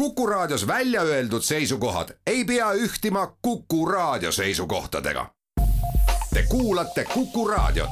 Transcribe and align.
Kuku 0.00 0.26
Raadios 0.26 0.66
välja 0.66 1.02
öeldud 1.02 1.42
seisukohad 1.42 2.08
ei 2.26 2.44
pea 2.44 2.72
ühtima 2.72 3.36
Kuku 3.42 3.86
Raadio 3.86 4.32
seisukohtadega. 4.32 5.26
Te 6.34 6.42
kuulate 6.48 7.04
Kuku 7.04 7.48
Raadiot. 7.48 7.90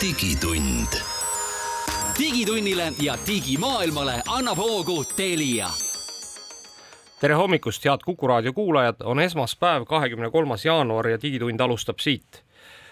digitund. 0.00 0.86
digitunnile 2.18 2.92
ja 2.98 3.18
digimaailmale 3.26 4.22
annab 4.26 4.56
hoogu 4.56 5.04
Telia 5.04 5.70
tere 7.22 7.34
hommikust, 7.38 7.84
head 7.86 8.02
Kuku 8.04 8.26
raadio 8.26 8.52
kuulajad, 8.52 9.04
on 9.04 9.20
esmaspäev, 9.20 9.84
kahekümne 9.86 10.30
kolmas 10.30 10.64
jaanuar 10.64 11.06
ja 11.08 11.18
Digitund 11.22 11.60
alustab 11.60 11.98
siit. 11.98 12.42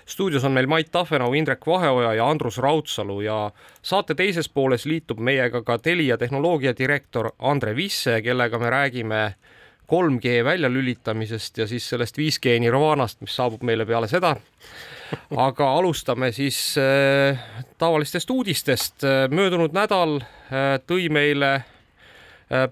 stuudios 0.06 0.44
on 0.44 0.52
meil 0.52 0.66
Mait 0.66 0.90
Tahvenau, 0.90 1.32
Indrek 1.32 1.66
Vaheoja 1.66 2.14
ja 2.14 2.28
Andrus 2.30 2.58
Raudsalu 2.58 3.20
ja 3.20 3.50
saate 3.82 4.14
teises 4.14 4.48
pooles 4.48 4.86
liitub 4.86 5.18
meiega 5.18 5.62
ka 5.62 5.78
Telia 5.78 6.18
tehnoloogia 6.18 6.74
direktor 6.78 7.30
Andre 7.38 7.76
Visse, 7.76 8.22
kellega 8.22 8.58
me 8.58 8.70
räägime 8.70 9.34
3G 9.92 10.44
väljalülitamisest 10.44 11.58
ja 11.58 11.66
siis 11.66 11.88
sellest 11.88 12.18
5G 12.18 12.58
nirvaanast, 12.60 13.20
mis 13.20 13.36
saabub 13.36 13.62
meile 13.62 13.86
peale 13.86 14.08
seda. 14.08 14.36
aga 15.36 15.72
alustame 15.72 16.32
siis 16.32 16.78
äh, 16.78 17.38
tavalistest 17.78 18.30
uudistest. 18.30 19.02
möödunud 19.30 19.74
nädal 19.74 20.20
äh, 20.20 20.78
tõi 20.86 21.10
meile 21.10 21.54
Äh, 21.54 21.79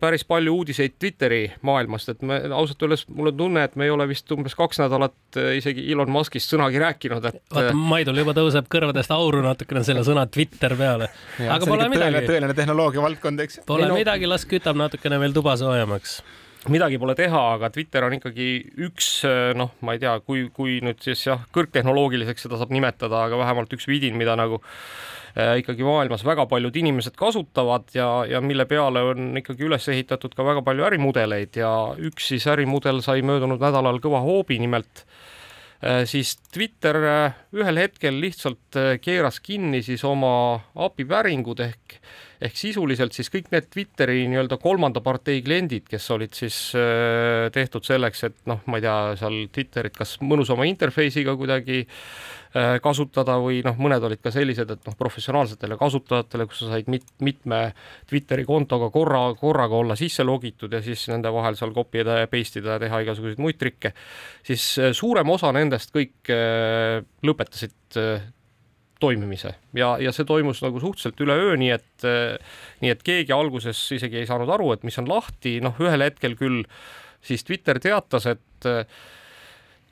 päris 0.00 0.24
palju 0.26 0.54
uudiseid 0.58 0.96
Twitteri 0.98 1.52
maailmast, 1.62 2.08
et 2.10 2.22
me 2.26 2.40
ausalt 2.50 2.82
öeldes 2.82 3.04
mul 3.14 3.30
on 3.30 3.36
tunne, 3.38 3.62
et 3.64 3.76
me 3.78 3.86
ei 3.86 3.92
ole 3.94 4.08
vist 4.10 4.30
umbes 4.34 4.56
kaks 4.58 4.80
nädalat 4.82 5.38
äh, 5.38 5.52
isegi 5.60 5.84
Elon 5.92 6.10
Muskist 6.10 6.50
sõnagi 6.50 6.80
rääkinud, 6.82 7.28
et. 7.30 7.38
vaata, 7.54 7.70
äh, 7.70 7.78
Maidul 7.92 8.18
juba 8.18 8.34
tõuseb 8.34 8.66
kõrvadest 8.74 9.14
auru 9.14 9.44
natukene 9.44 9.84
selle 9.86 10.02
sõna 10.06 10.26
Twitter 10.26 10.74
peale. 10.78 11.10
aga 11.38 11.62
pole 11.62 11.86
midagi. 11.92 12.24
tõeline 12.26 12.58
tehnoloogia 12.58 13.04
valdkond, 13.04 13.44
eks. 13.46 13.62
Pole 13.68 13.86
no, 13.86 13.98
midagi, 14.00 14.26
las 14.30 14.46
kütab 14.50 14.78
natukene 14.78 15.20
veel 15.22 15.36
tuba 15.36 15.54
soojemaks 15.60 16.18
midagi 16.68 16.98
pole 16.98 17.14
teha, 17.16 17.42
aga 17.54 17.70
Twitter 17.72 18.04
on 18.04 18.16
ikkagi 18.16 18.48
üks 18.88 19.22
noh, 19.56 19.70
ma 19.86 19.94
ei 19.94 20.02
tea, 20.02 20.16
kui, 20.26 20.48
kui 20.52 20.80
nüüd 20.84 20.98
siis 21.06 21.22
jah, 21.28 21.46
kõrgtehnoloogiliseks 21.54 22.44
seda 22.44 22.58
saab 22.58 22.74
nimetada, 22.74 23.22
aga 23.28 23.38
vähemalt 23.40 23.72
üks 23.78 23.86
vidin, 23.88 24.18
mida 24.18 24.34
nagu 24.36 24.58
Äh, 25.27 25.27
ikkagi 25.38 25.86
maailmas 25.86 26.24
väga 26.26 26.46
paljud 26.50 26.76
inimesed 26.76 27.14
kasutavad 27.18 27.92
ja, 27.94 28.08
ja 28.26 28.40
mille 28.42 28.66
peale 28.66 29.02
on 29.12 29.38
ikkagi 29.38 29.66
üles 29.68 29.88
ehitatud 29.92 30.34
ka 30.34 30.46
väga 30.46 30.64
palju 30.66 30.86
ärimudeleid 30.88 31.58
ja 31.60 31.72
üks 31.94 32.30
siis 32.32 32.46
ärimudel 32.50 33.02
sai 33.06 33.22
möödunud 33.22 33.62
nädalal 33.62 34.00
kõva 34.02 34.22
hoobi, 34.24 34.58
nimelt 34.62 35.04
äh, 35.84 36.02
siis 36.10 36.36
Twitter 36.54 36.98
äh, 37.02 37.42
ühel 37.54 37.84
hetkel 37.84 38.18
lihtsalt 38.22 38.80
keeras 39.04 39.38
kinni 39.40 39.84
siis 39.86 40.04
oma 40.04 40.32
API 40.74 41.06
päringud 41.08 41.62
ehk 41.66 42.00
ehk 42.40 42.56
sisuliselt 42.58 43.16
siis 43.16 43.30
kõik 43.32 43.50
need 43.54 43.68
Twitteri 43.72 44.26
nii-öelda 44.30 44.60
kolmanda 44.62 45.02
partei 45.04 45.42
kliendid, 45.42 45.88
kes 45.90 46.10
olid 46.14 46.36
siis 46.38 46.58
tehtud 47.54 47.86
selleks, 47.86 48.24
et 48.28 48.36
noh, 48.50 48.60
ma 48.70 48.78
ei 48.78 48.86
tea, 48.86 48.98
seal 49.22 49.38
Twitterit 49.54 49.96
kas 49.98 50.16
mõnusama 50.22 50.68
interface'iga 50.70 51.34
kuidagi 51.40 51.80
äh, 51.82 52.38
Äh, 52.56 52.78
kasutada 52.80 53.34
või 53.44 53.58
noh, 53.60 53.76
mõned 53.76 54.00
olid 54.08 54.22
ka 54.24 54.30
sellised, 54.32 54.70
et 54.72 54.86
noh, 54.88 54.94
professionaalsetele 54.96 55.76
kasutajatele, 55.76 56.46
kus 56.48 56.62
sa 56.62 56.70
said 56.70 56.86
mit-, 56.88 57.10
mitme 57.20 57.58
Twitteri 58.08 58.46
kontoga 58.48 58.88
korra, 58.94 59.20
korraga 59.36 59.76
olla 59.76 59.96
sisse 60.00 60.24
logitud 60.24 60.72
ja 60.72 60.80
siis 60.80 61.02
nende 61.12 61.28
vahel 61.34 61.58
seal 61.60 61.74
copy 61.76 62.00
ida 62.00 62.22
ja 62.22 62.30
paste 62.32 62.62
ida 62.62 62.78
ja 62.78 62.82
teha 62.86 63.02
igasuguseid 63.04 63.42
muid 63.44 63.60
trikke, 63.60 63.92
siis 64.48 64.64
äh, 64.80 64.94
suurem 64.96 65.28
osa 65.34 65.52
nendest 65.52 65.92
kõik 65.92 66.32
äh, 66.32 67.04
lõpetasid 67.28 68.00
toimimise. 68.98 69.54
Ja, 69.76 69.92
ja 70.02 70.12
see 70.14 70.26
toimus 70.28 70.62
nagu 70.64 70.80
suhteliselt 70.82 71.20
üleöö, 71.22 71.56
nii 71.60 71.70
et, 71.74 72.06
nii 72.82 72.90
et 72.94 73.04
keegi 73.06 73.34
alguses 73.34 73.80
isegi 73.94 74.20
ei 74.22 74.26
saanud 74.28 74.50
aru, 74.54 74.72
et 74.74 74.86
mis 74.86 74.98
on 74.98 75.08
lahti, 75.10 75.58
noh, 75.64 75.78
ühel 75.82 76.02
hetkel 76.06 76.34
küll 76.38 76.64
siis 77.24 77.46
Twitter 77.46 77.80
teatas, 77.82 78.26
et 78.30 78.68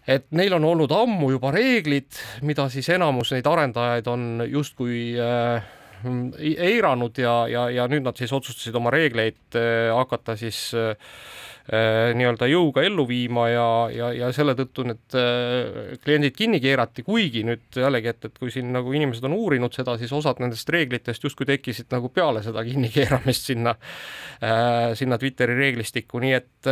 et 0.07 0.27
neil 0.39 0.55
on 0.55 0.65
olnud 0.65 0.93
ammu 0.95 1.33
juba 1.35 1.51
reeglid, 1.55 2.15
mida 2.47 2.69
siis 2.71 2.89
enamus 2.95 3.33
neid 3.35 3.47
arendajaid 3.51 4.07
on 4.11 4.45
justkui 4.47 5.17
äh, 5.19 5.67
eiranud 6.69 7.19
ja, 7.19 7.35
ja, 7.51 7.67
ja 7.73 7.87
nüüd 7.91 8.07
nad 8.07 8.19
siis 8.19 8.33
otsustasid 8.37 8.77
oma 8.79 8.93
reegleid 8.95 9.59
äh, 9.59 9.91
hakata 9.95 10.37
siis 10.39 10.69
äh, 10.79 10.95
nii-öelda 11.67 12.47
jõuga 12.47 12.85
ellu 12.87 13.03
viima 13.09 13.49
ja, 13.51 13.67
ja, 13.91 14.11
ja 14.15 14.29
selle 14.35 14.53
tõttu 14.55 14.85
need 14.87 15.17
äh, 15.19 15.97
kliendid 16.05 16.37
kinni 16.39 16.61
keerati, 16.63 17.03
kuigi 17.03 17.43
nüüd 17.47 17.79
jällegi, 17.83 18.13
et, 18.13 18.29
et 18.29 18.39
kui 18.39 18.53
siin 18.55 18.71
nagu 18.75 18.95
inimesed 18.95 19.27
on 19.27 19.35
uurinud 19.35 19.75
seda, 19.75 19.97
siis 19.99 20.13
osad 20.15 20.39
nendest 20.43 20.71
reeglitest 20.71 21.27
justkui 21.27 21.49
tekkisid 21.51 21.91
nagu 21.91 22.13
peale 22.15 22.45
seda 22.47 22.63
kinnikeeramist 22.67 23.51
sinna, 23.51 23.75
äh, 24.39 24.95
sinna 24.99 25.19
Twitteri 25.19 25.59
reeglistikku, 25.59 26.23
nii 26.23 26.39
et 26.39 26.71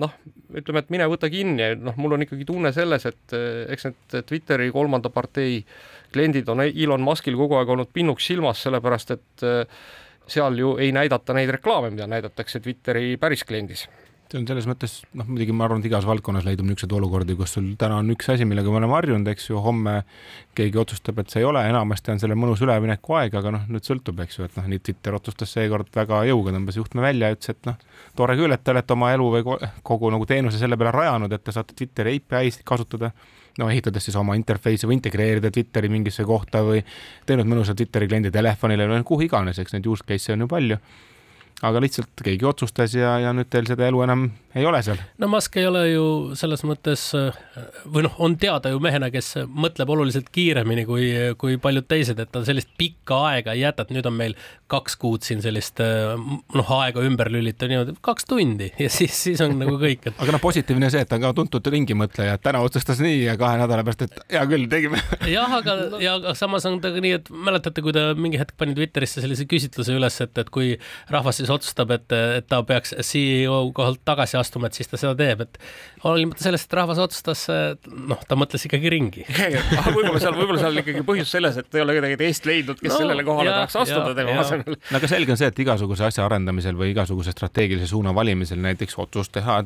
noh, 0.00 0.16
ütleme, 0.56 0.84
et 0.84 0.92
mine 0.96 1.12
võta 1.12 1.28
kinni, 1.32 1.74
noh, 1.76 2.00
mul 2.00 2.16
on 2.16 2.24
ikkagi 2.24 2.48
tunne 2.48 2.72
selles, 2.76 3.04
et 3.12 3.38
eks 3.76 3.90
need 3.90 4.20
Twitteri 4.28 4.72
kolmanda 4.72 5.12
partei 5.12 5.60
kliendid 6.14 6.48
on 6.48 6.64
Elon 6.64 7.04
Muskil 7.04 7.36
kogu 7.36 7.60
aeg 7.60 7.76
olnud 7.76 7.92
pinnuks 7.92 8.24
silmas, 8.32 8.64
sellepärast 8.64 9.18
et 9.18 9.50
seal 10.30 10.58
ju 10.58 10.76
ei 10.80 10.92
näidata 10.96 11.36
neid 11.36 11.52
reklaame, 11.58 11.92
mida 11.92 12.08
näidatakse 12.08 12.60
Twitteri 12.64 13.18
päris 13.20 13.44
kliendis 13.44 13.86
see 14.30 14.38
on 14.38 14.46
selles 14.46 14.66
mõttes 14.70 14.92
noh, 15.18 15.26
muidugi 15.26 15.54
ma 15.56 15.64
arvan, 15.66 15.80
et 15.82 15.88
igas 15.88 16.04
valdkonnas 16.06 16.44
leidub 16.46 16.68
niisuguseid 16.68 16.92
olukordi, 16.94 17.34
kus 17.38 17.56
sul 17.56 17.72
täna 17.80 17.98
on 17.98 18.12
üks 18.14 18.30
asi, 18.30 18.46
millega 18.46 18.70
me 18.70 18.78
oleme 18.78 18.94
harjunud, 18.94 19.26
eks 19.32 19.48
ju, 19.50 19.58
homme 19.64 19.96
keegi 20.58 20.78
otsustab, 20.78 21.18
et 21.22 21.32
see 21.32 21.42
ei 21.42 21.48
ole, 21.48 21.64
enamasti 21.66 22.14
on 22.14 22.22
sellel 22.22 22.38
mõnus 22.38 22.62
ülemineku 22.62 23.16
aeg, 23.18 23.34
aga 23.40 23.54
noh, 23.56 23.66
nüüd 23.72 23.86
sõltub, 23.86 24.22
eks 24.22 24.38
ju, 24.38 24.46
et 24.46 24.56
noh, 24.60 24.68
nii 24.70 24.84
Twitter 24.86 25.18
otsustas 25.18 25.56
seekord 25.56 25.90
väga 25.96 26.22
jõuga, 26.30 26.54
tõmbas 26.54 26.78
juhtme 26.78 27.04
välja 27.04 27.32
ja 27.32 27.38
ütles, 27.38 27.56
et 27.56 27.68
noh, 27.68 27.82
tore 28.18 28.38
küll, 28.38 28.54
et 28.54 28.62
te 28.62 28.74
olete 28.74 28.94
oma 28.94 29.10
elu 29.16 29.28
või 29.34 29.58
kogu 29.90 30.14
nagu 30.14 30.30
teenuse 30.30 30.62
selle 30.62 30.78
peale 30.78 30.94
rajanud, 30.94 31.34
et 31.34 31.46
te 31.46 31.56
saate 31.56 31.74
Twitteri 31.74 32.20
API-sid 32.20 32.66
kasutada 32.68 33.10
no 33.58 33.66
ehitades 33.68 34.06
siis 34.06 34.16
oma 34.16 34.36
interface'i 34.38 34.86
või 34.86 35.00
integreerida 35.00 35.50
Twitteri 35.50 35.90
mingisse 35.90 36.24
kohta 36.24 36.62
või 36.64 36.84
teinud 37.26 37.50
mõnusa 37.50 37.74
Twitteri 37.74 38.06
kliendi 38.08 38.30
telefonile 38.30 38.86
või 38.88 39.02
kuhu 39.06 39.26
iganes, 39.26 39.58
eks 39.58 39.74
neid 39.74 39.88
use 39.90 40.06
case'e 40.06 40.36
on 40.36 40.46
ju 40.46 40.50
palju 40.50 40.78
aga 41.66 41.82
lihtsalt 41.84 42.22
keegi 42.24 42.46
otsustas 42.48 42.94
ja, 42.96 43.18
ja 43.20 43.32
nüüd 43.36 43.50
teil 43.52 43.68
seda 43.68 43.88
elu 43.90 44.04
enam 44.06 44.28
ei 44.54 44.66
ole 44.66 44.82
seal. 44.82 44.98
no 45.18 45.28
Musk 45.30 45.56
ei 45.60 45.66
ole 45.68 45.84
ju 45.90 46.06
selles 46.38 46.64
mõttes 46.66 47.10
või 47.86 48.04
noh, 48.06 48.16
on 48.22 48.36
teada 48.40 48.72
ju 48.72 48.80
mehena, 48.82 49.10
kes 49.12 49.34
mõtleb 49.46 49.90
oluliselt 49.94 50.30
kiiremini 50.34 50.86
kui, 50.88 51.10
kui 51.38 51.58
paljud 51.62 51.86
teised, 51.90 52.18
et 52.18 52.32
ta 52.32 52.42
sellist 52.46 52.72
pikka 52.78 53.20
aega 53.30 53.54
ei 53.54 53.64
jäta, 53.64 53.86
et 53.86 53.94
nüüd 53.94 54.08
on 54.10 54.16
meil 54.16 54.36
kaks 54.70 54.96
kuud 55.00 55.26
siin 55.26 55.42
sellist 55.42 55.80
noh, 55.80 56.72
aega 56.80 57.02
ümber 57.06 57.30
lülitada 57.32 57.70
niimoodi, 57.70 57.96
kaks 58.04 58.28
tundi 58.30 58.70
ja 58.78 58.90
siis, 58.92 59.14
siis 59.14 59.42
on 59.44 59.56
nagu 59.60 59.76
kõik 59.80 60.10
et.... 60.10 60.18
aga 60.18 60.34
noh, 60.34 60.42
positiivne 60.42 60.90
see, 60.92 61.04
et 61.04 61.10
ta 61.10 61.18
on 61.18 61.26
ka 61.26 61.32
tuntud 61.38 61.70
ringimõtleja, 61.74 62.36
et 62.38 62.44
täna 62.44 62.62
otsustas 62.66 63.02
nii 63.02 63.24
ja 63.26 63.36
kahe 63.40 63.60
nädala 63.60 63.84
pärast, 63.86 64.06
et 64.06 64.34
hea 64.34 64.44
küll, 64.50 64.66
tegime. 64.70 65.00
jah, 65.36 65.56
aga 65.60 65.76
no., 65.94 66.02
ja 66.02 66.16
samas 66.38 66.66
on 66.70 66.80
ta 66.82 66.92
ka 66.94 67.02
nii, 67.02 67.14
et 67.20 67.30
mäletate, 67.30 67.84
kui 67.84 67.94
ta 67.96 68.10
mingi 68.18 68.40
hetk 68.40 68.56
pani 68.60 68.74
Twitterisse 68.78 69.22
sellise 69.24 69.46
küsitluse 69.50 69.94
üles, 69.96 70.20
et, 70.24 70.34
et 70.42 70.52
kui 70.54 70.72
rahvas 71.12 71.40
siis 71.40 71.50
otsustab, 71.52 71.94
et, 71.96 72.06
et 72.40 72.48
ta 72.50 72.62
peaks 72.66 72.94
CEO 73.06 73.62
kohalt 73.76 74.02
tagasi 74.06 74.39
astuma, 74.40 74.70
et 74.70 74.78
siis 74.78 74.90
ta 74.90 75.00
seda 75.00 75.14
teeb, 75.18 75.44
et 75.46 75.58
hoolimata 76.04 76.44
sellest, 76.44 76.68
et 76.68 76.78
rahvas 76.78 77.00
otsustas, 77.02 77.46
noh, 78.10 78.20
ta 78.28 78.38
mõtles 78.38 78.66
ikkagi 78.68 78.92
ringi 78.92 79.26
võib-olla 79.94 80.20
seal, 80.22 80.36
võib-olla 80.36 80.60
seal 80.62 80.82
ikkagi 80.82 81.04
põhjus 81.06 81.34
selles, 81.36 81.60
et 81.60 81.78
ei 81.78 81.84
ole 81.84 81.96
kedagi 81.98 82.18
teist 82.20 82.48
leidnud, 82.48 82.80
kes 82.80 82.92
no, 82.94 83.00
sellele 83.04 83.26
kohale 83.26 83.52
tahaks 83.54 83.78
astuda 83.82 84.14
tema 84.16 84.36
asemel. 84.42 84.78
no 84.78 85.00
aga 85.00 85.10
selge 85.10 85.34
on 85.34 85.40
see, 85.40 85.50
et 85.52 85.62
igasuguse 85.64 86.06
asja 86.08 86.24
arendamisel 86.26 86.78
või 86.78 86.92
igasuguse 86.94 87.34
strateegilise 87.34 87.88
suuna 87.90 88.14
valimisel 88.16 88.60
näiteks 88.62 88.98
otsus 89.00 89.32
teha 89.34 89.60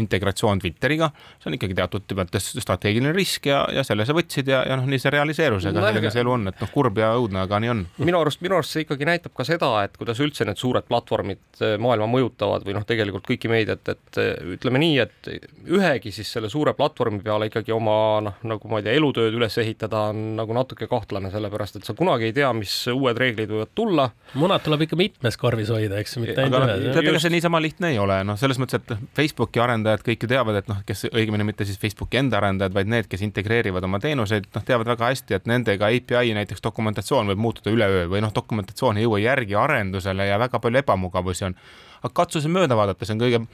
integratsioon 0.00 0.60
Twitteriga, 0.60 1.10
see 1.40 1.50
on 1.50 1.56
ikkagi 1.58 1.76
teatud 1.78 2.16
mõttes 2.18 2.50
strateegiline 2.60 3.12
risk 3.16 3.48
ja, 3.50 3.62
ja 3.74 3.84
selle 3.86 4.06
sa 4.06 4.16
võtsid 4.16 4.50
ja, 4.50 4.62
ja 4.68 4.78
noh, 4.80 4.88
nii 4.90 5.00
see 5.02 5.12
realiseerus, 5.14 5.66
ega 5.68 5.80
no, 5.80 5.86
sellega 5.88 6.12
see 6.12 6.24
elu 6.24 6.34
on, 6.34 6.48
et 6.50 6.62
noh, 6.62 6.72
kurb 6.72 7.00
ja 7.00 7.12
õudne, 7.18 7.44
aga 7.46 7.60
nii 7.62 7.72
on. 7.72 7.84
minu 8.00 8.20
arust, 8.20 8.42
minu 8.44 8.58
arust 8.58 8.76
see 8.76 8.84
ikkagi 8.86 9.08
näitab 9.08 9.34
ka 9.36 9.46
seda, 9.48 9.70
et 9.86 9.96
kuidas 10.00 10.20
üldse 10.22 10.46
need 10.48 10.60
suured 10.60 10.86
platvormid 10.90 11.62
eh, 11.62 11.76
maailma 11.82 12.08
mõjutavad 12.10 12.66
või 12.66 12.76
noh, 12.78 12.86
tegelikult 12.88 13.26
kõiki 13.28 13.50
meediat, 13.52 13.92
et 13.92 14.09
ütleme 14.18 14.80
nii, 14.82 14.96
et 15.02 15.28
ühegi 15.70 16.12
siis 16.14 16.30
selle 16.32 16.50
suure 16.50 16.72
platvormi 16.78 17.20
peale 17.24 17.50
ikkagi 17.50 17.72
oma 17.74 17.94
noh, 18.24 18.38
nagu 18.48 18.70
ma 18.70 18.80
ei 18.80 18.86
tea, 18.86 18.94
elutööd 18.98 19.36
üles 19.36 19.56
ehitada 19.62 20.06
on 20.10 20.22
nagu 20.38 20.54
natuke 20.56 20.88
kahtlane, 20.90 21.30
sellepärast 21.32 21.78
et 21.78 21.88
sa 21.88 21.94
kunagi 21.98 22.30
ei 22.30 22.34
tea, 22.36 22.50
mis 22.56 22.72
uued 22.92 23.18
reeglid 23.20 23.52
võivad 23.52 23.72
tulla. 23.76 24.08
munad 24.40 24.64
tuleb 24.64 24.86
ikka 24.86 24.98
mitmes 24.98 25.38
korvis 25.40 25.70
hoida, 25.74 26.00
eks, 26.00 26.16
mitte 26.22 26.44
ainult 26.44 26.66
ühes. 26.66 26.86
tead, 26.96 27.10
ega 27.12 27.22
see 27.22 27.34
niisama 27.36 27.60
lihtne 27.62 27.92
ei 27.94 28.00
ole, 28.02 28.20
noh, 28.26 28.38
selles 28.40 28.60
mõttes, 28.62 28.80
et 28.80 29.10
Facebooki 29.16 29.62
arendajad 29.62 30.04
kõik 30.06 30.26
ju 30.26 30.30
teavad, 30.32 30.60
et 30.62 30.70
noh, 30.70 30.80
kes 30.86 31.06
õigemini 31.10 31.46
mitte 31.50 31.68
siis 31.68 31.78
Facebooki 31.80 32.20
enda 32.22 32.40
arendajad, 32.40 32.74
vaid 32.76 32.90
need, 32.90 33.10
kes 33.10 33.24
integreerivad 33.26 33.86
oma 33.86 34.00
teenuseid, 34.02 34.48
noh, 34.54 34.66
teavad 34.66 34.90
väga 34.94 35.12
hästi, 35.12 35.36
et 35.38 35.50
nendega 35.50 35.90
API 35.90 36.34
näiteks 36.38 36.64
dokumentatsioon 36.64 37.30
võib 37.32 37.44
muutuda 37.46 37.74
üleöö 37.74 38.08
või 38.10 38.24
noh, 38.24 38.34
dokumentatsioon 38.34 38.98
ei 38.98 39.06
jõua 39.06 39.22
järgi 39.22 39.58
arendusele 39.58 40.26
ja 40.30 40.40
väga 40.40 40.60
palju 40.62 40.82
ebamugavusi 40.82 41.48
on. 41.50 41.56
aga 42.00 42.12
katsu 42.16 42.40
see 42.40 42.52
mööda 42.52 42.76
vaadata, 42.78 43.04
see 43.04 43.16
on 43.16 43.20
kõige 43.20 43.44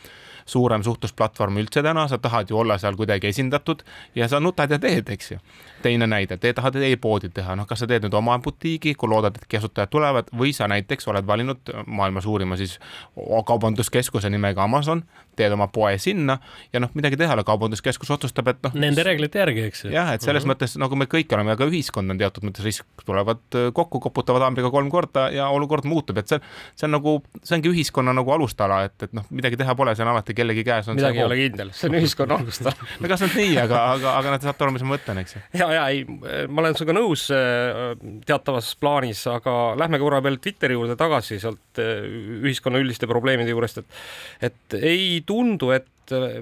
suurem 0.46 0.84
suhtlusplatvorm 0.86 1.58
üldse 1.62 1.82
täna, 1.82 2.06
sa 2.08 2.18
tahad 2.22 2.50
ju 2.50 2.58
olla 2.60 2.78
seal 2.78 2.96
kuidagi 2.96 3.30
esindatud 3.32 3.82
ja 4.14 4.28
sa 4.28 4.40
nutad 4.40 4.70
ja 4.70 4.78
teed, 4.78 5.10
eks 5.10 5.32
ju. 5.32 5.38
teine 5.82 6.06
näide, 6.06 6.36
te 6.36 6.52
tahate 6.56 6.82
e-poodi 6.90 7.28
teha, 7.34 7.56
noh, 7.58 7.66
kas 7.66 7.82
sa 7.82 7.86
teed 7.90 8.06
nüüd 8.06 8.14
oma 8.16 8.38
butiigi, 8.42 8.94
kui 8.94 9.10
loodad, 9.10 9.36
et 9.36 9.46
kasutajad 9.50 9.92
tulevad 9.92 10.30
või 10.34 10.54
sa 10.56 10.68
näiteks 10.70 11.08
oled 11.12 11.26
valinud 11.26 11.74
maailma 11.86 12.22
suurima 12.24 12.56
siis 12.56 12.78
kaubanduskeskuse 13.46 14.30
nimega 14.30 14.64
Amazon, 14.64 15.04
teed 15.36 15.54
oma 15.56 15.68
poe 15.72 15.96
sinna 16.02 16.38
ja 16.72 16.82
noh, 16.82 16.92
midagi 16.96 17.18
teha 17.20 17.34
ei 17.34 17.38
ole, 17.38 17.44
kaubanduskeskus 17.46 18.10
otsustab, 18.16 18.50
et 18.52 18.62
noh. 18.66 18.74
Nende 18.86 19.04
reeglite 19.06 19.40
järgi, 19.42 19.66
eks 19.70 19.84
ju. 19.86 19.92
jah, 19.94 20.12
et 20.14 20.24
selles 20.24 20.44
mm 20.44 20.50
-hmm. 20.50 20.56
mõttes 20.56 20.76
nagu 20.80 20.98
me 20.98 21.08
kõik 21.10 21.32
oleme, 21.36 21.52
aga 21.56 21.68
ühiskond 21.68 22.10
on 22.12 22.20
teatud 22.20 22.46
mõttes 22.46 22.64
risk, 22.64 22.86
tulevad 23.04 23.58
kokku, 23.76 24.00
koputavad 24.08 24.46
haamriga 24.46 24.70
kolm 24.70 24.90
korda 24.90 25.28
ja 25.34 25.48
olukord 25.52 25.84
muutub, 25.84 26.18
et 26.18 26.28
see, 26.28 26.40
see 26.74 26.88
on 26.88 26.96
nagu, 26.96 27.16
see 27.42 27.56
ongi 27.58 27.72
ühiskonna 27.72 28.14
nagu 28.16 28.32
alustala, 28.32 28.82
et, 28.88 28.96
et 29.02 29.12
noh, 29.16 29.26
midagi 29.30 29.60
teha 29.60 29.74
pole, 29.74 29.94
see 29.94 30.06
on 30.06 30.12
alati 30.14 30.34
kellegi 30.34 30.64
käes. 30.64 30.88
midagi 30.88 31.22
ei 31.22 31.24
ole 31.24 31.36
kindel, 31.36 31.72
see 31.76 31.90
on 31.90 31.98
ühiskonna 32.00 32.38
alustala 32.42 32.76
no 33.00 33.08
kas 33.10 33.24
nüüd 33.26 33.36
nii, 33.40 33.56
aga, 33.62 33.82
aga, 33.96 34.14
aga 34.20 34.34
nad 34.34 34.46
saavad 34.46 34.66
aru, 34.66 34.76
mis 34.76 34.86
ma 34.86 34.94
mõtlen, 34.94 35.22
eks 35.22 35.36
ju. 35.36 35.42
ja, 35.60 35.70
ja 35.78 35.86
ei, 35.92 36.04
ma 36.48 36.64
olen 36.64 36.78
sinuga 36.78 36.96
nõus 36.96 37.26
äh, 37.34 37.94
teatavas 38.28 38.72
plaanis, 38.80 39.24
aga 39.30 39.56
lähme 39.78 40.00
korra 40.02 40.22
veel 40.24 40.40
Twitteri 40.42 40.76
juurde 40.78 40.96
tagasi 40.98 41.40
sealt 41.42 41.82
äh, 41.82 42.06
ühiskonna 42.42 42.80
üldiste 42.82 43.08
probleemide 43.10 43.52
juurest, 43.52 43.82
et 43.82 43.86
et 44.46 44.76
ei 44.80 45.20
tundu, 45.26 45.70
et 45.76 45.86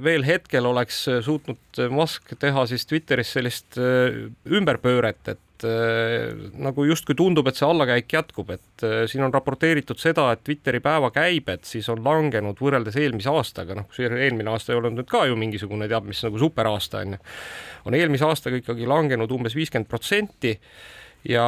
veel 0.05 0.25
hetkel 0.27 0.67
oleks 0.67 1.05
suutnud 1.25 1.81
Musk 1.93 2.35
teha 2.41 2.67
siis 2.69 2.87
Twitteris 2.87 3.33
sellist 3.37 3.79
äh, 3.81 4.27
ümberpööret, 4.51 5.29
et 5.29 5.67
äh, 5.67 6.33
nagu 6.61 6.85
justkui 6.89 7.17
tundub, 7.19 7.49
et 7.49 7.59
see 7.59 7.69
allakäik 7.69 8.13
jätkub, 8.13 8.51
et 8.55 8.85
äh, 8.85 9.05
siin 9.11 9.25
on 9.27 9.35
raporteeritud 9.35 10.01
seda, 10.01 10.31
et 10.35 10.45
Twitteri 10.47 10.83
päevakäibed 10.85 11.65
siis 11.69 11.89
on 11.93 12.05
langenud 12.05 12.61
võrreldes 12.61 12.99
eelmise 13.01 13.33
aastaga, 13.33 13.79
noh, 13.79 14.01
eelmine 14.01 14.53
aasta 14.53 14.75
ei 14.75 14.81
olnud 14.81 14.99
nüüd 15.01 15.11
ka 15.11 15.25
ju 15.31 15.39
mingisugune 15.41 15.89
teab 15.91 16.09
mis 16.09 16.23
nagu 16.27 16.41
superaasta 16.43 17.05
on 17.05 17.17
ju, 17.17 17.23
on 17.89 17.99
eelmise 17.99 18.29
aastaga 18.29 18.61
ikkagi 18.61 18.89
langenud 18.91 19.33
umbes 19.33 19.57
viiskümmend 19.57 19.89
protsenti 19.91 20.59
ja 21.29 21.47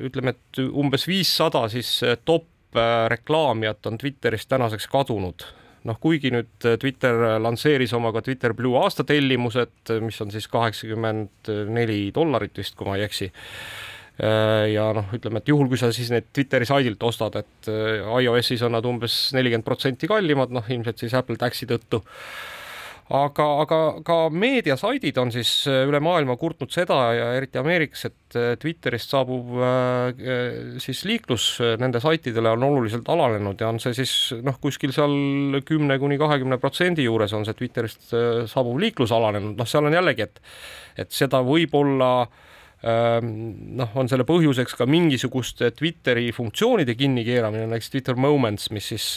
ütleme, 0.00 0.36
et 0.36 0.64
umbes 0.64 1.04
viissada 1.08 1.66
siis 1.72 1.98
top 2.24 2.46
reklaamijat 3.10 3.88
on 3.90 3.96
Twitterist 3.98 4.48
tänaseks 4.48 4.86
kadunud 4.86 5.42
noh, 5.88 5.98
kuigi 6.00 6.32
nüüd 6.34 6.66
äh, 6.68 6.76
Twitter 6.80 7.16
lansseeris 7.42 7.94
oma 7.96 8.12
ka 8.14 8.22
Twitter 8.24 8.54
Blue 8.56 8.78
aastatellimused, 8.82 9.78
äh, 9.92 10.02
mis 10.04 10.20
on 10.22 10.32
siis 10.32 10.48
kaheksakümmend 10.52 11.50
neli 11.72 12.02
dollarit 12.14 12.60
vist, 12.60 12.76
kui 12.78 12.88
ma 12.88 12.98
ei 12.98 13.06
eksi. 13.06 13.30
Äh, 14.20 14.66
ja 14.74 14.90
noh, 14.96 15.08
ütleme, 15.16 15.40
et 15.40 15.48
juhul, 15.48 15.70
kui 15.70 15.80
sa 15.80 15.92
siis 15.96 16.12
need 16.12 16.28
Twitteri 16.36 16.68
saidilt 16.68 17.02
ostad, 17.08 17.40
et 17.40 17.70
iOS-is 17.70 18.64
on 18.66 18.76
nad 18.76 18.86
umbes 18.88 19.30
nelikümmend 19.36 19.66
protsenti 19.66 20.10
kallimad, 20.10 20.52
noh 20.54 20.68
ilmselt 20.68 21.00
siis 21.00 21.16
Apple 21.16 21.40
Taxi 21.40 21.68
tõttu 21.70 22.04
aga, 23.10 23.46
aga 23.64 23.78
ka 24.06 24.16
meediasaidid 24.30 25.18
on 25.18 25.32
siis 25.34 25.50
äh, 25.70 25.82
üle 25.88 26.00
maailma 26.02 26.36
kurtnud 26.38 26.70
seda 26.72 26.98
ja 27.16 27.30
eriti 27.38 27.58
Ameerikas, 27.58 28.04
et 28.06 28.38
äh, 28.38 28.52
Twitterist 28.60 29.10
saabuv 29.10 29.56
äh, 29.58 30.76
siis 30.82 31.02
liiklus 31.08 31.46
nende 31.80 32.02
saitidele 32.02 32.54
on 32.54 32.68
oluliselt 32.68 33.10
alanenud 33.10 33.60
ja 33.60 33.70
on 33.72 33.80
see 33.82 33.96
siis 33.98 34.14
noh, 34.46 34.60
kuskil 34.62 34.94
seal 34.94 35.60
kümne 35.66 35.98
kuni 36.02 36.20
kahekümne 36.20 36.60
protsendi 36.62 37.08
juures 37.08 37.34
on 37.36 37.48
see 37.48 37.58
Twitterist 37.58 38.14
saabuv 38.50 38.78
liiklus 38.82 39.14
alanenud, 39.16 39.58
noh, 39.58 39.68
seal 39.68 39.90
on 39.90 39.98
jällegi, 39.98 40.28
et 40.28 40.40
et 41.00 41.12
seda 41.14 41.40
võib-olla 41.46 42.12
ähm, 42.86 43.30
noh, 43.78 43.92
on 43.98 44.10
selle 44.10 44.26
põhjuseks 44.28 44.76
ka 44.78 44.86
mingisuguste 44.90 45.70
Twitteri 45.74 46.30
funktsioonide 46.36 46.94
kinnikeeramine, 46.98 47.66
näiteks 47.70 47.94
Twitter 47.94 48.18
Moments, 48.20 48.70
mis 48.74 48.90
siis 48.92 49.14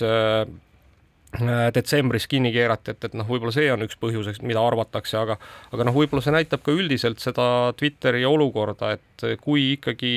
detsembris 1.73 2.27
kinni 2.29 2.51
keerati, 2.53 2.93
et, 2.93 3.07
et 3.09 3.15
noh, 3.17 3.27
võib-olla 3.29 3.53
see 3.55 3.71
on 3.73 3.85
üks 3.85 3.97
põhjuseks, 4.01 4.43
mida 4.45 4.61
arvatakse, 4.61 5.17
aga 5.17 5.37
aga 5.73 5.87
noh, 5.87 5.95
võib-olla 5.95 6.21
see 6.25 6.35
näitab 6.35 6.61
ka 6.65 6.75
üldiselt 6.75 7.23
seda 7.23 7.47
Twitteri 7.79 8.25
olukorda, 8.25 8.93
et 8.97 9.25
kui 9.41 9.73
ikkagi 9.77 10.13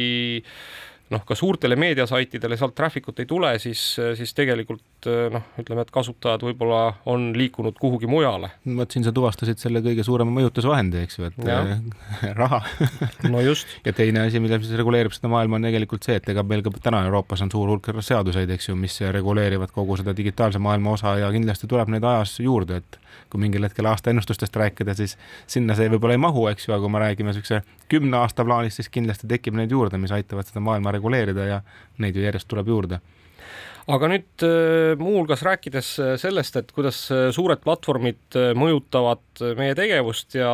noh, 1.10 1.22
ka 1.26 1.36
suurtele 1.38 1.76
meediasaitidele 1.78 2.56
sealt 2.58 2.74
traffic 2.78 3.08
ut 3.10 3.20
ei 3.22 3.28
tule, 3.30 3.52
siis, 3.62 3.82
siis 4.18 4.32
tegelikult 4.34 5.08
noh, 5.32 5.44
ütleme, 5.60 5.84
et 5.86 5.92
kasutajad 5.94 6.42
võib-olla 6.46 6.80
on 7.12 7.28
liikunud 7.36 7.78
kuhugi 7.78 8.10
mujale. 8.10 8.50
vot 8.78 8.90
siin 8.90 9.06
sa 9.06 9.12
tuvastasid 9.14 9.62
selle 9.62 9.82
kõige 9.84 10.04
suurema 10.06 10.34
mõjutusvahendi, 10.34 11.04
eks 11.06 11.20
ju, 11.20 11.30
et 11.30 11.40
ja. 11.46 11.60
raha 12.40 12.62
no 13.30 13.42
just. 13.44 13.70
ja 13.86 13.94
teine 13.96 14.26
asi, 14.26 14.42
mille 14.42 14.58
siis 14.62 14.74
reguleerib 14.80 15.14
seda 15.14 15.30
maailma, 15.32 15.60
on 15.60 15.70
tegelikult 15.70 16.06
see, 16.06 16.18
et 16.20 16.28
ega 16.34 16.44
meil 16.46 16.64
ka 16.66 16.74
täna 16.82 17.04
Euroopas 17.06 17.44
on 17.46 17.54
suur 17.54 17.70
hulk 17.70 17.90
seaduseid, 18.00 18.50
eks 18.56 18.70
ju, 18.70 18.78
mis 18.78 18.98
reguleerivad 19.14 19.74
kogu 19.74 19.98
seda 20.00 20.16
digitaalse 20.16 20.58
maailma 20.62 20.96
osa 20.98 21.16
ja 21.22 21.30
kindlasti 21.34 21.70
tuleb 21.70 21.92
neid 21.94 22.06
ajas 22.06 22.38
juurde, 22.42 22.82
et 22.82 23.00
kui 23.30 23.40
mingil 23.42 23.64
hetkel 23.66 23.86
aastaennustustest 23.90 24.56
rääkida, 24.56 24.94
siis 24.94 25.16
sinna 25.50 25.74
see 25.78 25.90
võib-olla 25.90 26.16
ei 26.16 26.22
mahu, 26.22 26.46
eks 26.50 26.68
ju, 26.68 26.74
aga 26.74 26.82
kui 26.84 26.92
me 26.94 27.02
räägime 27.02 27.32
niisuguse 27.32 27.62
kümne 27.88 28.18
aasta 28.20 28.44
plaanis, 28.44 28.78
siis 28.78 28.90
kindlasti 28.92 29.28
tekib 29.30 29.56
neid 29.58 29.70
juurde, 29.70 29.98
mis 29.98 30.14
aitavad 30.14 30.48
seda 30.48 30.62
maailma 30.64 30.94
reguleerida 30.96 31.46
ja 31.46 31.60
neid 32.02 32.16
ju 32.16 32.24
järjest 32.26 32.48
tuleb 32.50 32.72
juurde. 32.72 33.00
Aga 33.86 34.08
nüüd 34.10 34.42
äh, 34.42 34.96
muuhulgas 34.98 35.44
rääkides 35.46 35.88
äh, 36.02 36.08
sellest, 36.18 36.56
et 36.58 36.72
kuidas 36.74 37.04
äh, 37.14 37.28
suured 37.34 37.60
platvormid 37.62 38.34
mõjutavad 38.58 39.42
meie 39.54 39.76
tegevust 39.78 40.34
ja 40.34 40.50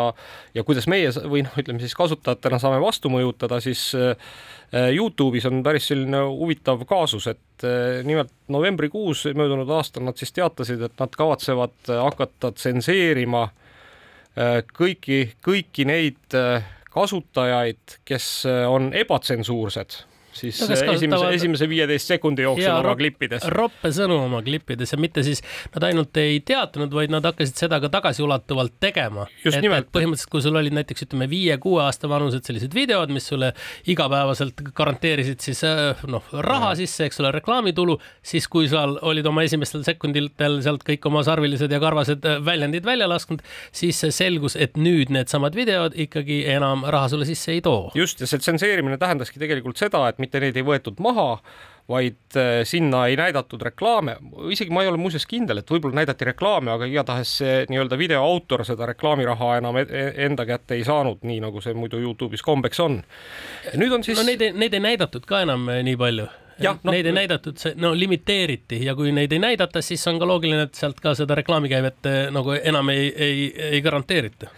ja 0.53 0.65
kuidas 0.69 0.85
meie 0.91 1.09
või 1.17 1.41
noh, 1.47 1.55
ütleme 1.57 1.81
siis 1.81 1.97
kasutajatena 1.97 2.59
saame 2.61 2.83
vastu 2.83 3.09
mõjutada, 3.13 3.61
siis 3.65 3.87
Youtube'is 4.73 5.47
on 5.49 5.63
päris 5.65 5.87
selline 5.89 6.21
huvitav 6.27 6.85
kaasus, 6.89 7.27
et 7.29 7.65
nimelt 8.09 8.33
novembrikuus 8.53 9.25
möödunud 9.37 9.69
aastal 9.77 10.05
nad 10.05 10.21
siis 10.21 10.33
teatasid, 10.37 10.81
et 10.85 11.01
nad 11.01 11.17
kavatsevad 11.17 11.93
hakata 11.93 12.53
tsenseerima 12.57 13.47
kõiki, 14.77 15.21
kõiki 15.45 15.89
neid 15.89 16.41
kasutajaid, 16.95 17.99
kes 18.05 18.45
on 18.69 18.93
ebatsensuursed 18.95 20.03
siis 20.33 20.61
no, 20.63 20.77
esimese, 20.95 21.31
esimese 21.37 21.69
viieteist 21.71 22.13
sekundi 22.13 22.45
jooksul 22.47 22.65
ja, 22.65 22.79
oma 22.81 22.95
klippides. 22.99 23.47
roppe 23.53 23.93
sõnu 23.95 24.19
oma 24.27 24.43
klippides 24.45 24.95
ja 24.95 24.99
mitte 25.01 25.25
siis 25.27 25.43
nad 25.75 25.87
ainult 25.89 26.17
ei 26.21 26.41
teatanud, 26.47 26.93
vaid 26.95 27.13
nad 27.13 27.27
hakkasid 27.29 27.65
seda 27.65 27.79
ka 27.83 27.91
tagasiulatuvalt 27.93 28.79
tegema. 28.83 29.27
et, 29.45 29.59
et 29.59 29.91
põhimõtteliselt, 29.93 30.31
kui 30.33 30.45
sul 30.45 30.57
olid 30.59 30.77
näiteks 30.77 31.07
ütleme 31.07 31.29
viie-kuue 31.31 31.83
aasta 31.85 32.11
vanused 32.11 32.47
sellised 32.49 32.75
videod, 32.77 33.13
mis 33.15 33.27
sulle 33.31 33.53
igapäevaselt 33.91 34.63
garanteerisid 34.75 35.43
siis 35.45 35.63
äh, 35.69 36.03
noh, 36.11 36.25
raha 36.47 36.75
sisse, 36.79 37.07
eks 37.09 37.21
ole, 37.23 37.33
reklaamitulu, 37.39 37.99
siis 38.27 38.49
kui 38.53 38.71
sa 38.71 38.85
olid 39.11 39.27
oma 39.29 39.45
esimestel 39.47 39.85
sekunditel 39.87 40.61
sealt 40.65 40.87
kõik 40.87 41.07
oma 41.11 41.25
sarvilised 41.27 41.73
ja 41.73 41.81
karvased 41.83 42.27
äh, 42.29 42.41
väljendid 42.45 42.87
välja 42.89 43.09
lasknud, 43.11 43.45
siis 43.75 44.01
selgus, 44.13 44.57
et 44.57 44.79
nüüd 44.81 45.13
needsamad 45.15 45.57
videod 45.59 45.97
ikkagi 46.07 46.43
enam 46.53 46.87
raha 46.89 47.13
sulle 47.13 47.29
sisse 47.29 47.53
ei 47.55 47.63
too. 47.65 47.91
just, 47.99 48.21
ja 48.23 48.29
see 48.31 48.43
tsenseerimine 48.43 48.99
tähendaski 49.01 49.41
tegelikult 49.43 49.81
seda, 49.81 50.05
et 50.11 50.22
mitte 50.23 50.41
neid 50.43 50.57
ei 50.57 50.67
võetud 50.67 51.01
maha, 51.03 51.37
vaid 51.89 52.37
äh, 52.39 52.63
sinna 52.69 53.07
ei 53.11 53.17
näidatud 53.19 53.63
reklaame, 53.63 54.17
isegi 54.55 54.71
ma 54.73 54.85
ei 54.85 54.91
ole 54.91 55.01
muuseas 55.03 55.27
kindel, 55.29 55.61
et 55.61 55.71
võib-olla 55.71 55.99
näidati 55.99 56.29
reklaame, 56.31 56.71
aga 56.73 56.87
igatahes 56.89 57.33
see 57.41 57.57
nii-öelda 57.71 57.99
video 57.99 58.23
autor 58.23 58.65
seda 58.67 58.87
reklaamiraha 58.93 59.57
enam 59.59 59.81
e-, 59.83 59.89
e-, 59.89 60.13
enda 60.27 60.47
kätte 60.49 60.79
ei 60.79 60.85
saanud, 60.87 61.25
nii 61.27 61.41
nagu 61.43 61.63
see 61.65 61.75
muidu 61.75 62.01
Youtube'is 62.03 62.45
kombeks 62.47 62.81
on. 62.85 63.01
nüüd 63.75 63.99
on 63.99 64.07
siis. 64.07 64.19
no 64.19 64.27
neid, 64.29 64.47
neid 64.55 64.79
ei 64.79 64.85
näidatud 64.85 65.27
ka 65.29 65.43
enam 65.47 65.67
äh, 65.73 65.83
nii 65.87 65.99
palju 65.99 66.29
jah, 66.63 66.79
no, 66.83 66.95
neid 66.95 67.09
ei 67.09 67.17
näidatud, 67.17 67.59
see 67.59 67.75
no 67.81 67.93
limiteeriti 67.99 68.79
ja 68.87 68.95
kui 68.99 69.13
neid 69.15 69.33
ei 69.35 69.43
näidata, 69.43 69.83
siis 69.83 70.05
on 70.11 70.21
ka 70.23 70.29
loogiline, 70.29 70.69
et 70.69 70.79
sealt 70.79 71.03
ka 71.03 71.17
seda 71.19 71.37
reklaamikäivet 71.43 72.09
äh, 72.11 72.21
nagu 72.35 72.55
enam 72.63 72.95
ei, 72.95 73.11
ei, 73.17 73.49
ei 73.73 73.83
garanteerita 73.83 74.53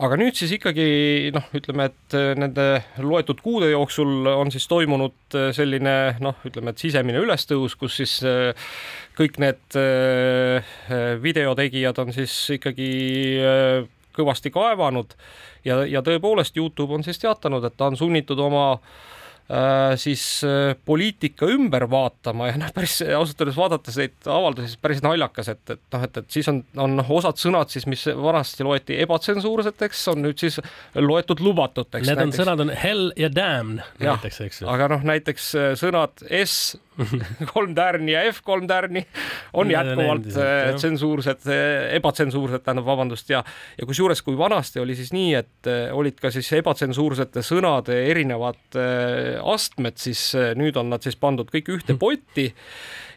aga 0.00 0.16
nüüd 0.20 0.38
siis 0.38 0.54
ikkagi 0.56 0.86
noh, 1.34 1.46
ütleme, 1.56 1.90
et 1.90 2.16
äh, 2.16 2.32
nende 2.38 2.66
loetud 3.04 3.42
kuude 3.44 3.70
jooksul 3.72 4.28
on 4.32 4.52
siis 4.52 4.66
toimunud 4.70 5.36
äh, 5.36 5.50
selline 5.56 5.94
noh, 6.24 6.40
ütleme, 6.48 6.72
et 6.72 6.80
sisemine 6.80 7.20
ülestõus, 7.20 7.76
kus 7.80 8.00
siis 8.00 8.16
äh, 8.24 8.72
kõik 9.18 9.36
need 9.42 9.76
videotegijad 11.20 11.98
on 12.00 12.12
siis 12.14 12.32
ikkagi 12.54 12.86
kõvasti 14.16 14.48
kaevanud. 14.54 15.12
Ja, 15.66 15.82
ja 15.84 16.00
tõepoolest 16.00 16.56
Youtube 16.56 16.96
on 16.96 17.04
siis 17.04 17.20
teatanud, 17.20 17.66
et 17.68 17.76
ta 17.76 17.90
on 17.90 17.98
sunnitud 18.00 18.40
oma 18.40 18.64
äh, 18.78 19.19
siis 19.98 20.22
äh, 20.46 20.76
poliitika 20.84 21.48
ümber 21.50 21.86
vaatama 21.90 22.50
ja 22.50 22.58
noh, 22.60 22.70
päris 22.74 23.00
ausalt 23.02 23.40
öeldes 23.42 23.58
vaadates 23.58 23.98
neid 23.98 24.28
avaldusi, 24.30 24.78
päris 24.82 25.02
naljakas, 25.02 25.50
et, 25.54 25.62
et 25.74 25.82
noh, 25.96 26.04
et, 26.06 26.20
et 26.22 26.36
siis 26.36 26.50
on, 26.52 26.60
on 26.78 26.98
noh, 27.00 27.10
osad 27.18 27.40
sõnad 27.40 27.72
siis, 27.72 27.88
mis 27.90 28.04
vanasti 28.14 28.66
loeti 28.66 29.00
ebatsensuurseteks, 29.02 30.04
on 30.12 30.22
nüüd 30.26 30.38
siis 30.42 30.60
loetud 30.94 31.42
lubatuteks. 31.42 32.06
Need 32.06 32.20
näiteks. 32.20 32.38
on 32.38 32.44
sõnad 32.44 32.64
on 32.66 32.74
hell 32.82 33.10
ja 33.18 33.30
damn 33.32 33.80
näiteks, 33.98 34.40
eks 34.46 34.62
ju. 34.62 34.70
aga 34.70 34.90
noh, 34.94 35.04
näiteks 35.10 35.50
äh, 35.58 35.72
sõnad 35.80 36.22
S 36.44 36.78
kolm 37.54 37.74
tärni 37.76 38.14
ja 38.14 38.24
F3 38.30 38.68
tärni 38.70 39.04
on 39.52 39.70
jätkuvalt 39.72 40.30
äh, 40.36 40.74
tsensuursed, 40.76 41.46
ebatsensuursed, 41.98 42.64
tähendab, 42.64 42.88
vabandust, 42.88 43.30
ja 43.32 43.44
ja 43.78 43.86
kusjuures, 43.86 44.22
kui 44.22 44.38
vanasti 44.38 44.80
oli 44.80 44.96
siis 44.98 45.12
nii, 45.14 45.34
et 45.38 45.70
äh, 45.70 45.88
olid 45.96 46.18
ka 46.20 46.32
siis 46.34 46.50
ebatsensuursete 46.60 47.44
sõnade 47.46 47.96
erinevad 48.10 48.78
äh, 48.78 49.38
astmed, 49.52 49.98
siis 50.00 50.30
äh, 50.38 50.52
nüüd 50.58 50.78
on 50.80 50.90
nad 50.92 51.04
siis 51.06 51.18
pandud 51.20 51.50
kõik 51.52 51.72
ühte 51.76 51.96
potti 52.00 52.50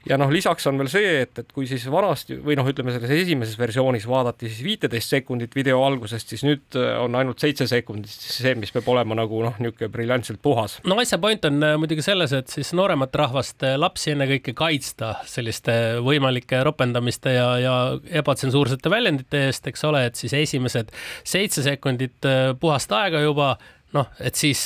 ja 0.09 0.17
noh, 0.19 0.31
lisaks 0.33 0.67
on 0.69 0.79
veel 0.81 0.89
see, 0.91 1.11
et, 1.23 1.39
et 1.39 1.51
kui 1.55 1.67
siis 1.69 1.85
vanasti 1.91 2.37
või 2.43 2.57
noh, 2.59 2.67
ütleme 2.69 2.93
selles 2.95 3.13
esimeses 3.23 3.57
versioonis 3.59 4.07
vaadati 4.09 4.49
siis 4.49 4.63
viiteist 4.65 5.13
sekundit 5.15 5.55
video 5.55 5.81
algusest, 5.85 6.33
siis 6.33 6.43
nüüd 6.47 6.77
äh, 6.79 6.95
on 7.01 7.15
ainult 7.19 7.43
seitse 7.43 7.67
sekundit 7.69 8.11
see, 8.11 8.55
mis 8.59 8.73
peab 8.75 8.89
olema 8.93 9.17
nagu 9.17 9.43
noh, 9.45 9.59
niisugune 9.63 9.91
briljantselt 9.93 10.41
puhas. 10.43 10.79
no 10.87 10.97
asja 11.01 11.19
point 11.23 11.45
on 11.49 11.59
äh, 11.63 11.75
muidugi 11.81 12.05
selles, 12.05 12.35
et 12.35 12.51
siis 12.51 12.73
nooremat 12.77 13.15
rahvast, 13.23 13.63
lapsi 13.79 14.13
ennekõike 14.13 14.55
kaitsta 14.57 15.13
selliste 15.29 15.77
võimalike 16.03 16.63
ropendamiste 16.67 17.37
ja, 17.37 17.47
ja 17.61 17.75
ebatsensuursete 18.21 18.91
väljendite 18.91 19.47
eest, 19.47 19.67
eks 19.71 19.87
ole, 19.87 20.05
et 20.09 20.19
siis 20.19 20.35
esimesed 20.43 20.91
seitse 21.23 21.63
sekundit 21.65 22.27
äh, 22.27 22.51
puhast 22.59 22.91
aega 22.95 23.23
juba 23.23 23.53
noh, 23.93 24.09
et 24.23 24.37
siis, 24.37 24.61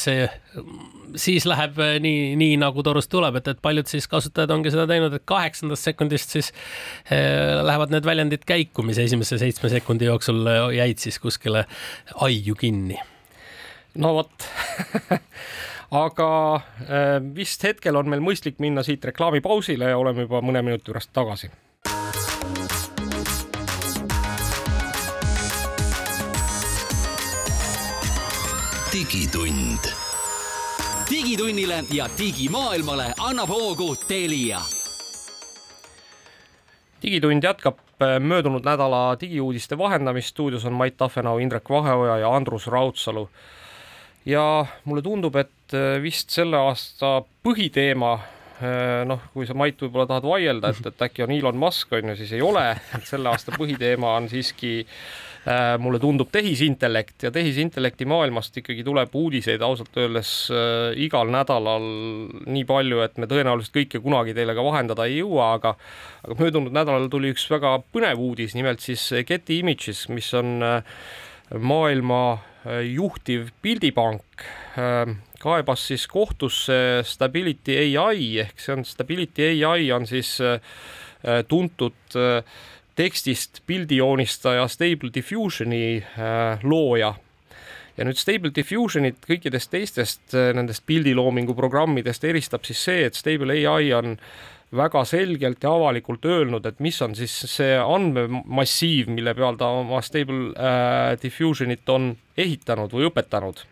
siis 1.19 1.45
läheb 1.49 1.79
äh, 1.83 1.97
nii, 2.03 2.35
nii 2.39 2.55
nagu 2.61 2.83
torust 2.85 3.11
tuleb, 3.11 3.39
et, 3.39 3.49
et 3.51 3.61
paljud 3.63 3.89
siis 3.89 4.07
kasutajad 4.11 4.53
ongi 4.55 4.71
seda 4.73 4.87
teinud, 4.89 5.15
et 5.17 5.25
kaheksandast 5.27 5.89
sekundist 5.89 6.33
siis 6.37 6.51
äh, 7.11 7.59
lähevad 7.67 7.93
need 7.93 8.07
väljendid 8.07 8.47
käiku, 8.47 8.85
mis 8.87 8.99
esimese 9.03 9.39
seitsme 9.41 9.71
sekundi 9.73 10.09
jooksul 10.09 10.41
äh, 10.47 10.63
jäid 10.79 11.03
siis 11.03 11.19
kuskile 11.23 11.65
aiu 12.23 12.57
kinni 12.59 12.99
no 13.97 14.13
vot 14.19 14.49
aga 16.03 16.27
vist 17.33 17.63
hetkel 17.63 17.95
on 17.97 18.09
meil 18.11 18.21
mõistlik 18.21 18.59
minna 18.63 18.83
siit 18.85 19.05
reklaamipausile 19.07 19.93
ja 19.93 19.97
oleme 19.97 20.27
juba 20.27 20.43
mõne 20.43 20.61
minuti 20.65 20.91
pärast 20.91 21.13
tagasi. 21.15 21.49
digitund. 28.97 29.79
digitunnile 31.09 31.83
ja 31.93 32.09
digimaailmale 32.17 33.13
annab 33.19 33.49
hoogu 33.49 33.95
Telia 33.95 34.61
digitund 37.03 37.43
jätkab 37.43 37.77
äh, 38.01 38.19
möödunud 38.19 38.65
nädala 38.65 39.17
digiuudiste 39.21 39.77
vahendamist, 39.77 40.27
stuudios 40.27 40.65
on 40.65 40.73
Mait 40.73 40.97
Tafenau, 40.97 41.37
Indrek 41.37 41.69
Vaheoja 41.69 42.17
ja 42.17 42.35
Andrus 42.35 42.67
Raudsalu. 42.67 43.29
ja 44.25 44.65
mulle 44.85 45.01
tundub, 45.01 45.35
et 45.35 45.73
äh, 45.73 46.01
vist 46.01 46.29
selle 46.29 46.57
aasta 46.57 47.21
põhiteema 47.43 48.17
noh, 49.05 49.21
kui 49.33 49.45
sa 49.45 49.53
Mait 49.53 49.81
võib-olla 49.81 50.07
tahad 50.09 50.25
vaielda, 50.25 50.73
et, 50.73 50.85
et 50.89 51.01
äkki 51.01 51.21
on 51.23 51.31
Elon 51.31 51.57
Musk 51.57 51.93
on 51.93 52.09
ju, 52.09 52.15
siis 52.17 52.31
ei 52.33 52.41
ole, 52.41 52.71
et 52.97 53.05
selle 53.05 53.29
aasta 53.29 53.53
põhiteema 53.53 54.15
on 54.17 54.29
siiski 54.31 54.79
äh, 54.81 55.27
mulle 55.79 55.99
tundub 56.03 56.27
tehisintellekt 56.31 57.23
ja 57.23 57.31
tehisintellekti 57.31 58.03
maailmast 58.09 58.57
ikkagi 58.59 58.83
tuleb 58.83 59.13
uudiseid 59.15 59.61
ausalt 59.63 59.95
öeldes 59.95 60.31
äh, 60.51 60.97
igal 61.05 61.31
nädalal 61.31 61.85
nii 62.43 62.65
palju, 62.67 62.99
et 63.05 63.15
me 63.21 63.29
tõenäoliselt 63.31 63.77
kõike 63.77 64.01
kunagi 64.03 64.35
teile 64.35 64.57
ka 64.57 64.65
vahendada 64.65 65.05
ei 65.07 65.21
jõua, 65.21 65.53
aga 65.55 65.77
aga 66.25 66.35
möödunud 66.41 66.75
nädalal 66.75 67.07
tuli 67.11 67.31
üks 67.35 67.47
väga 67.51 67.77
põnev 67.95 68.19
uudis, 68.19 68.57
nimelt 68.57 68.83
siis 68.83 69.05
Getty 69.27 69.61
Images, 69.61 70.07
mis 70.11 70.33
on 70.35 70.57
äh, 70.65 70.99
maailma 71.55 72.21
äh, 72.33 72.83
juhtiv 72.91 73.53
pildipank 73.63 74.43
äh, 74.75 75.15
kaebas 75.39 75.87
siis 75.87 76.07
kohtusse 76.07 77.03
Stability 77.05 77.77
ai 77.97 78.39
ehk 78.43 78.59
see 78.59 78.75
on 78.75 78.85
Stability 78.85 79.51
ai 79.65 79.91
on 79.95 80.07
siis 80.09 80.37
äh, 80.41 80.59
äh, 81.23 81.43
tuntud 81.47 82.17
äh, 82.17 82.43
tekstist 82.97 83.61
pildijoonistaja 83.69 84.67
Stable 84.67 85.11
Diffusioni 85.13 85.97
äh, 85.97 86.59
looja. 86.63 87.13
Ja 87.97 88.05
nüüd 88.05 88.17
Stable 88.17 88.51
Diffusionit 88.55 89.21
kõikidest 89.25 89.71
teistest 89.73 90.33
äh, 90.37 90.49
nendest 90.57 90.85
pildiloomingu 90.89 91.55
programmidest 91.57 92.25
eristab 92.25 92.65
siis 92.65 92.81
see, 92.89 93.05
et 93.05 93.17
Stable 93.17 93.53
ai 93.69 93.91
on 93.93 94.17
väga 94.77 95.05
selgelt 95.07 95.63
ja 95.63 95.71
avalikult 95.77 96.25
öelnud, 96.27 96.65
et 96.65 96.81
mis 96.83 96.97
on 97.01 97.13
siis 97.15 97.33
see 97.47 97.77
andmemassiiv, 97.79 99.13
mille 99.13 99.33
peal 99.37 99.55
ta 99.61 99.69
oma 99.79 100.01
Stable 100.05 100.51
äh, 100.57 101.13
Diffusionit 101.21 101.87
on 101.93 102.11
ehitanud 102.37 102.93
või 102.93 103.07
õpetanud. 103.11 103.63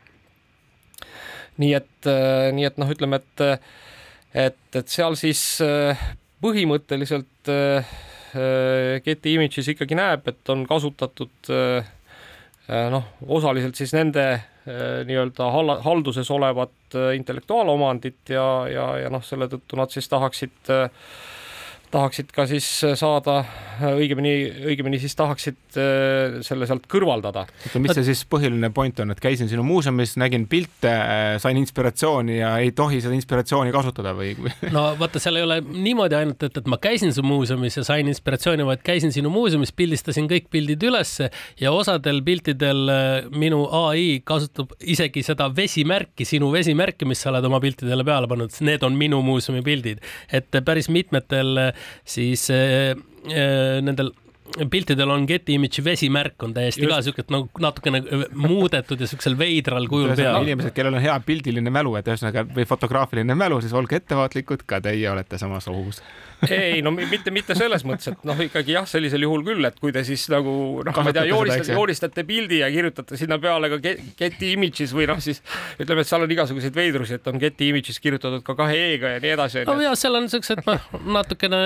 Nii 1.61 1.71
et, 1.71 2.07
nii 2.51 2.65
et 2.67 2.77
noh, 2.81 2.89
ütleme, 2.91 3.21
et, 3.21 3.43
et, 4.35 4.63
et 4.75 4.89
seal 4.91 5.15
siis 5.15 5.39
põhimõtteliselt 6.43 7.51
äh, 7.51 7.93
Getty 9.05 9.35
Images 9.35 9.69
ikkagi 9.71 9.97
näeb, 9.97 10.27
et 10.27 10.51
on 10.53 10.65
kasutatud 10.67 11.51
äh, 11.53 11.87
äh, 12.69 12.89
noh, 12.93 13.07
osaliselt 13.27 13.79
siis 13.79 13.95
nende 13.95 14.25
nii-öelda 14.65 15.45
hal- 15.53 15.81
halduses 15.85 16.25
olevat 16.33 16.95
intellektuaalomandit 17.13 18.31
ja, 18.33 18.45
ja, 18.65 18.85
ja 19.03 19.11
noh, 19.13 19.21
selle 19.21 19.45
tõttu 19.51 19.77
nad 19.77 19.93
siis 19.93 20.09
tahaksid 20.09 20.71
äh, 20.73 20.87
tahaksid 21.95 22.31
ka 22.35 22.45
siis 22.49 22.67
saada, 22.99 23.39
õigemini, 23.95 24.33
õigemini 24.71 24.99
siis 25.01 25.15
tahaksid 25.17 25.77
äh, 25.79 26.39
selle 26.45 26.67
sealt 26.67 26.87
kõrvaldada. 26.91 27.45
oota, 27.47 27.81
mis 27.81 27.95
see 27.95 28.05
siis 28.09 28.23
põhiline 28.29 28.69
point 28.75 28.99
on, 29.03 29.13
et 29.13 29.21
käisin 29.23 29.49
sinu 29.51 29.63
muuseumis, 29.67 30.15
nägin 30.19 30.47
pilte, 30.51 30.91
sain 31.41 31.59
inspiratsiooni 31.59 32.39
ja 32.39 32.55
ei 32.63 32.73
tohi 32.75 33.01
seda 33.03 33.15
inspiratsiooni 33.17 33.73
kasutada 33.75 34.15
või? 34.17 34.33
no 34.75 34.87
vaata, 34.99 35.21
seal 35.23 35.39
ei 35.39 35.45
ole 35.47 35.59
niimoodi 35.63 36.17
ainult, 36.19 36.47
et, 36.47 36.59
et 36.61 36.69
ma 36.71 36.79
käisin 36.81 37.13
su 37.15 37.23
muuseumis 37.25 37.79
ja 37.79 37.85
sain 37.87 38.09
inspiratsiooni, 38.11 38.67
vaid 38.67 38.83
käisin 38.85 39.15
sinu 39.15 39.31
muuseumis, 39.33 39.73
pildistasin 39.75 40.29
kõik 40.31 40.49
pildid 40.53 40.83
ülesse 40.89 41.31
ja 41.61 41.73
osadel 41.75 42.21
piltidel 42.25 42.91
äh, 42.91 43.29
minu 43.31 43.63
ai 43.85 44.19
kasutab 44.27 44.75
isegi 44.83 45.23
seda 45.25 45.49
vesimärki, 45.55 46.27
sinu 46.27 46.51
vesimärki, 46.53 47.07
mis 47.07 47.23
sa 47.23 47.31
oled 47.31 47.47
oma 47.47 47.61
piltidele 47.63 48.05
peale 48.07 48.29
pannud, 48.31 48.59
need 48.65 48.83
on 48.85 48.99
minu 48.99 49.21
muuseumi 49.25 49.63
pildid, 49.65 50.03
et 50.33 50.61
päris 50.65 50.91
mitmetel 50.91 51.65
äh, 51.69 51.84
siis 52.03 52.49
äh, 52.49 52.95
äh, 53.29 53.81
nendel 53.81 54.11
piltidel 54.71 55.09
on 55.09 55.25
Getty 55.27 55.55
Image'i 55.55 55.83
vesimärk 55.83 56.43
on 56.45 56.53
täiesti 56.53 56.83
Just. 56.85 56.93
ka 56.93 57.01
siukene 57.07 57.33
nagu 57.37 57.63
natukene 57.65 58.01
muudetud 58.37 59.01
ja 59.01 59.07
siuksel 59.09 59.37
veidral 59.39 59.87
kujul 59.91 60.13
peal. 60.15 60.37
inimesed, 60.45 60.71
kellel 60.75 60.93
on 60.99 61.01
hea 61.03 61.15
pildiline 61.25 61.71
mälu, 61.73 61.95
et 61.99 62.07
ühesõnaga 62.07 62.45
või 62.55 62.67
fotograafiline 62.69 63.35
mälu, 63.35 63.57
siis 63.65 63.73
olge 63.73 63.97
ettevaatlikud, 63.99 64.63
ka 64.69 64.79
teie 64.85 65.09
olete 65.11 65.39
samas 65.41 65.67
ohus. 65.71 66.01
ei 66.51 66.81
no 66.85 66.91
mi- 66.91 67.07
mitte, 67.09 67.31
mitte 67.31 67.55
selles 67.57 67.85
mõttes, 67.87 68.11
et 68.11 68.23
noh, 68.27 68.37
ikkagi 68.43 68.75
jah, 68.75 68.85
sellisel 68.87 69.23
juhul 69.25 69.41
küll, 69.47 69.65
et 69.65 69.79
kui 69.81 69.91
te 69.95 70.03
siis 70.05 70.27
nagu 70.29 70.83
noh, 70.85 70.93
ma 71.01 71.09
ei 71.09 71.15
tea, 71.15 71.23
joonistate, 71.31 71.71
joonistate 71.73 72.25
pildi 72.27 72.59
ja 72.61 72.69
kirjutate 72.69 73.17
sinna 73.17 73.39
peale 73.41 73.69
ka 73.71 73.79
Get- 73.81 74.03
Getty 74.19 74.51
Images 74.53 74.93
või 74.93 75.07
noh, 75.09 75.17
siis 75.23 75.41
ütleme, 75.81 76.03
et 76.05 76.11
seal 76.11 76.21
on 76.27 76.31
igasuguseid 76.35 76.75
veidrusi, 76.75 77.17
et 77.17 77.27
on 77.31 77.39
Getty 77.41 77.69
Images 77.71 77.99
kirjutatud 78.03 78.43
ka 78.45 78.55
kahe 78.61 78.77
E-ga 78.93 79.15
ja 79.15 79.23
nii 79.23 79.33
edasi 79.37 79.63
no 79.65 79.77
ja 79.81 79.95
seal 79.97 80.19
on 80.19 80.29
siuksed 80.29 80.61
noh, 80.67 80.85
natukene 81.17 81.63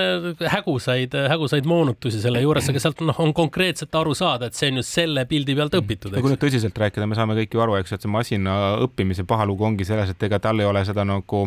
hägusaid, 0.54 1.18
hägusaid 1.34 1.66
moonutusi 1.68 2.22
selle 2.22 2.40
juures, 2.46 2.69
aga 2.70 2.82
sealt 2.82 3.02
noh, 3.04 3.18
on 3.22 3.32
konkreetselt 3.36 3.94
aru 4.00 4.14
saada, 4.16 4.48
et 4.50 4.58
see 4.58 4.70
on 4.72 4.80
just 4.80 4.96
selle 4.96 5.24
pildi 5.30 5.54
pealt 5.58 5.76
õpitud, 5.78 6.14
no 6.14 6.22
kui 6.24 6.32
nüüd 6.32 6.42
tõsiselt 6.42 6.76
rääkida, 6.80 7.08
me 7.10 7.18
saame 7.18 7.36
kõik 7.38 7.54
ju 7.56 7.62
aru, 7.64 7.76
eks, 7.80 7.94
et 7.96 8.04
see 8.04 8.12
masina 8.12 8.56
õppimise 8.86 9.26
paha 9.28 9.46
lugu 9.48 9.66
ongi 9.68 9.86
selles, 9.88 10.12
et 10.14 10.26
ega 10.28 10.40
tal 10.42 10.62
ei 10.62 10.68
ole 10.68 10.82
seda 10.88 11.04
nagu 11.08 11.44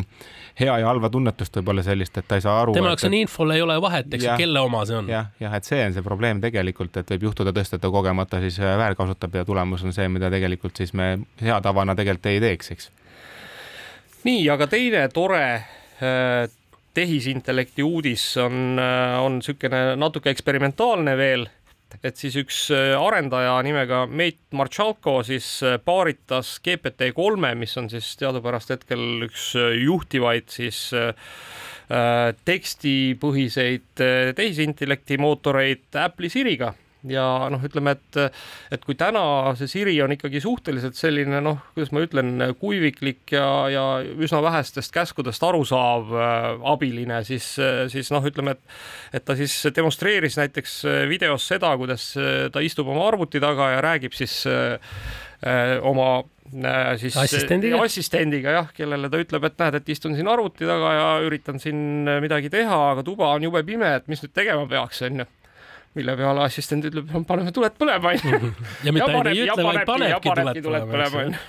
hea 0.59 0.77
ja 0.83 0.89
halva 0.89 1.09
tunnetust 1.13 1.59
võib-olla 1.59 1.85
sellist, 1.85 2.17
et 2.19 2.27
ta 2.29 2.39
ei 2.39 2.45
saa 2.45 2.59
aru. 2.61 2.75
tema 2.77 2.93
jaoks 2.93 3.07
on 3.09 3.17
infol 3.17 3.55
ei 3.55 3.63
ole 3.65 3.77
vahet, 3.81 4.09
eks 4.13 4.27
ju 4.27 4.39
kelle 4.43 4.63
oma 4.63 4.83
see 4.89 4.99
on. 5.01 5.11
jah, 5.11 5.29
jah, 5.41 5.59
et 5.59 5.69
see 5.69 5.81
on 5.85 5.95
see 5.95 6.05
probleem 6.05 6.41
tegelikult, 6.43 6.97
et 7.01 7.13
võib 7.15 7.29
juhtuda 7.29 7.53
tõesti, 7.55 7.79
et 7.79 7.85
ta 7.85 7.93
kogemata 7.93 8.41
siis 8.43 8.59
äh, 8.61 8.75
väärkasutab 8.79 9.39
ja 9.39 9.45
tulemus 9.47 9.85
on 9.85 9.95
see, 9.95 10.09
mida 10.13 10.31
tegelikult 10.33 10.77
siis 10.79 10.93
me 10.97 11.13
hea 11.41 11.61
tavana 11.65 11.97
tegelikult 11.99 12.31
ei 12.33 12.43
teeks, 12.43 12.73
eks. 12.75 12.91
nii, 14.27 14.43
aga 14.53 14.69
teine 14.71 15.07
tore 15.13 15.45
äh, 15.53 16.51
tehisintellekti 16.93 17.83
uudis 17.83 18.25
on, 18.37 18.79
on 19.19 19.39
niisugune 19.39 19.83
natuke 19.99 20.29
eksperimentaalne 20.33 21.17
veel, 21.17 21.47
et 22.01 22.17
siis 22.17 22.35
üks 22.39 22.59
äh, 22.73 22.93
arendaja 22.97 23.57
nimega 23.65 24.03
Meit 24.09 24.39
Marchalko 24.55 25.19
siis 25.27 25.47
äh, 25.65 25.77
paaritas 25.83 26.55
GPT 26.63 27.11
kolme, 27.15 27.53
mis 27.59 27.75
on 27.77 27.89
siis 27.91 28.13
teadupärast 28.19 28.73
hetkel 28.73 29.27
üks 29.27 29.51
äh, 29.59 29.75
juhtivaid 29.83 30.49
siis 30.53 30.85
äh, 30.97 31.11
äh, 31.93 32.31
tekstipõhiseid 32.45 34.03
äh, 34.03 34.31
tehisintellekti 34.37 35.19
mootoreid 35.21 36.01
Apple'i 36.05 36.31
Siriga 36.33 36.73
ja 37.09 37.49
noh, 37.51 37.63
ütleme, 37.63 37.95
et 37.97 38.21
et 38.73 38.85
kui 38.85 38.95
täna 38.99 39.53
see 39.59 39.69
Siri 39.71 39.95
on 40.05 40.13
ikkagi 40.15 40.41
suhteliselt 40.43 40.97
selline 40.99 41.41
noh, 41.43 41.59
kuidas 41.73 41.93
ma 41.95 42.03
ütlen, 42.05 42.35
kuiviklik 42.59 43.35
ja, 43.35 43.47
ja 43.73 43.85
üsna 44.03 44.41
vähestest 44.45 44.93
käskudest 44.95 45.43
arusaав 45.43 46.13
äh, 46.13 46.49
abiline, 46.73 47.23
siis, 47.27 47.53
siis 47.91 48.11
noh, 48.13 48.23
ütleme, 48.27 48.57
et 48.57 48.63
et 49.13 49.25
ta 49.25 49.35
siis 49.37 49.55
demonstreeris 49.75 50.37
näiteks 50.39 50.77
äh, 50.85 51.01
videos 51.09 51.47
seda, 51.47 51.73
kuidas 51.79 52.11
äh, 52.17 52.47
ta 52.53 52.63
istub 52.63 52.89
oma 52.91 53.07
arvuti 53.09 53.41
taga 53.43 53.73
ja 53.75 53.83
räägib 53.83 54.15
siis 54.17 54.43
äh, 54.47 54.79
oma 55.83 56.23
siis 56.99 57.15
Assistendiga? 57.17 57.79
assistendiga 57.83 58.51
jah, 58.53 58.67
kellele 58.75 59.09
ta 59.09 59.19
ütleb, 59.19 59.47
et 59.47 59.55
näed, 59.59 59.77
et 59.79 59.89
istun 59.89 60.13
siin 60.15 60.27
arvuti 60.29 60.67
taga 60.69 60.91
ja 60.95 61.07
üritan 61.25 61.59
siin 61.59 62.05
midagi 62.23 62.51
teha, 62.53 62.77
aga 62.93 63.03
tuba 63.03 63.31
on 63.33 63.47
jube 63.47 63.63
pime, 63.67 63.89
et 63.97 64.07
mis 64.11 64.21
nüüd 64.23 64.35
tegema 64.35 64.67
peaks, 64.69 65.01
onju 65.07 65.25
mille 65.97 66.15
peale 66.17 66.45
assistent 66.45 66.85
ütleb, 66.89 67.09
paneme 67.27 67.51
tuled 67.55 67.75
põlema, 67.79 68.13
onju. 68.13 68.53
ja 68.85 68.93
mitte 68.95 69.09
ainult 69.09 69.33
ei 69.33 69.43
ütle, 69.45 69.65
vaid 69.67 69.83
panebki- 69.89 70.63
tuled 70.65 70.87
põlema, 70.89 71.25
onju. 71.27 71.41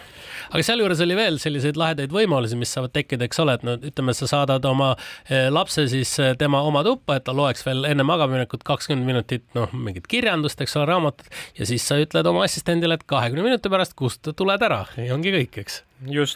aga 0.55 0.65
sealjuures 0.69 1.01
oli 1.05 1.17
veel 1.19 1.39
selliseid 1.43 1.79
lahedaid 1.81 2.13
võimalusi, 2.15 2.59
mis 2.61 2.73
saavad 2.77 2.93
tekkida, 2.95 3.27
eks 3.29 3.41
ole, 3.43 3.57
et 3.59 3.65
no 3.67 3.77
ütleme, 3.81 4.15
sa 4.17 4.29
saadad 4.31 4.67
oma 4.69 4.91
eh, 4.95 5.49
lapse 5.53 5.87
siis 5.91 6.13
eh, 6.23 6.35
tema 6.41 6.61
oma 6.69 6.85
tuppa, 6.87 7.19
et 7.19 7.27
ta 7.27 7.35
loeks 7.37 7.65
veel 7.67 7.89
enne 7.89 8.07
magamaminekut 8.07 8.67
kakskümmend 8.69 9.09
minutit, 9.09 9.47
noh, 9.57 9.73
mingit 9.73 10.09
kirjandust, 10.11 10.61
eks 10.61 10.77
ole, 10.79 10.91
raamatut 10.93 11.41
ja 11.59 11.69
siis 11.71 11.87
sa 11.89 11.99
ütled 12.03 12.29
oma 12.31 12.45
assistendile, 12.49 13.01
et 13.01 13.07
kahekümne 13.09 13.47
minuti 13.49 13.73
pärast 13.73 13.97
kustuta 13.99 14.37
tuled 14.37 14.69
ära 14.69 14.85
ja 15.01 15.17
ongi 15.17 15.33
kõik, 15.35 15.63
eks. 15.65 15.81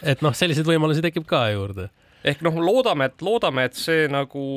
et 0.01 0.25
noh, 0.25 0.35
selliseid 0.35 0.67
võimalusi 0.67 1.05
tekib 1.05 1.29
ka 1.29 1.45
juurde. 1.53 1.91
ehk 2.25 2.41
noh, 2.43 2.57
loodame, 2.57 3.11
et 3.13 3.21
loodame, 3.23 3.69
et 3.69 3.77
see 3.77 4.09
nagu 4.11 4.47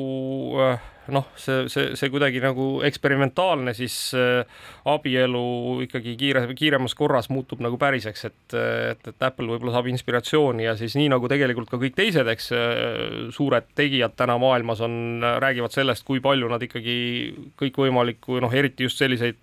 äh, 0.59 0.89
noh, 1.11 1.25
see, 1.39 1.65
see, 1.71 1.93
see 1.99 2.11
kuidagi 2.13 2.39
nagu 2.43 2.67
eksperimentaalne 2.87 3.73
siis 3.75 3.95
äh, 4.15 4.45
abielu 4.89 5.43
ikkagi 5.83 6.15
kiire, 6.19 6.45
kiiremas 6.55 6.95
korras 6.95 7.27
muutub 7.33 7.63
nagu 7.63 7.79
päriseks, 7.81 8.25
et, 8.29 8.55
et, 8.55 9.09
et 9.11 9.27
Apple 9.27 9.49
võib-olla 9.49 9.75
saab 9.75 9.89
inspiratsiooni 9.91 10.67
ja 10.67 10.77
siis 10.79 10.95
nii 10.99 11.09
nagu 11.11 11.27
tegelikult 11.31 11.71
ka 11.71 11.79
kõik 11.81 11.97
teised, 11.97 12.29
eks 12.35 12.51
äh, 12.55 12.85
suured 13.35 13.67
tegijad 13.75 14.15
täna 14.19 14.37
maailmas 14.41 14.83
on, 14.85 14.95
räägivad 15.43 15.75
sellest, 15.75 16.05
kui 16.07 16.23
palju 16.23 16.51
nad 16.51 16.63
ikkagi 16.63 16.97
kõikvõimalikku, 17.59 18.39
noh, 18.43 18.55
eriti 18.55 18.87
just 18.87 19.01
selliseid 19.01 19.41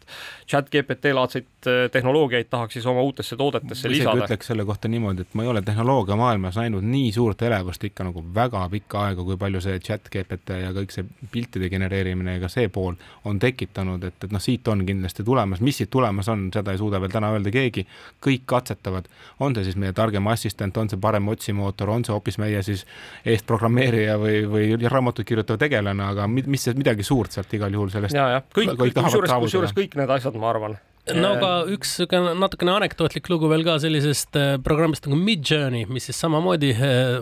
chat 0.51 0.71
GPT 0.73 1.13
laadseid 1.15 1.47
äh, 1.67 1.85
tehnoloogiaid 1.93 2.49
tahaks 2.51 2.75
siis 2.79 2.87
oma 2.91 3.03
uutesse 3.07 3.37
toodetesse 3.37 3.89
lisada. 3.89 4.25
ütleks 4.25 4.51
selle 4.51 4.65
kohta 4.67 4.89
niimoodi, 4.91 5.23
et 5.27 5.35
ma 5.39 5.45
ei 5.47 5.51
ole 5.53 5.63
tehnoloogia 5.63 6.17
maailmas 6.19 6.59
näinud 6.59 6.85
nii 6.87 7.13
suurt 7.15 7.43
elevust 7.47 7.85
ikka 7.87 8.05
nagu 8.09 8.25
väga 8.35 8.65
pikka 8.73 9.05
aega, 9.07 9.25
kui 9.25 9.37
palju 9.41 9.63
see 9.65 9.79
chat 9.79 10.11
GPT 10.11 10.59
ja 10.65 10.73
kõik 10.77 10.95
see 10.95 11.07
piltide 11.31 11.71
genereerimine 11.71 12.37
ja 12.37 12.43
ka 12.45 12.51
see 12.53 12.69
pool 12.69 12.99
on 13.25 13.39
tekitanud, 13.39 14.05
et, 14.11 14.25
et 14.25 14.35
noh, 14.35 14.43
siit 14.43 14.69
on 14.69 14.83
kindlasti 14.87 15.25
tulemas, 15.27 15.63
mis 15.65 15.79
siit 15.81 15.91
tulemas 15.91 16.29
on, 16.33 16.49
seda 16.55 16.75
ei 16.75 16.81
suuda 16.83 17.01
veel 17.01 17.15
täna 17.15 17.31
öelda 17.37 17.53
keegi. 17.55 17.87
kõik 18.25 18.43
katsetavad, 18.51 19.07
on 19.41 19.55
see 19.55 19.65
siis 19.69 19.77
meie 19.81 19.93
targem 19.97 20.27
assistent, 20.33 20.77
on 20.77 20.91
see 20.91 20.99
parem 21.01 21.29
otsimootor, 21.29 21.91
on 21.91 22.05
see 22.05 22.13
hoopis 22.15 22.39
meie 22.43 22.63
siis 22.67 22.85
eestprogrammeerija 23.25 24.17
või, 24.21 24.43
või 24.51 24.89
raamatut 24.91 25.27
kirjutav 25.27 25.59
tegelane, 25.61 26.05
aga 26.05 26.27
mi- 26.27 26.45
mis 26.47 26.67
midagi 26.77 27.07
suurt 27.07 27.33
sealt 27.37 27.53
igal 27.55 27.73
juhul 27.73 27.93
sellest 27.93 28.17
ja, 28.17 28.27
jah, 28.37 28.47
kõik, 28.55 28.75
kõik 28.81 28.99
kusjuures, 28.99 29.35
kusjuures 29.47 29.77
kõik 29.77 29.97
need 30.01 30.11
asjad, 30.17 30.40
ma 30.41 30.51
arvan. 30.55 30.77
no 31.17 31.33
aga 31.37 31.53
üks 31.75 31.97
sihuke 31.99 32.21
natukene 32.39 32.77
anekdootlik 32.79 33.31
lugu 33.33 33.51
veel 33.51 33.65
ka 33.67 33.79
sellisest 33.83 34.37
äh, 34.39 34.53
programmist 34.65 35.09
nagu 35.09 35.19
Midjourney, 35.21 35.87
mis 35.91 36.09
siis 36.11 36.21
samamoodi 36.23 36.75
äh, 36.77 37.21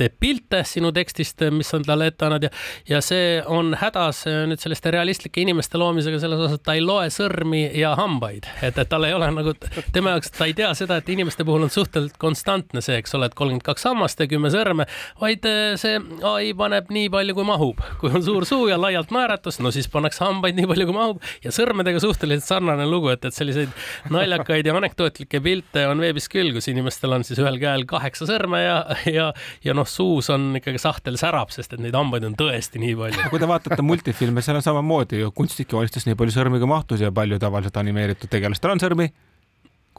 teeb 0.00 0.16
pilte 0.20 0.62
sinu 0.68 0.92
tekstist, 0.96 1.44
mis 1.54 1.70
on 1.76 1.84
talle 1.86 2.10
ette 2.10 2.26
andnud 2.26 2.46
ja, 2.48 2.50
ja 2.88 3.00
see 3.04 3.40
on 3.46 3.74
hädas 3.80 4.24
äh, 4.28 4.42
nüüd 4.50 4.62
selliste 4.62 4.92
realistlike 4.94 5.42
inimeste 5.44 5.78
loomisega 5.80 6.20
selles 6.22 6.40
osas, 6.40 6.58
et 6.58 6.64
ta 6.66 6.76
ei 6.76 6.84
loe 6.84 7.08
sõrmi 7.12 7.62
ja 7.78 7.92
hambaid, 7.98 8.48
et, 8.64 8.78
et 8.78 8.90
tal 8.90 9.06
ei 9.08 9.14
ole 9.16 9.30
nagu 9.34 9.54
tema 9.94 10.14
jaoks, 10.16 10.32
ta 10.36 10.48
ei 10.48 10.56
tea 10.56 10.70
seda, 10.78 11.00
et 11.00 11.12
inimeste 11.12 11.46
puhul 11.46 11.66
on 11.66 11.72
suhteliselt 11.72 12.18
konstantne 12.20 12.82
see, 12.84 12.98
eks 13.00 13.16
ole, 13.18 13.30
et 13.30 13.36
kolmkümmend 13.38 13.66
kaks 13.66 13.86
hammast 13.88 14.20
ja 14.20 14.28
kümme 14.30 14.52
sõrme, 14.52 14.86
vaid 15.20 15.46
äh, 15.48 15.74
see 15.80 15.98
ai 16.26 16.52
paneb 16.58 16.90
nii 16.92 17.10
palju, 17.12 17.36
kui 17.36 17.48
mahub. 17.48 17.84
kui 18.00 18.12
on 18.14 18.24
suur 18.24 18.46
suu 18.48 18.68
ja 18.70 18.78
laialt 18.80 19.12
naeratus, 19.14 19.60
no 19.64 19.72
siis 19.74 19.88
pannakse 19.92 20.24
hambaid 20.24 20.58
nii 20.58 20.68
palju, 20.70 20.88
kui 20.88 20.96
mahub 20.96 21.30
ja 21.44 21.52
sõrmedega 21.54 22.02
suhteliselt 22.02 22.46
sarnane 22.46 22.86
lugu, 22.88 23.10
et, 23.12 23.24
et 23.26 23.36
selliseid 23.36 23.72
naljakaid 24.12 24.66
ja 24.66 24.76
anekdootlikke 24.78 25.42
pilte 25.44 25.86
on 25.90 26.02
veebis 26.02 26.28
küll, 26.32 26.52
kus 26.56 26.70
inimestel 26.72 27.16
on 27.16 27.26
siis 27.26 27.40
ühel 27.42 27.58
käel 27.60 27.86
kaheksa 27.90 28.28
sõrme 28.28 28.62
ja, 28.62 28.78
ja, 29.10 29.30
ja 29.64 29.76
noh, 29.76 29.88
suus 29.96 30.30
on 30.34 30.50
ikkagi 30.60 30.80
sahtel 30.82 31.18
särab, 31.20 31.52
sest 31.54 31.74
et 31.76 31.82
neid 31.82 31.96
hambaid 31.96 32.26
on 32.28 32.36
tõesti 32.38 32.82
nii 32.82 32.94
palju. 32.98 33.30
kui 33.32 33.42
te 33.42 33.48
vaatate 33.50 33.86
multifilme, 33.86 34.44
seal 34.44 34.60
on 34.60 34.66
samamoodi 34.66 35.24
ju 35.24 35.32
kunstnik 35.36 35.72
joonistas 35.72 36.06
nii 36.08 36.18
palju 36.18 36.36
sõrmi 36.36 36.62
kui 36.62 36.70
mahtus 36.70 37.02
ja 37.04 37.12
palju 37.14 37.40
tavaliselt 37.42 37.82
animeeritud 37.82 38.32
tegelastel 38.32 38.76
on 38.76 38.82
sõrmi? 38.82 39.10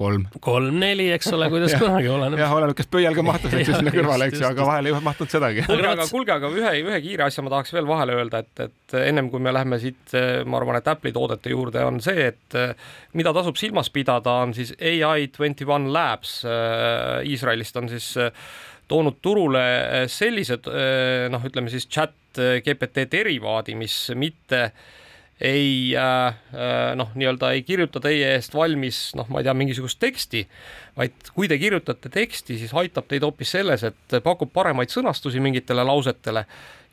kolm. 0.01 0.25
kolm-neli, 0.39 1.07
eks 1.15 1.29
ole, 1.36 1.48
kuidas 1.51 1.74
kunagi 1.81 2.10
oleneb. 2.12 2.39
jah, 2.39 2.53
oleneb, 2.55 2.75
kes 2.77 2.89
pöialga 2.91 3.25
mahtus, 3.25 3.53
eks 3.57 3.69
ju 3.71 3.77
sinna 3.77 3.93
kõrvale, 3.93 4.29
eks 4.29 4.39
ju, 4.39 4.45
aga 4.48 4.62
just. 4.62 4.69
vahele 4.69 4.91
ei 4.91 5.03
mahtunud 5.07 5.33
sedagi. 5.36 5.65
kuulge, 5.67 5.89
aga 5.91 6.07
kuulge, 6.12 6.38
aga 6.38 6.51
ühe, 6.55 6.74
ühe 6.86 7.01
kiire 7.03 7.27
asja 7.27 7.45
ma 7.45 7.53
tahaks 7.53 7.75
veel 7.75 7.89
vahele 7.89 8.17
öelda, 8.17 8.43
et, 8.45 8.63
et 8.67 8.98
ennem 9.03 9.29
kui 9.33 9.43
me 9.43 9.53
läheme 9.53 9.79
siit, 9.81 10.15
ma 10.48 10.60
arvan, 10.62 10.79
et 10.79 10.89
Apple'i 10.91 11.15
toodete 11.15 11.53
juurde, 11.53 11.83
on 11.88 12.00
see, 12.03 12.31
et 12.31 12.60
mida 13.17 13.36
tasub 13.36 13.60
silmas 13.60 13.91
pidada, 13.93 14.39
on 14.45 14.55
siis 14.57 14.74
ai 14.79 15.27
twenty 15.36 15.67
one 15.67 15.91
labs 15.91 16.39
äh, 16.48 17.21
Iisraelist 17.27 17.77
on 17.81 17.91
siis 17.91 18.13
äh, 18.19 18.31
toonud 18.91 19.21
turule 19.24 19.62
äh, 19.63 20.07
sellised 20.12 20.67
noh, 21.31 21.45
ütleme 21.48 21.71
siis 21.71 21.88
chat 21.88 22.18
GPT 22.35 23.07
derivaadi, 23.11 23.75
mis 23.75 23.96
mitte 24.16 24.66
äh, 24.70 24.89
äh, 25.42 26.92
noh, 27.00 27.12
nii-öelda 27.18 27.51
ei 27.56 27.64
kirjuta 27.66 28.01
teie 28.04 28.36
eest 28.36 28.54
valmis, 28.56 29.10
noh, 29.18 29.30
ma 29.32 29.42
ei 29.42 29.48
tea, 29.48 29.56
mingisugust 29.58 30.00
teksti, 30.01 30.44
vaid 31.00 31.32
kui 31.36 31.50
te 31.50 31.58
kirjutate 31.62 32.12
teksti, 32.14 32.60
siis 32.62 32.75
aitab 32.77 33.08
teid 33.10 33.25
hoopis 33.25 33.56
selles, 33.58 33.86
et 33.88 34.20
pakub 34.24 34.51
paremaid 34.54 34.94
sõnastusi 34.94 35.42
mingitele 35.44 35.86
lausetele 35.88 36.46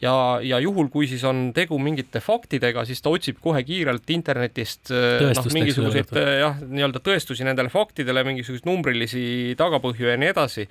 ja, 0.03 0.15
ja 0.43 0.59
juhul, 0.63 0.89
kui 0.93 1.09
siis 1.11 1.23
on 1.27 1.49
tegu 1.57 1.79
mingite 1.83 2.23
faktidega, 2.23 2.85
siis 2.89 3.03
ta 3.03 3.13
otsib 3.13 3.41
kohe 3.43 3.63
kiirelt 3.67 4.11
internetist 4.15 4.93
äh, 4.93 5.19
noh, 5.19 5.33
Tõestust, 5.33 5.57
mingisuguseid 5.57 6.13
äh, 6.17 6.33
jah, 6.45 6.61
nii-öelda 6.63 7.03
tõestusi 7.05 7.47
nendele 7.47 7.73
faktidele, 7.73 8.25
mingisuguseid 8.29 8.69
numbrilisi 8.69 9.25
tagapõhju 9.59 10.13
ja 10.13 10.19
nii 10.21 10.33
edasi. 10.35 10.69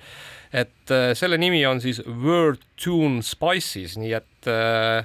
et 0.52 0.94
äh, 0.94 1.10
selle 1.18 1.38
nimi 1.40 1.64
on 1.68 1.82
siis 1.84 2.00
Word 2.06 2.64
Tune 2.80 3.22
Spices, 3.26 3.98
nii 4.00 4.14
et 4.16 4.48
äh, 4.48 5.04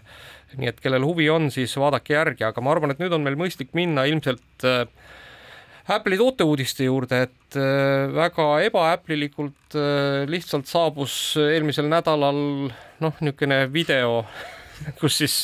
nii 0.59 0.69
et 0.69 0.79
kellel 0.83 1.05
huvi 1.05 1.27
on, 1.33 1.49
siis 1.53 1.73
vaadake 1.79 2.15
järgi, 2.15 2.45
aga 2.47 2.63
ma 2.63 2.73
arvan, 2.73 2.93
et 2.93 3.01
nüüd 3.01 3.13
on 3.15 3.23
meil 3.25 3.37
mõistlik 3.39 3.73
minna 3.77 4.05
ilmselt 4.09 4.67
äh, 4.67 4.85
Apple'i 5.93 6.17
tooteuudiste 6.19 6.87
juurde, 6.87 7.23
et 7.27 7.59
äh, 7.59 8.07
väga 8.13 8.47
ebaäplilikult 8.69 9.77
äh, 9.77 10.23
lihtsalt 10.29 10.69
saabus 10.69 11.35
eelmisel 11.41 11.89
nädalal 11.91 12.39
noh, 13.03 13.19
niisugune 13.19 13.65
video, 13.73 14.23
kus 14.99 15.19
siis 15.21 15.35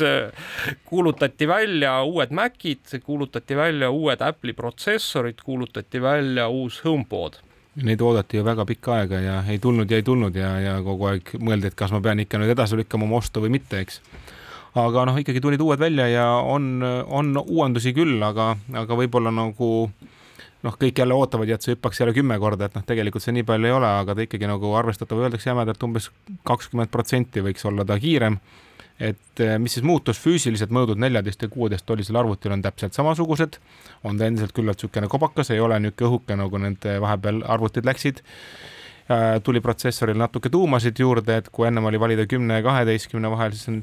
kuulutati 0.90 1.48
välja 1.48 2.00
uued 2.08 2.34
Macid, 2.36 2.98
kuulutati 3.04 3.58
välja 3.58 3.92
uued 3.92 4.24
Apple'i 4.26 4.56
protsessorid, 4.58 5.44
kuulutati 5.44 6.02
välja 6.02 6.50
uus 6.50 6.82
HomePod. 6.86 7.44
Neid 7.80 8.02
oodati 8.04 8.40
ju 8.40 8.44
väga 8.44 8.66
pikka 8.68 8.96
aega 8.98 9.20
ja 9.24 9.36
ei 9.48 9.60
tulnud 9.62 9.92
ja 9.92 10.00
ei 10.00 10.04
tulnud 10.04 10.36
ja, 10.36 10.50
ja 10.60 10.74
kogu 10.84 11.06
aeg 11.12 11.30
mõeldi, 11.40 11.70
et 11.70 11.78
kas 11.80 11.94
ma 11.94 12.02
pean 12.04 12.20
ikka 12.20 12.42
nüüd 12.42 12.52
edasi 12.52 12.80
lükkama 12.80 13.06
oma 13.06 13.22
ostu 13.22 13.44
või 13.44 13.54
mitte, 13.54 13.80
eks 13.86 14.02
aga 14.78 15.06
noh, 15.10 15.18
ikkagi 15.18 15.42
tulid 15.42 15.62
uued 15.62 15.80
välja 15.82 16.08
ja 16.12 16.28
on, 16.46 16.84
on 17.08 17.34
uuendusi 17.42 17.94
küll, 17.98 18.22
aga, 18.24 18.54
aga 18.84 18.98
võib-olla 19.00 19.34
nagu 19.34 19.90
noh, 20.66 20.78
kõik 20.80 21.00
jälle 21.00 21.16
ootavad 21.16 21.50
ja 21.50 21.58
et 21.58 21.66
see 21.66 21.76
hüppaks 21.76 22.02
jälle 22.02 22.14
kümme 22.16 22.38
korda, 22.42 22.68
et 22.68 22.78
noh, 22.78 22.86
tegelikult 22.86 23.24
see 23.24 23.36
nii 23.38 23.46
palju 23.48 23.70
ei 23.70 23.76
ole, 23.76 23.92
aga 24.04 24.16
ta 24.16 24.26
ikkagi 24.26 24.50
nagu 24.50 24.74
arvestatav, 24.80 25.22
öeldakse 25.24 25.52
jämedalt 25.52 25.86
umbes 25.88 26.10
kakskümmend 26.48 26.92
protsenti 26.94 27.44
võiks 27.46 27.66
olla 27.70 27.86
ta 27.88 28.00
kiirem. 28.00 28.40
et 29.00 29.40
eh, 29.40 29.56
mis 29.58 29.72
siis 29.78 29.86
muutus, 29.88 30.18
füüsilised 30.20 30.74
mõõdud 30.76 31.00
neljateist 31.00 31.46
ja 31.46 31.48
kuueteist 31.48 31.86
tollisel 31.88 32.18
arvutil 32.20 32.52
on 32.52 32.62
täpselt 32.62 32.94
samasugused, 32.94 33.56
on 34.04 34.18
ta 34.20 34.28
endiselt 34.28 34.52
küllalt 34.52 34.76
niisugune 34.76 35.08
kobakas, 35.08 35.54
ei 35.56 35.60
ole 35.64 35.78
niisugune 35.80 36.10
õhuke, 36.10 36.36
nagu 36.36 36.60
need 36.60 36.88
vahepeal 37.00 37.40
arvutid 37.48 37.88
läksid. 37.88 38.20
Tuli 39.44 39.62
protsessoril 39.64 40.20
natuke 40.20 40.52
tuumasid 40.54 41.00
juurde, 41.00 41.40
et 41.40 41.48
kui 41.50 41.66
ennem 41.66 41.88
oli 41.88 41.98
valida 42.00 42.28
kümne 42.30 42.60
ja 42.60 42.66
kaheteistkümne 42.66 43.32
vahel, 43.32 43.56
siis 43.56 43.72
on 43.72 43.80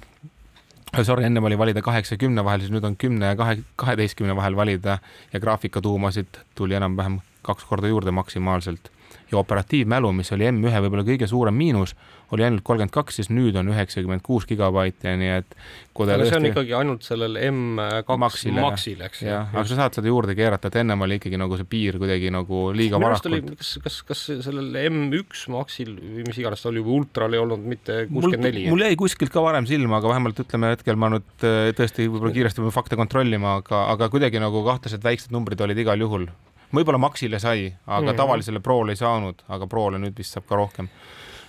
sorry, 1.03 1.25
ennem 1.25 1.45
oli 1.45 1.59
valida 1.59 1.83
kaheksa 1.83 2.15
ja 2.15 2.19
kümne 2.19 2.45
vahel, 2.45 2.61
siis 2.61 2.73
nüüd 2.73 2.85
on 2.87 2.97
kümne 2.97 3.33
ja 3.33 3.37
kahe, 3.37 3.59
kaheteistkümne 3.77 4.37
vahel 4.37 4.57
valida 4.57 4.99
ja 5.33 5.41
graafikatuumasid 5.41 6.43
tuli 6.55 6.75
enam-vähem 6.75 7.21
kaks 7.43 7.65
korda 7.65 7.89
juurde 7.89 8.11
maksimaalselt. 8.11 8.91
Ja 9.31 9.39
operatiivmälu, 9.39 10.13
mis 10.15 10.31
oli 10.35 10.47
M1 10.51 10.85
võib-olla 10.85 11.03
kõige 11.07 11.27
suurem 11.31 11.57
miinus, 11.59 11.97
oli 12.35 12.43
ainult 12.47 12.63
kolmkümmend 12.67 12.95
kaks, 12.95 13.21
siis 13.21 13.29
nüüd 13.31 13.57
on 13.59 13.71
üheksakümmend 13.71 14.23
kuus 14.27 14.47
gigabaiti, 14.47 15.13
nii 15.19 15.33
et 15.37 15.57
aga 15.97 16.27
see 16.27 16.39
on 16.39 16.49
ikkagi 16.51 16.75
ainult 16.77 17.07
sellel 17.07 17.39
M2 17.41 18.17
Maxile, 18.21 18.63
Maxil, 18.63 19.03
eks 19.07 19.23
jah, 19.27 19.51
aga 19.53 19.65
sa 19.71 19.79
saad 19.81 19.99
seda 19.99 20.11
juurde 20.11 20.37
keerata, 20.39 20.71
et 20.71 20.79
ennem 20.83 21.07
oli 21.07 21.19
ikkagi 21.21 21.39
nagu 21.41 21.59
see 21.59 21.69
piir 21.71 21.99
kuidagi 22.03 22.31
nagu 22.35 22.63
liiga 22.77 23.01
varakult. 23.03 23.53
kas, 23.59 23.73
kas, 23.85 24.01
kas 24.11 24.25
sellel 24.47 24.79
M1 24.87 25.47
Maxil 25.55 25.95
või 25.99 26.27
mis 26.27 26.43
iganes 26.43 26.63
ta 26.63 26.71
oli 26.73 26.83
või 26.87 27.01
Ultral 27.01 27.37
ei 27.37 27.43
olnud 27.43 27.67
mitte 27.67 28.03
kuuskümmend 28.11 28.47
neli? 28.47 28.67
mul 28.71 28.87
jäi 28.87 28.99
kuskilt 28.99 29.35
ka 29.35 29.43
varem 29.45 29.67
silma, 29.71 30.01
aga 30.01 30.15
vähemalt 30.15 30.43
ütleme 30.47 30.75
hetkel 30.75 30.99
ma 30.99 31.11
nüüd 31.15 31.47
äh, 31.47 31.71
tõesti 31.79 32.07
võib-olla 32.11 32.35
kiiresti 32.35 32.63
pean 32.63 32.75
fakte 32.75 32.99
kontrollima, 32.99 33.59
aga, 33.63 33.87
aga 33.95 34.11
kuidagi 34.13 34.43
nagu 34.43 34.63
kahtlased 34.67 35.03
väiksed 35.07 35.35
numbrid 35.35 35.63
olid 35.67 35.83
igal 35.83 36.03
juhul. 36.03 36.29
Võib-olla 36.75 37.01
Maxile 37.03 37.41
sai, 37.43 37.69
aga 37.87 38.11
mm 38.11 38.17
tavalisele 38.17 38.63
Prole 38.65 38.95
ei 38.95 39.01
saanud, 39.01 39.43
aga 39.53 39.69
Prole 39.71 40.01
nüüd 40.01 40.17
vist 40.19 40.37
saab 40.37 40.47
ka 40.49 40.59
rohkem. 40.59 40.89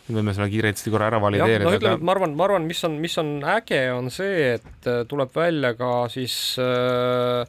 nüüd 0.07 0.21
võime 0.21 0.33
selle 0.35 0.49
kiiresti 0.51 0.91
korra 0.91 1.09
ära 1.11 1.19
valideerida. 1.19 1.67
no 1.67 1.75
ütleme, 1.75 1.99
et 1.99 2.05
ma 2.05 2.13
arvan, 2.13 2.35
ma 2.35 2.45
arvan, 2.47 2.67
mis 2.67 2.83
on, 2.87 2.99
mis 3.03 3.17
on 3.19 3.31
äge, 3.43 3.81
on 3.91 4.11
see, 4.13 4.53
et 4.57 4.87
äh, 4.87 5.01
tuleb 5.07 5.33
välja 5.35 5.73
ka 5.75 6.07
siis 6.11 6.35
äh, 6.63 7.43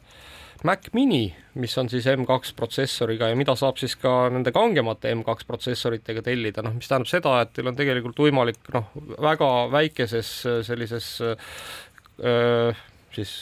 Mac 0.67 0.89
Mini, 0.93 1.29
mis 1.55 1.77
on 1.79 1.87
siis 1.91 2.07
M2 2.11 2.55
protsessoriga 2.59 3.29
ja 3.31 3.37
mida 3.39 3.55
saab 3.59 3.79
siis 3.79 3.95
ka 3.99 4.27
nende 4.33 4.51
kangemate 4.55 5.13
M2 5.15 5.47
protsessoritega 5.47 6.23
tellida, 6.25 6.63
noh, 6.65 6.75
mis 6.75 6.91
tähendab 6.91 7.11
seda, 7.11 7.37
et 7.45 7.53
teil 7.55 7.71
on 7.71 7.79
tegelikult 7.79 8.19
võimalik 8.27 8.73
noh, 8.75 8.91
väga 9.23 9.49
väikeses 9.71 10.33
sellises 10.67 11.13
öö, 11.23 12.73
siis 13.15 13.37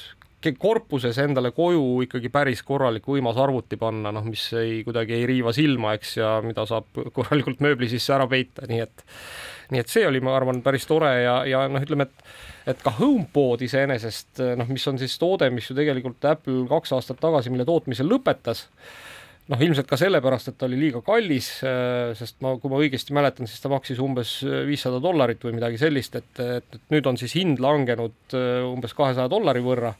korpuses 0.62 1.18
endale 1.24 1.52
koju 1.56 2.04
ikkagi 2.06 2.30
päris 2.34 2.62
korralik 2.66 3.08
võimas 3.10 3.40
arvuti 3.42 3.80
panna, 3.80 4.12
noh, 4.14 4.26
mis 4.28 4.44
ei, 4.58 4.82
kuidagi 4.86 5.16
ei 5.18 5.26
riiva 5.30 5.54
silma, 5.56 5.96
eks, 5.98 6.18
ja 6.20 6.38
mida 6.46 6.66
saab 6.70 6.92
korralikult 7.16 7.64
mööbli 7.66 7.90
sisse 7.90 8.14
ära 8.16 8.28
peita, 8.30 8.68
nii 8.70 8.84
et 8.86 9.06
nii 9.74 9.82
et 9.84 9.92
see 9.92 10.06
oli, 10.08 10.22
ma 10.24 10.36
arvan, 10.38 10.62
päris 10.64 10.86
tore 10.88 11.10
ja, 11.26 11.42
ja 11.48 11.66
noh, 11.72 11.84
ütleme, 11.84 12.08
et 12.08 12.72
et 12.72 12.82
ka 12.84 12.92
HomePod 12.98 13.62
iseenesest 13.64 14.42
noh, 14.60 14.68
mis 14.68 14.84
on 14.92 14.98
siis 15.00 15.14
toode, 15.20 15.48
mis 15.56 15.70
ju 15.70 15.76
tegelikult 15.76 16.26
Apple 16.28 16.66
kaks 16.68 16.92
aastat 16.98 17.20
tagasi, 17.24 17.52
mille 17.54 17.66
tootmise 17.68 18.04
lõpetas, 18.04 18.66
noh, 19.48 19.62
ilmselt 19.64 19.88
ka 19.90 20.00
sellepärast, 20.00 20.52
et 20.52 20.58
ta 20.60 20.68
oli 20.68 20.80
liiga 20.80 21.02
kallis, 21.06 21.52
sest 22.20 22.42
ma, 22.44 22.56
kui 22.62 22.72
ma 22.72 22.82
õigesti 22.84 23.16
mäletan, 23.16 23.48
siis 23.50 23.64
ta 23.64 23.72
maksis 23.72 24.02
umbes 24.04 24.40
viissada 24.68 25.00
dollarit 25.04 25.44
või 25.48 25.56
midagi 25.56 25.80
sellist, 25.82 26.18
et, 26.20 26.34
et, 26.44 26.68
et 26.76 26.94
nüüd 26.94 27.08
on 27.08 27.20
siis 27.20 27.38
hind 27.40 27.62
langenud 27.64 28.36
umbes 28.74 28.96
kahesaja 28.98 29.32
dollari 29.32 29.64
võrra. 29.64 29.94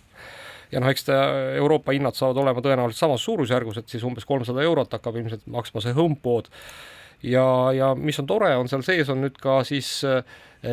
Ja 0.72 0.82
noh, 0.84 0.92
eks 0.92 1.08
ta 1.08 1.16
Euroopa 1.56 1.96
hinnad 1.96 2.18
saavad 2.18 2.42
olema 2.44 2.64
tõenäoliselt 2.64 3.00
samas 3.00 3.24
suurusjärgus, 3.24 3.80
et 3.80 3.92
siis 3.92 4.04
umbes 4.04 4.28
kolmsada 4.28 4.66
eurot 4.68 4.98
hakkab 4.98 5.16
ilmselt 5.16 5.48
maksma 5.52 5.84
see 5.84 5.96
HomePod 5.96 6.52
ja, 7.24 7.46
ja 7.74 7.94
mis 7.96 8.20
on 8.20 8.28
tore, 8.30 8.52
on 8.58 8.70
seal 8.70 8.84
sees 8.86 9.10
on 9.14 9.24
nüüd 9.26 9.38
ka 9.42 9.60
siis 9.68 10.02
äh, 10.08 10.22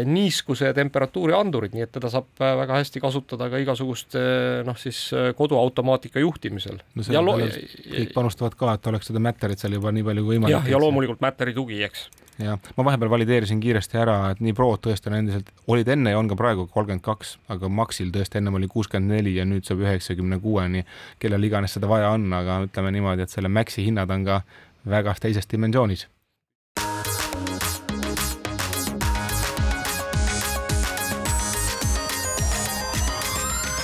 niiskuse 0.09 0.71
ja 0.71 0.75
temperatuuri 0.77 1.37
andurid, 1.37 1.77
nii 1.77 1.87
et 1.87 1.93
teda 1.95 2.11
saab 2.13 2.29
äh, 2.41 2.57
väga 2.61 2.81
hästi 2.81 3.03
kasutada 3.05 3.49
ka 3.53 3.61
igasuguste 3.63 4.25
noh, 4.67 4.77
siis 4.81 5.07
koduautomaatika 5.37 6.23
juhtimisel. 6.25 6.81
no 6.95 7.07
selle 7.07 7.25
peale 7.25 7.63
kõik 8.01 8.13
panustavad 8.17 8.59
ka, 8.59 8.75
et 8.79 8.93
oleks 8.93 9.13
seda 9.13 9.23
Matterit 9.25 9.63
seal 9.63 9.79
juba 9.79 9.95
nii 9.95 10.07
palju 10.11 10.27
kui 10.27 10.37
võimalik. 10.37 10.59
jah, 10.59 10.69
ja 10.75 10.83
loomulikult 10.83 11.25
Matteri 11.25 11.57
tugi, 11.57 11.83
eks 11.87 12.09
jah, 12.39 12.59
ma 12.77 12.87
vahepeal 12.89 13.11
valideerisin 13.11 13.61
kiiresti 13.63 13.99
ära, 14.01 14.17
et 14.33 14.41
nii 14.45 14.55
Prod 14.57 14.83
tõesti 14.85 15.11
on 15.11 15.19
endiselt, 15.19 15.51
olid 15.71 15.89
enne 15.95 16.15
ja 16.15 16.19
on 16.19 16.29
ka 16.31 16.39
praegu 16.39 16.67
kolmkümmend 16.71 17.05
kaks, 17.05 17.37
aga 17.53 17.71
Maxil 17.71 18.11
tõesti 18.15 18.41
ennem 18.41 18.59
oli 18.59 18.69
kuuskümmend 18.71 19.15
neli 19.17 19.37
ja 19.39 19.47
nüüd 19.49 19.67
saab 19.69 19.85
üheksakümne 19.85 20.41
kuueni, 20.43 20.85
kellel 21.23 21.47
iganes 21.47 21.77
seda 21.77 21.91
vaja 21.91 22.11
on, 22.17 22.27
aga 22.35 22.63
ütleme 22.67 22.95
niimoodi, 22.97 23.27
et 23.27 23.35
selle 23.35 23.53
Maxi 23.53 23.87
hinnad 23.87 24.11
on 24.11 24.27
ka 24.27 24.43
väga 24.91 25.15
teises 25.21 25.49
dimensioonis 25.51 26.09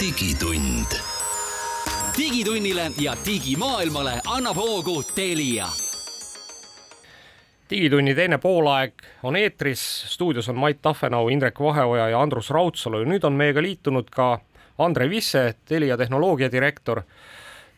digitund. 0.01 0.87
digitunnile 2.19 2.91
ja 2.99 3.17
digimaailmale 3.27 4.21
annab 4.27 4.57
hoogu 4.57 5.03
Telia. 5.15 5.67
digitunni 7.71 8.15
teine 8.15 8.39
poolaeg 8.39 8.93
on 9.23 9.37
eetris, 9.37 10.05
stuudios 10.07 10.49
on 10.49 10.59
Mait 10.59 10.83
Tafenau, 10.83 11.29
Indrek 11.29 11.61
Vaheoja 11.61 12.09
ja 12.09 12.23
Andrus 12.23 12.51
Raudsalu 12.51 13.01
ja 13.01 13.07
nüüd 13.07 13.25
on 13.25 13.33
meiega 13.33 13.63
liitunud 13.63 14.09
ka 14.11 14.41
Andre 14.79 15.11
Visse, 15.11 15.55
Telia 15.65 15.97
tehnoloogiadirektor. 15.97 17.03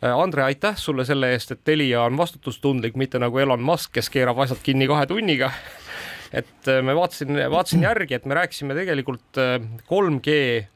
Andre, 0.03 0.43
aitäh 0.43 0.77
sulle 0.77 1.05
selle 1.05 1.33
eest, 1.33 1.51
et 1.51 1.65
Telia 1.65 2.03
on 2.03 2.17
vastutustundlik, 2.17 2.95
mitte 2.95 3.19
nagu 3.19 3.39
Elon 3.39 3.63
Musk, 3.63 3.93
kes 3.93 4.11
keerab 4.11 4.39
asjad 4.39 4.63
kinni 4.63 4.87
kahe 4.87 5.07
tunniga 5.07 5.51
et 6.43 6.71
me 6.83 6.95
vaatasin, 6.95 7.51
vaatasin 7.51 7.83
järgi, 7.83 8.15
et 8.15 8.27
me 8.27 8.35
rääkisime 8.35 8.75
tegelikult 8.75 9.43
3G 9.91 10.39
Äh, 10.63 10.69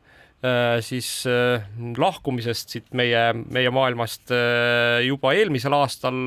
siis 0.84 1.08
äh, 1.30 1.64
lahkumisest 1.96 2.74
siit 2.74 2.88
meie, 2.96 3.22
meie 3.52 3.70
maailmast 3.72 4.32
äh, 4.34 5.00
juba 5.06 5.32
eelmisel 5.36 5.74
aastal. 5.76 6.18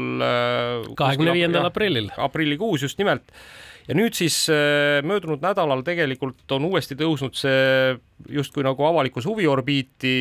kahekümne 0.97 1.35
viiendal 1.37 1.69
aprillil. 1.69 2.09
aprillikuus 2.17 2.83
just 2.87 2.97
nimelt. 2.97 3.31
ja 3.87 3.95
nüüd 3.97 4.13
siis 4.13 4.47
möödunud 5.05 5.41
nädalal 5.41 5.81
tegelikult 5.85 6.51
on 6.53 6.67
uuesti 6.69 6.97
tõusnud 6.97 7.37
see 7.37 7.95
justkui 8.29 8.65
nagu 8.65 8.85
avalikus 8.85 9.25
huviorbiiti 9.25 10.17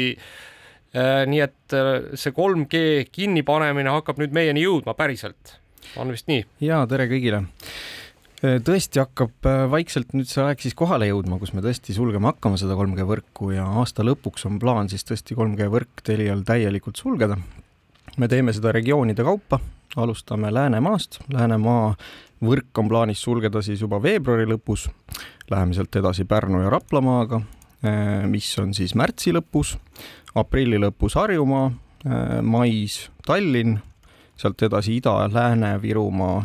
nii 1.28 1.40
et 1.44 1.76
see 2.16 2.32
3G 2.32 3.10
kinnipanemine 3.12 3.92
hakkab 3.92 4.22
nüüd 4.22 4.32
meieni 4.32 4.62
jõudma 4.64 4.94
päriselt, 4.96 5.58
on 6.00 6.08
vist 6.14 6.30
nii? 6.32 6.46
ja 6.64 6.80
tere 6.88 7.10
kõigile 7.10 7.42
Äh, 7.42 7.97
tõesti 8.38 9.00
hakkab 9.02 9.46
äh, 9.50 9.64
vaikselt 9.70 10.12
nüüd 10.14 10.28
see 10.30 10.44
aeg 10.44 10.60
siis 10.62 10.76
kohale 10.78 11.08
jõudma, 11.08 11.40
kus 11.40 11.50
me 11.56 11.62
tõesti 11.64 11.94
sulgema 11.96 12.30
hakkame 12.32 12.58
seda 12.60 12.76
3G 12.78 13.06
võrku 13.08 13.50
ja 13.50 13.64
aasta 13.80 14.06
lõpuks 14.06 14.46
on 14.46 14.60
plaan 14.62 14.90
siis 14.90 15.02
tõesti 15.08 15.34
3G 15.34 15.66
võrk 15.72 16.04
Telial 16.06 16.44
täielikult 16.46 17.00
sulgeda. 17.00 17.38
me 18.16 18.28
teeme 18.28 18.52
seda 18.54 18.72
regioonide 18.72 19.24
kaupa, 19.26 19.58
alustame 19.96 20.52
Läänemaast, 20.54 21.20
Läänemaa 21.34 21.96
võrk 22.46 22.78
on 22.78 22.88
plaanis 22.88 23.22
sulgeda 23.22 23.62
siis 23.62 23.80
juba 23.82 23.98
veebruari 24.02 24.46
lõpus. 24.46 24.86
Läheme 25.50 25.74
sealt 25.74 25.96
edasi 25.96 26.24
Pärnu 26.24 26.62
ja 26.62 26.70
Raplamaaga, 26.70 27.42
äh, 27.82 28.22
mis 28.30 28.52
on 28.62 28.70
siis 28.74 28.94
märtsi 28.94 29.34
lõpus, 29.34 29.74
aprilli 30.34 30.78
lõpus 30.78 31.18
Harjumaa, 31.18 31.72
mais 32.46 33.08
Tallinn 33.26 33.80
sealt 34.38 34.62
edasi 34.62 34.96
Ida, 34.96 35.14
Lääne, 35.32 35.82
Virumaa, 35.82 36.44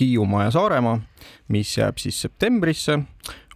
Hiiumaa 0.00 0.44
ja 0.44 0.50
Saaremaa, 0.50 1.00
mis 1.48 1.72
jääb 1.78 1.98
siis 1.98 2.20
septembrisse, 2.22 2.98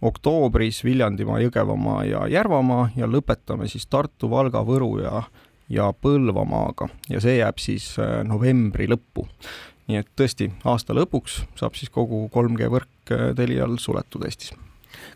oktoobris 0.01 0.83
Viljandimaa, 0.83 1.39
Jõgevamaa 1.43 2.03
ja 2.09 2.25
Järvamaa 2.27 2.89
ja 2.97 3.07
lõpetame 3.09 3.69
siis 3.69 3.87
Tartu, 3.87 4.29
Valga, 4.29 4.65
Võru 4.65 4.97
ja, 5.03 5.23
ja 5.69 5.91
Põlvamaaga 5.93 6.89
ja 7.09 7.21
see 7.21 7.39
jääb 7.39 7.61
siis 7.61 7.93
äh, 8.01 8.21
novembri 8.27 8.89
lõppu. 8.89 9.27
nii 9.87 10.01
et 10.01 10.07
tõesti, 10.17 10.49
aasta 10.65 10.97
lõpuks 10.97 11.43
saab 11.55 11.77
siis 11.77 11.93
kogu 11.93 12.25
3G 12.33 12.69
võrk 12.73 13.13
äh, 13.13 13.33
Telial 13.37 13.77
suletud 13.77 14.25
Eestis 14.25 14.55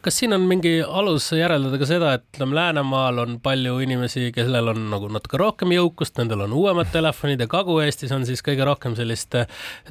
kas 0.02 0.20
siin 0.22 0.34
on 0.34 0.46
mingi 0.48 0.80
alus 0.82 1.30
järeldada 1.36 1.80
ka 1.82 1.88
seda, 1.90 2.14
et 2.18 2.26
ütleme, 2.34 2.56
Läänemaal 2.56 3.24
on 3.26 3.38
palju 3.44 3.80
inimesi, 3.84 4.30
kellel 4.36 4.74
on 4.74 4.86
nagu 4.94 5.10
natuke 5.12 5.40
rohkem 5.42 5.74
jõukust, 5.76 6.18
nendel 6.20 6.46
on 6.48 6.56
uuemad 6.56 6.92
telefonid 6.94 7.42
ja 7.44 7.50
Kagu-Eestis 7.52 8.14
on 8.16 8.28
siis 8.30 8.44
kõige 8.46 8.68
rohkem 8.68 8.96
sellist, 9.00 9.36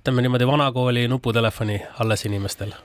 ütleme 0.00 0.24
niimoodi, 0.24 0.48
vanakooli 0.48 1.08
nuputelefoni 1.12 1.82
alles 2.02 2.24
inimestel? 2.28 2.76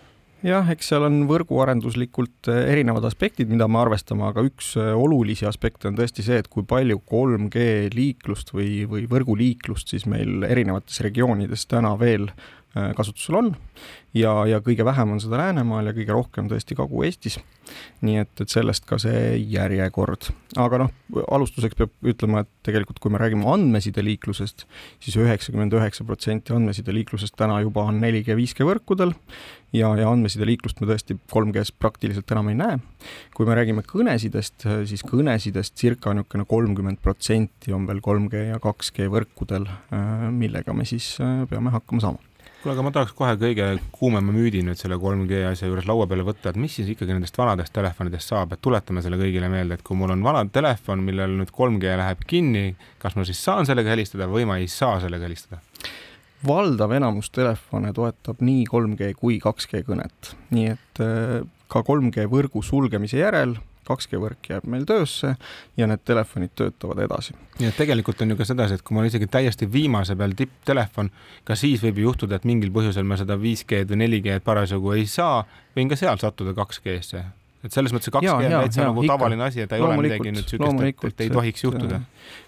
jah, 0.44 0.68
eks 0.74 0.90
seal 0.92 1.06
on 1.08 1.22
võrguarenduslikult 1.30 2.50
eh, 2.52 2.66
erinevad 2.74 3.06
aspektid, 3.08 3.48
mida 3.52 3.68
me 3.72 3.80
arvestame, 3.80 4.26
aga 4.28 4.44
üks 4.44 4.74
eh, 4.76 4.92
olulisi 4.92 5.48
aspekte 5.48 5.88
on 5.88 5.96
tõesti 5.96 6.26
see, 6.26 6.42
et 6.44 6.50
kui 6.52 6.66
palju 6.68 7.00
3G 7.08 7.94
liiklust 7.96 8.52
või, 8.56 8.84
või 8.90 9.06
võrguliiklust 9.12 9.94
siis 9.96 10.04
meil 10.10 10.44
erinevates 10.44 11.00
regioonides 11.06 11.64
täna 11.72 11.94
veel 12.00 12.28
kasutusel 12.74 13.38
on 13.38 13.52
ja, 14.18 14.34
ja 14.50 14.60
kõige 14.64 14.86
vähem 14.86 15.16
on 15.16 15.22
seda 15.22 15.40
Läänemaal 15.42 15.90
ja 15.90 15.94
kõige 15.96 16.16
rohkem 16.16 16.50
tõesti 16.52 16.78
Kagu-Eestis. 16.78 17.40
nii 18.04 18.18
et, 18.20 18.32
et 18.44 18.52
sellest 18.52 18.86
ka 18.86 18.98
see 19.02 19.38
järjekord. 19.40 20.30
aga 20.60 20.84
noh, 20.84 20.92
alustuseks 21.32 21.78
peab 21.80 21.94
ütlema, 22.14 22.44
et 22.44 22.52
tegelikult 22.68 23.00
kui 23.02 23.14
me 23.14 23.22
räägime 23.22 23.48
andmesideliiklusest 23.50 24.66
siis, 24.66 25.14
siis 25.14 25.18
üheksakümmend 25.22 25.74
üheksa 25.74 26.06
protsenti 26.06 26.54
andmesideliiklusest 26.54 27.36
täna 27.40 27.60
juba 27.64 27.88
on 27.90 28.02
4G, 28.04 28.36
5G 28.38 28.68
võrkudel 28.68 29.16
ja, 29.74 29.94
ja 29.98 30.10
andmesideliiklust 30.12 30.82
me 30.82 30.90
tõesti 30.92 31.18
3G-s 31.34 31.74
praktiliselt 31.80 32.36
enam 32.36 32.52
ei 32.52 32.60
näe. 32.60 32.82
kui 33.34 33.48
me 33.50 33.58
räägime 33.58 33.86
kõnesidest, 33.88 34.68
siis 34.90 35.06
kõnesidest 35.08 35.78
circa 35.80 36.14
niisugune 36.14 36.46
kolmkümmend 36.50 37.02
protsenti 37.02 37.74
on 37.74 37.88
veel 37.90 38.04
3G 38.04 38.46
ja 38.52 38.62
2G 38.62 39.10
võrkudel, 39.14 39.66
äh, 39.96 40.30
millega 40.32 40.76
me 40.76 40.86
siis 40.86 41.16
äh, 41.24 41.48
peame 41.50 41.74
hakkama 41.74 42.04
saama 42.04 42.33
kuule, 42.64 42.78
aga 42.78 42.84
ma 42.86 42.92
tahaks 42.96 43.12
kohe 43.18 43.34
kõige 43.40 43.66
kuumema 43.92 44.32
müüdi 44.32 44.62
nüüd 44.64 44.80
selle 44.80 44.96
3G 45.00 45.42
asja 45.50 45.68
juures 45.68 45.88
laua 45.90 46.06
peale 46.08 46.24
võtta, 46.24 46.54
et 46.54 46.60
mis 46.60 46.72
siis 46.78 46.88
ikkagi 46.94 47.12
nendest 47.12 47.36
vanadest 47.38 47.74
telefonidest 47.76 48.32
saab, 48.32 48.56
et 48.56 48.62
tuletame 48.64 49.04
selle 49.04 49.20
kõigile 49.20 49.50
meelde, 49.52 49.76
et 49.76 49.84
kui 49.84 49.98
mul 50.00 50.14
on 50.16 50.24
vana 50.24 50.46
telefon, 50.48 51.04
millel 51.04 51.36
nüüd 51.42 51.52
3G 51.52 51.98
läheb 52.00 52.24
kinni, 52.30 52.70
kas 53.04 53.18
ma 53.20 53.28
siis 53.28 53.42
saan 53.44 53.68
sellega 53.68 53.92
helistada 53.92 54.30
või 54.32 54.48
ma 54.48 54.62
ei 54.62 54.72
saa 54.72 55.02
sellega 55.04 55.28
helistada? 55.28 55.62
valdav 56.44 56.92
enamus 56.92 57.30
telefone 57.32 57.94
toetab 57.96 58.42
nii 58.44 58.66
3G 58.68 59.14
kui 59.16 59.38
2G 59.44 59.84
kõnet, 59.88 60.34
nii 60.52 60.72
et 60.74 61.04
äh, 61.04 61.38
ka 61.72 61.84
3G 61.88 62.28
võrgu 62.32 62.64
sulgemise 62.64 63.20
järel 63.20 63.56
2G 63.90 64.22
võrk 64.22 64.50
jääb 64.54 64.68
meil 64.70 64.88
töösse 64.90 65.36
ja 65.78 65.88
need 65.90 66.04
telefonid 66.06 66.56
töötavad 66.56 67.04
edasi. 67.06 67.36
nii 67.60 67.70
et 67.70 67.78
tegelikult 67.78 68.22
on 68.22 68.34
ju 68.34 68.40
ka 68.40 68.48
sedasi, 68.48 68.80
et 68.80 68.86
kui 68.86 68.98
mul 68.98 69.10
isegi 69.10 69.28
täiesti 69.28 69.70
viimase 69.72 70.16
peal 70.16 70.36
tipptelefon, 70.38 71.12
ka 71.44 71.56
siis 71.60 71.84
võib 71.84 72.02
ju 72.02 72.10
juhtuda, 72.10 72.40
et 72.40 72.50
mingil 72.50 72.74
põhjusel 72.74 73.08
ma 73.08 73.20
seda 73.20 73.38
5G-d 73.40 73.94
või 73.94 74.08
4G-d 74.08 74.44
parasjagu 74.44 74.98
ei 74.98 75.08
saa, 75.08 75.46
võin 75.78 75.92
ka 75.92 76.00
seal 76.00 76.20
sattuda 76.22 76.56
2G-sse 76.58 77.24
et 77.64 77.72
selles 77.72 77.94
mõttes 77.96 78.10
see 78.10 78.14
2G 78.14 78.32
on 78.34 78.54
täitsa 78.58 78.88
nagu 78.88 79.04
ikka. 79.04 79.16
tavaline 79.16 79.46
asi, 79.46 79.64
et 79.64 79.72
ta 79.72 79.78
ei 79.78 79.84
ole 79.86 79.96
midagi 80.02 80.34
nüüd 80.36 80.50
siukest, 80.52 81.06
et 81.10 81.22
ei 81.24 81.32
tohiks 81.32 81.64
juhtuda. 81.64 82.00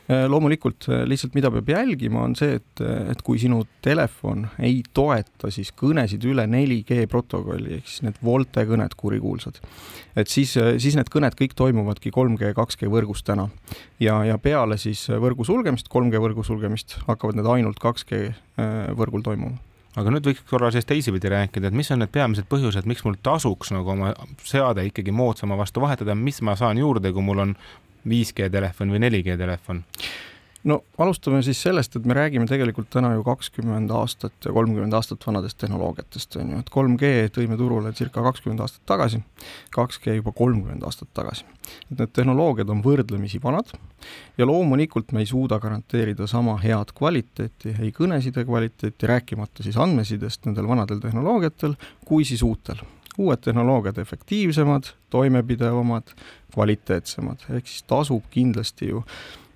Äh, 0.06 0.26
loomulikult 0.30 0.88
äh, 0.92 1.04
lihtsalt, 1.08 1.34
mida 1.38 1.50
peab 1.54 1.70
jälgima, 1.72 2.26
on 2.28 2.36
see, 2.38 2.60
et, 2.60 2.84
et 3.14 3.22
kui 3.26 3.40
sinu 3.42 3.62
telefon 3.86 4.46
ei 4.60 4.82
toeta 4.96 5.50
siis 5.54 5.72
kõnesid 5.78 6.26
üle 6.30 6.46
4G 6.52 7.08
protokolli 7.12 7.80
ehk 7.80 7.90
siis 7.90 8.06
need 8.06 8.20
Volte 8.26 8.66
kõned 8.68 8.96
kurikuulsad, 9.00 9.62
et 10.20 10.32
siis, 10.32 10.54
siis 10.54 10.98
need 11.00 11.10
kõned 11.14 11.38
kõik 11.40 11.56
toimuvadki 11.58 12.14
3G, 12.16 12.52
2G 12.58 12.92
võrgus 12.92 13.24
täna 13.26 13.48
ja, 14.04 14.20
ja 14.28 14.38
peale 14.42 14.78
siis 14.82 15.08
võrgu 15.10 15.48
sulgemist, 15.48 15.90
3G 15.94 16.22
võrgu 16.22 16.46
sulgemist 16.46 17.00
hakkavad 17.08 17.40
need 17.40 17.50
ainult 17.56 17.82
2G 17.82 18.28
võrgul 19.00 19.26
toimuma 19.26 19.58
aga 19.96 20.12
nüüd 20.14 20.28
võiks 20.30 20.44
korra 20.50 20.72
siis 20.76 20.88
teisipidi 20.88 21.32
rääkida, 21.32 21.70
et 21.72 21.78
mis 21.78 21.92
on 21.94 22.02
need 22.04 22.12
peamised 22.14 22.48
põhjused, 22.52 22.88
miks 22.90 23.06
mul 23.08 23.18
tasuks 23.24 23.72
nagu 23.76 23.96
oma 23.96 24.14
seade 24.44 24.86
ikkagi 24.90 25.14
moodsama 25.16 25.58
vastu 25.60 25.84
vahetada, 25.84 26.16
mis 26.20 26.42
ma 26.46 26.58
saan 26.60 26.80
juurde, 26.82 27.14
kui 27.16 27.24
mul 27.26 27.44
on 27.46 27.58
5G 28.06 28.50
telefon 28.54 28.94
või 28.94 29.02
4G 29.08 29.38
telefon? 29.40 29.84
No 30.66 30.80
alustame 31.02 31.42
siis 31.46 31.60
sellest, 31.62 31.96
et 31.96 32.06
me 32.10 32.16
räägime 32.18 32.48
tegelikult 32.50 32.90
täna 32.94 33.12
ju 33.14 33.24
kakskümmend 33.26 33.92
aastat 33.94 34.48
ja 34.48 34.54
kolmkümmend 34.54 34.94
aastat 34.98 35.26
vanadest 35.28 35.60
tehnoloogiatest, 35.62 36.40
on 36.42 36.56
ju, 36.56 36.62
et 36.64 36.72
3G 36.74 37.12
tõime 37.36 37.58
turule 37.60 37.94
circa 37.98 38.24
kakskümmend 38.26 38.64
aastat 38.66 38.86
tagasi, 38.90 39.22
2G 39.76 40.18
juba 40.20 40.34
kolmkümmend 40.36 40.86
aastat 40.88 41.12
tagasi. 41.14 41.46
et 41.92 42.00
need 42.00 42.14
tehnoloogiad 42.14 42.70
on 42.70 42.82
võrdlemisi 42.86 43.40
vanad 43.44 43.72
ja 44.38 44.46
loomulikult 44.46 45.12
me 45.12 45.24
ei 45.24 45.30
suuda 45.30 45.60
garanteerida 45.60 46.28
sama 46.28 46.58
head 46.62 46.94
kvaliteeti, 46.98 47.78
ei 47.80 47.94
kõneside 47.94 48.46
kvaliteeti, 48.46 49.08
rääkimata 49.08 49.64
siis 49.64 49.78
andmesidest 49.78 50.46
nendel 50.46 50.68
vanadel 50.68 51.02
tehnoloogiatel, 51.02 51.78
kui 52.06 52.26
siis 52.26 52.44
uutel. 52.44 52.82
Uued 53.18 53.40
tehnoloogiad 53.40 53.98
efektiivsemad, 53.98 54.90
toimepidevamad, 55.10 56.12
kvaliteetsemad, 56.52 57.46
ehk 57.56 57.70
siis 57.72 57.86
tasub 57.88 58.26
kindlasti 58.34 58.90
ju 58.90 59.06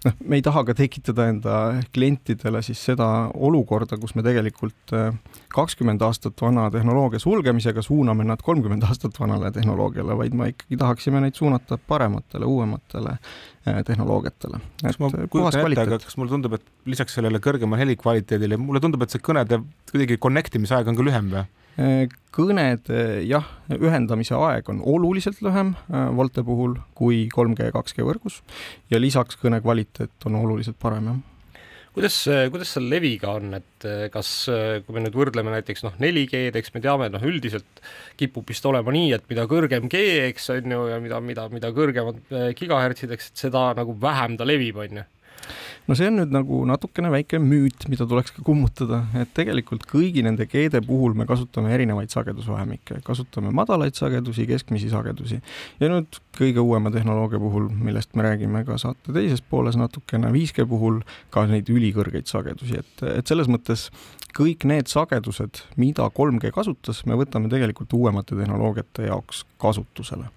noh, 0.06 0.16
me 0.26 0.40
ei 0.40 0.44
taha 0.46 0.64
ka 0.68 0.76
tekitada 0.78 1.28
enda 1.32 1.56
klientidele 1.96 2.62
siis 2.66 2.82
seda 2.90 3.08
olukorda, 3.36 4.00
kus 4.02 4.16
me 4.18 4.24
tegelikult 4.26 4.94
äh, 4.96 5.12
kakskümmend 5.54 6.04
aastat 6.06 6.40
vana 6.44 6.68
tehnoloogia 6.74 7.22
sulgemisega 7.24 7.84
suuname 7.86 8.28
nad 8.28 8.44
kolmkümmend 8.46 8.86
aastat 8.88 9.20
vanale 9.20 9.52
tehnoloogiale, 9.56 10.18
vaid 10.20 10.38
me 10.38 10.52
ikkagi 10.54 10.80
tahaksime 10.80 11.24
neid 11.24 11.38
suunata 11.40 11.80
parematele, 11.92 12.48
uuematele 12.48 13.16
äh, 13.16 13.82
tehnoloogiatele. 13.88 14.62
kas 14.84 15.00
ma 15.04 15.12
kujutan 15.12 15.66
ette, 15.68 15.86
aga 15.88 16.02
kas 16.06 16.20
mulle 16.20 16.36
tundub, 16.36 16.58
et 16.60 16.90
lisaks 16.90 17.20
sellele 17.20 17.42
kõrgemale 17.44 17.84
helikvaliteedile, 17.86 18.60
mulle 18.62 18.84
tundub, 18.84 19.04
et 19.04 19.16
see 19.16 19.24
kõnede 19.24 19.64
kuidagi 19.92 20.20
connect 20.22 20.60
imise 20.60 20.80
aeg 20.80 20.92
on 20.92 21.00
ka 21.00 21.10
lühem 21.10 21.34
või? 21.36 21.48
Kõnede 22.36 23.24
jah, 23.28 23.48
ühendamise 23.74 24.38
aeg 24.38 24.70
on 24.72 24.84
oluliselt 24.86 25.42
lühem 25.46 25.74
äh, 25.90 26.10
Volte 26.16 26.44
puhul 26.46 26.78
kui 26.98 27.26
3G, 27.34 27.72
2G 27.76 28.06
võrgus. 28.08 28.40
Ja 28.92 29.02
lisaks 29.02 29.40
kõne 29.40 29.62
kvaliteet 29.64 30.30
on 30.30 30.40
oluliselt 30.42 30.80
parem, 30.82 31.12
jah. 31.12 31.26
Kuidas, 31.90 32.16
kuidas 32.54 32.70
seal 32.76 32.86
leviga 32.88 33.32
on, 33.40 33.56
et 33.58 33.86
äh, 33.88 34.06
kas, 34.14 34.30
äh, 34.54 34.80
kui 34.86 34.96
me 34.96 35.02
nüüd 35.04 35.18
võrdleme 35.18 35.52
näiteks 35.56 35.84
noh, 35.88 35.96
4G-d, 36.00 36.60
eks 36.62 36.76
me 36.76 36.84
teame, 36.84 37.10
et 37.10 37.16
noh, 37.16 37.26
üldiselt 37.26 37.82
kipub 38.20 38.48
vist 38.48 38.66
olema 38.70 38.94
nii, 38.94 39.10
et 39.18 39.26
mida 39.32 39.48
kõrgem 39.50 39.90
G, 39.92 40.04
eks 40.30 40.52
on 40.54 40.76
ju, 40.76 40.84
ja 40.92 41.00
mida, 41.02 41.20
mida, 41.26 41.48
mida 41.52 41.74
kõrgemad 41.76 42.22
gigahertsid, 42.60 43.16
eks, 43.16 43.32
et 43.34 43.48
seda 43.48 43.72
nagu 43.80 43.98
vähem 44.00 44.38
ta 44.40 44.48
levib, 44.48 44.78
on 44.86 45.02
ju 45.02 45.08
no 45.90 45.96
see 45.98 46.06
on 46.10 46.20
nüüd 46.20 46.34
nagu 46.34 46.60
natukene 46.70 47.10
väike 47.10 47.40
müüt, 47.42 47.88
mida 47.90 48.06
tuleks 48.10 48.34
ka 48.36 48.44
kummutada, 48.46 49.02
et 49.18 49.32
tegelikult 49.38 49.88
kõigi 49.90 50.22
nende 50.26 50.46
G-de 50.50 50.84
puhul 50.86 51.16
me 51.18 51.26
kasutame 51.30 51.72
erinevaid 51.74 52.14
sagedusvahemikke, 52.14 53.00
kasutame 53.08 53.50
madalaid 53.56 53.98
sagedusi, 53.98 54.46
keskmisi 54.50 54.92
sagedusi. 54.94 55.40
Ja 55.82 55.90
nüüd 55.90 56.22
kõige 56.38 56.62
uuema 56.62 56.94
tehnoloogia 56.94 57.42
puhul, 57.42 57.68
millest 57.74 58.14
me 58.14 58.28
räägime 58.28 58.64
ka 58.68 58.78
saate 58.82 59.16
teises 59.16 59.42
pooles 59.42 59.80
natukene, 59.80 60.30
5G 60.36 60.68
puhul 60.70 61.02
ka 61.34 61.48
neid 61.50 61.72
ülikõrgeid 61.74 62.30
sagedusi, 62.30 62.84
et, 62.84 63.06
et 63.10 63.30
selles 63.30 63.50
mõttes 63.50 63.90
kõik 64.38 64.68
need 64.70 64.92
sagedused, 64.92 65.64
mida 65.82 66.06
3G 66.14 66.54
kasutas, 66.54 67.02
me 67.10 67.18
võtame 67.18 67.50
tegelikult 67.50 67.98
uuemate 67.98 68.38
tehnoloogiate 68.38 69.10
jaoks 69.10 69.48
kasutusele 69.58 70.30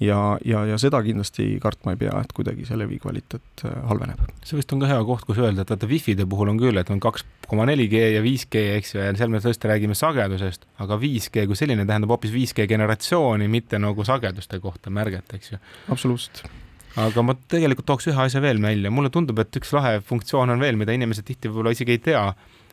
ja, 0.00 0.38
ja, 0.44 0.64
ja 0.66 0.78
seda 0.80 1.02
kindlasti 1.04 1.58
kartma 1.62 1.94
ei 1.94 2.00
pea, 2.00 2.14
et 2.22 2.32
kuidagi 2.36 2.66
see 2.68 2.78
levi 2.78 2.98
kvaliteet 3.02 3.64
äh, 3.66 3.76
halveneb. 3.90 4.22
see 4.46 4.58
vist 4.58 4.72
on 4.74 4.82
ka 4.82 4.90
hea 4.90 5.02
koht, 5.08 5.26
kus 5.28 5.40
öelda, 5.42 5.64
et 5.64 5.74
vaata 5.74 5.90
wifi'de 5.90 6.26
puhul 6.28 6.52
on 6.54 6.60
küll, 6.60 6.80
et 6.80 6.90
on 6.94 7.02
kaks 7.02 7.26
koma 7.48 7.66
neli 7.68 7.88
G 7.92 8.02
ja 8.16 8.24
5G, 8.24 8.64
eks 8.78 8.94
ju, 8.94 9.02
ja 9.04 9.12
seal 9.18 9.32
me 9.32 9.42
tõesti 9.44 9.70
räägime 9.70 9.96
sagedusest, 9.98 10.66
aga 10.82 10.98
5G 11.02 11.46
kui 11.50 11.58
selline 11.58 11.86
tähendab 11.88 12.14
hoopis 12.16 12.34
5G 12.34 12.66
generatsiooni, 12.70 13.48
mitte 13.52 13.80
nagu 13.82 14.06
sageduste 14.08 14.60
kohta 14.62 14.92
märget, 14.94 15.36
eks 15.38 15.54
ju. 15.54 15.62
absoluutselt 15.92 16.44
aga 17.00 17.22
ma 17.24 17.34
tegelikult 17.48 17.86
tooks 17.88 18.10
ühe 18.10 18.24
asja 18.26 18.42
veel 18.44 18.60
välja, 18.62 18.90
mulle 18.92 19.10
tundub, 19.12 19.38
et 19.40 19.60
üks 19.60 19.70
lahe 19.72 20.00
funktsioon 20.04 20.52
on 20.52 20.60
veel, 20.60 20.76
mida 20.80 20.92
inimesed 20.92 21.24
tihti 21.28 21.48
võib-olla 21.48 21.72
isegi 21.72 21.96
ei 21.96 22.02
tea 22.10 22.24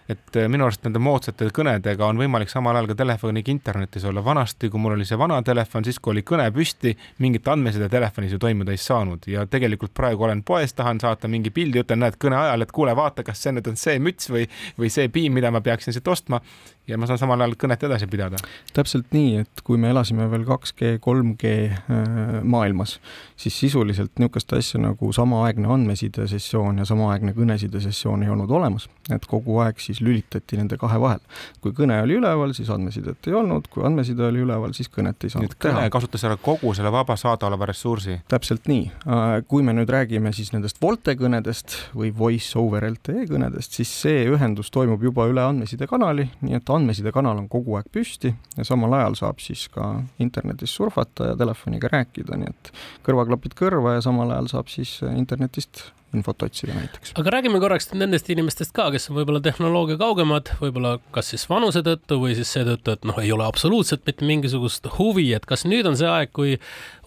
et 0.10 0.36
äh, 0.36 0.48
minu 0.50 0.66
arust 0.66 0.86
nende 0.86 1.02
moodsate 1.04 1.50
kõnedega 1.54 2.08
on 2.08 2.20
võimalik 2.22 2.50
samal 2.50 2.78
ajal 2.78 2.90
ka 2.92 2.98
telefoniga 3.04 3.52
internetis 3.54 4.06
olla. 4.10 4.24
vanasti, 4.26 4.70
kui 4.70 4.82
mul 4.82 4.96
oli 4.98 5.06
see 5.06 5.18
vana 5.18 5.38
telefon, 5.46 5.86
siis 5.86 6.00
kui 6.00 6.16
oli 6.16 6.24
kõne 6.26 6.48
püsti, 6.54 6.96
mingit 7.20 7.48
andmeside 7.48 7.90
telefonis 7.90 8.34
ju 8.34 8.40
toimuda 8.42 8.74
ei 8.74 8.82
saanud 8.82 9.28
ja 9.30 9.46
tegelikult 9.46 9.94
praegu 9.94 10.26
olen 10.26 10.44
poes, 10.44 10.74
tahan 10.74 11.00
saata 11.00 11.28
mingi 11.28 11.54
pildi, 11.54 11.84
ütlen, 11.84 12.02
näed 12.04 12.18
kõne 12.22 12.40
ajal, 12.40 12.66
et 12.66 12.74
kuule, 12.76 12.96
vaata, 12.98 13.24
kas 13.24 13.44
see 13.44 13.54
nüüd 13.54 13.70
on 13.70 13.78
see 13.80 14.00
müts 14.02 14.32
või, 14.34 14.48
või 14.80 14.90
see 14.94 15.10
piim, 15.14 15.38
mida 15.38 15.52
ma 15.54 15.62
peaksin 15.62 15.94
siit 15.94 16.08
ostma 16.08 16.42
ja 16.90 16.98
ma 16.98 17.08
saan 17.10 17.20
samal 17.22 17.42
ajal 17.42 17.56
kõnet 17.60 17.84
edasi 17.86 18.08
pidada. 18.10 18.38
täpselt 18.74 19.14
nii, 19.16 19.44
et 19.44 19.64
kui 19.66 19.78
me 19.78 19.92
elasime 19.94 20.28
veel 20.32 20.46
2G, 20.48 20.98
3G 21.04 21.54
äh, 21.70 22.40
maailmas, 22.44 22.98
siis 23.40 23.60
sisuliselt 23.60 24.20
niisugust 24.20 24.54
asja 24.58 24.82
nagu 24.82 25.12
samaaegne 25.14 25.70
andmeside 25.74 26.28
sessioon 26.30 26.82
ja 26.82 26.88
samaaegne 26.90 27.34
kõneside 27.38 27.82
sessioon 27.84 28.24
ei 28.26 28.34
olnud 28.34 28.52
olemas, 28.52 28.90
et 29.10 29.26
kogu 29.30 29.60
aeg 29.64 29.80
siis 29.82 30.02
lülitati 30.06 30.58
nende 30.60 30.78
kahe 30.78 31.00
vahel. 31.02 31.22
kui 31.62 31.74
kõne 31.76 32.02
oli 32.04 32.18
üleval, 32.20 32.54
siis 32.58 32.70
andmesidet 32.74 33.28
ei 33.28 33.38
olnud, 33.38 33.68
kui 33.72 33.86
andmeside 33.86 34.26
oli 34.28 34.44
üleval, 34.46 34.74
siis 34.78 34.90
kõnet 34.90 35.24
ei 35.24 35.34
saanud 35.34 35.56
teha. 35.56 35.76
kõne 35.76 35.90
kasutas 35.94 36.26
ära 36.28 36.38
kogu 36.38 36.74
selle 36.78 36.92
vaba 36.92 37.16
saadaoleva 37.20 37.70
ressursi. 37.70 38.20
täpselt 38.28 38.68
nii. 38.70 38.92
Äh, 39.08 39.28
kui 39.48 39.64
me 39.64 39.76
nüüd 39.78 39.90
räägime 39.90 40.34
siis 40.34 40.54
nendest 40.54 40.82
Volte 40.82 41.16
kõnedest 41.20 41.76
või 41.96 42.14
Voice 42.18 42.58
over 42.60 42.86
LTE 42.90 43.28
kõnedest, 43.30 43.76
siis 43.78 43.92
see 44.02 44.26
ühendus 44.30 44.72
toimub 44.72 45.04
juba 45.04 45.28
üle 45.30 45.44
andmesidekanali, 45.44 46.30
nii 46.42 46.58
et 46.60 46.70
andmesidekanal 46.80 47.38
on 47.38 47.50
kogu 47.52 47.78
aeg 47.80 47.92
püsti 47.94 48.34
ja 48.58 48.66
samal 48.68 48.96
ajal 48.98 49.20
saab 49.20 49.44
siis 49.44 49.68
ka 49.74 49.92
internetis 50.24 50.74
surfata 50.76 51.32
ja 51.32 51.38
telefoniga 51.40 51.92
rääkida, 51.92 52.40
nii 52.40 52.50
et 52.50 52.74
kõrvaklapid 53.08 53.56
kõrva 53.60 53.98
ja 53.98 54.04
samal 54.06 54.32
ajal 54.36 54.52
saab 54.56 54.72
siis 54.74 54.98
internetist 55.12 55.90
infot 56.14 56.42
otsida 56.44 56.74
näiteks. 56.74 57.12
aga 57.20 57.30
räägime 57.36 57.60
korraks 57.62 57.92
nendest 57.94 58.30
inimestest 58.34 58.74
ka, 58.74 58.88
kes 58.94 59.10
on 59.12 59.20
võib-olla 59.20 59.42
tehnoloogia 59.46 59.98
kaugemad, 60.00 60.50
võib-olla 60.62 60.96
kas 61.14 61.32
siis 61.34 61.46
vanuse 61.50 61.84
tõttu 61.86 62.18
või 62.22 62.34
siis 62.38 62.50
seetõttu, 62.56 62.96
et 62.96 63.06
noh, 63.06 63.20
ei 63.22 63.32
ole 63.36 63.46
absoluutselt 63.46 64.06
mitte 64.10 64.26
mingisugust 64.26 64.88
huvi, 64.98 65.28
et 65.38 65.46
kas 65.50 65.66
nüüd 65.70 65.86
on 65.90 65.98
see 66.00 66.10
aeg, 66.10 66.32
kui 66.34 66.58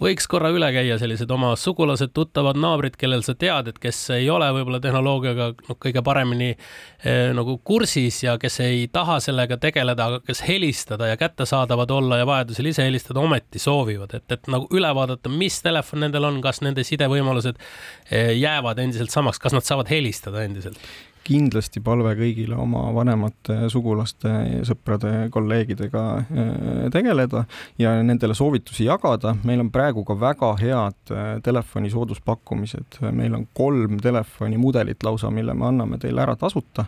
võiks 0.03 0.29
korra 0.31 0.53
üle 0.55 0.69
käia 0.75 0.99
sellised 1.03 1.31
oma 1.35 1.53
sugulased, 1.59 2.13
tuttavad, 2.15 2.59
naabrid, 2.63 2.97
kellel 3.01 3.25
sa 3.27 3.35
tead, 3.39 3.73
et 3.73 3.81
kes 3.83 3.99
ei 4.19 4.31
ole 4.31 4.49
võib-olla 4.55 4.81
tehnoloogiaga 4.83 5.51
noh, 5.69 5.81
kõige 5.83 6.05
paremini 6.07 6.53
eh, 6.53 7.33
nagu 7.35 7.59
kursis 7.65 8.23
ja 8.23 8.37
kes 8.43 8.61
ei 8.63 8.87
taha 8.93 9.19
sellega 9.25 9.59
tegeleda, 9.63 10.09
aga 10.13 10.23
kes 10.27 10.45
helistada 10.47 11.11
ja 11.11 11.19
kättesaadavad 11.19 11.91
olla 11.91 12.21
ja 12.23 12.29
vajadusel 12.29 12.71
ise 12.71 12.87
helistada 12.87 13.23
ometi 13.23 13.59
soovivad, 13.63 14.15
et, 14.19 14.29
et 14.31 14.51
nagu 14.53 14.71
üle 14.75 14.95
vaadata, 14.95 15.33
mis 15.33 15.59
telefon 15.65 16.05
nendel 16.07 16.31
on, 16.31 16.41
kas 16.45 16.63
nende 16.63 16.87
sidevõimalused 16.87 17.59
eh, 17.59 18.33
jäävad 18.39 18.79
endiselt 18.79 18.92
endiselt 18.93 19.15
samaks, 19.15 19.41
kas 19.43 19.57
nad 19.57 19.67
saavad 19.67 19.91
helistada 19.91 20.45
endiselt? 20.45 20.79
kindlasti 21.27 21.81
palve 21.85 22.15
kõigile 22.19 22.57
oma 22.59 22.83
vanemate 22.95 23.69
sugulaste, 23.73 24.31
sõprade, 24.67 25.29
kolleegidega 25.33 26.03
äh, 26.19 26.49
tegeleda 26.95 27.45
ja 27.81 27.95
nendele 28.03 28.35
soovitusi 28.35 28.87
jagada. 28.89 29.37
meil 29.45 29.63
on 29.63 29.71
praegu 29.75 30.05
ka 30.09 30.17
väga 30.19 30.53
head 30.61 31.15
äh, 31.15 31.29
telefoni 31.45 31.91
sooduspakkumised, 31.93 33.01
meil 33.15 33.37
on 33.39 33.47
kolm 33.55 34.01
telefonimudelit 34.03 35.03
lausa, 35.07 35.31
mille 35.31 35.55
me 35.55 35.69
anname 35.71 36.01
teile 36.03 36.25
ära 36.25 36.37
tasuta. 36.37 36.87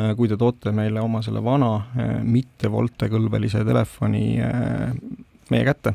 Äh, 0.00 0.14
kui 0.16 0.28
te 0.28 0.38
toote 0.40 0.74
meile 0.74 1.00
oma 1.00 1.22
selle 1.22 1.42
vana 1.44 1.70
mitte 2.26 2.70
voltekõlbelise 2.72 3.62
telefoni 3.64 4.26
meie 5.50 5.64
kätte. 5.66 5.94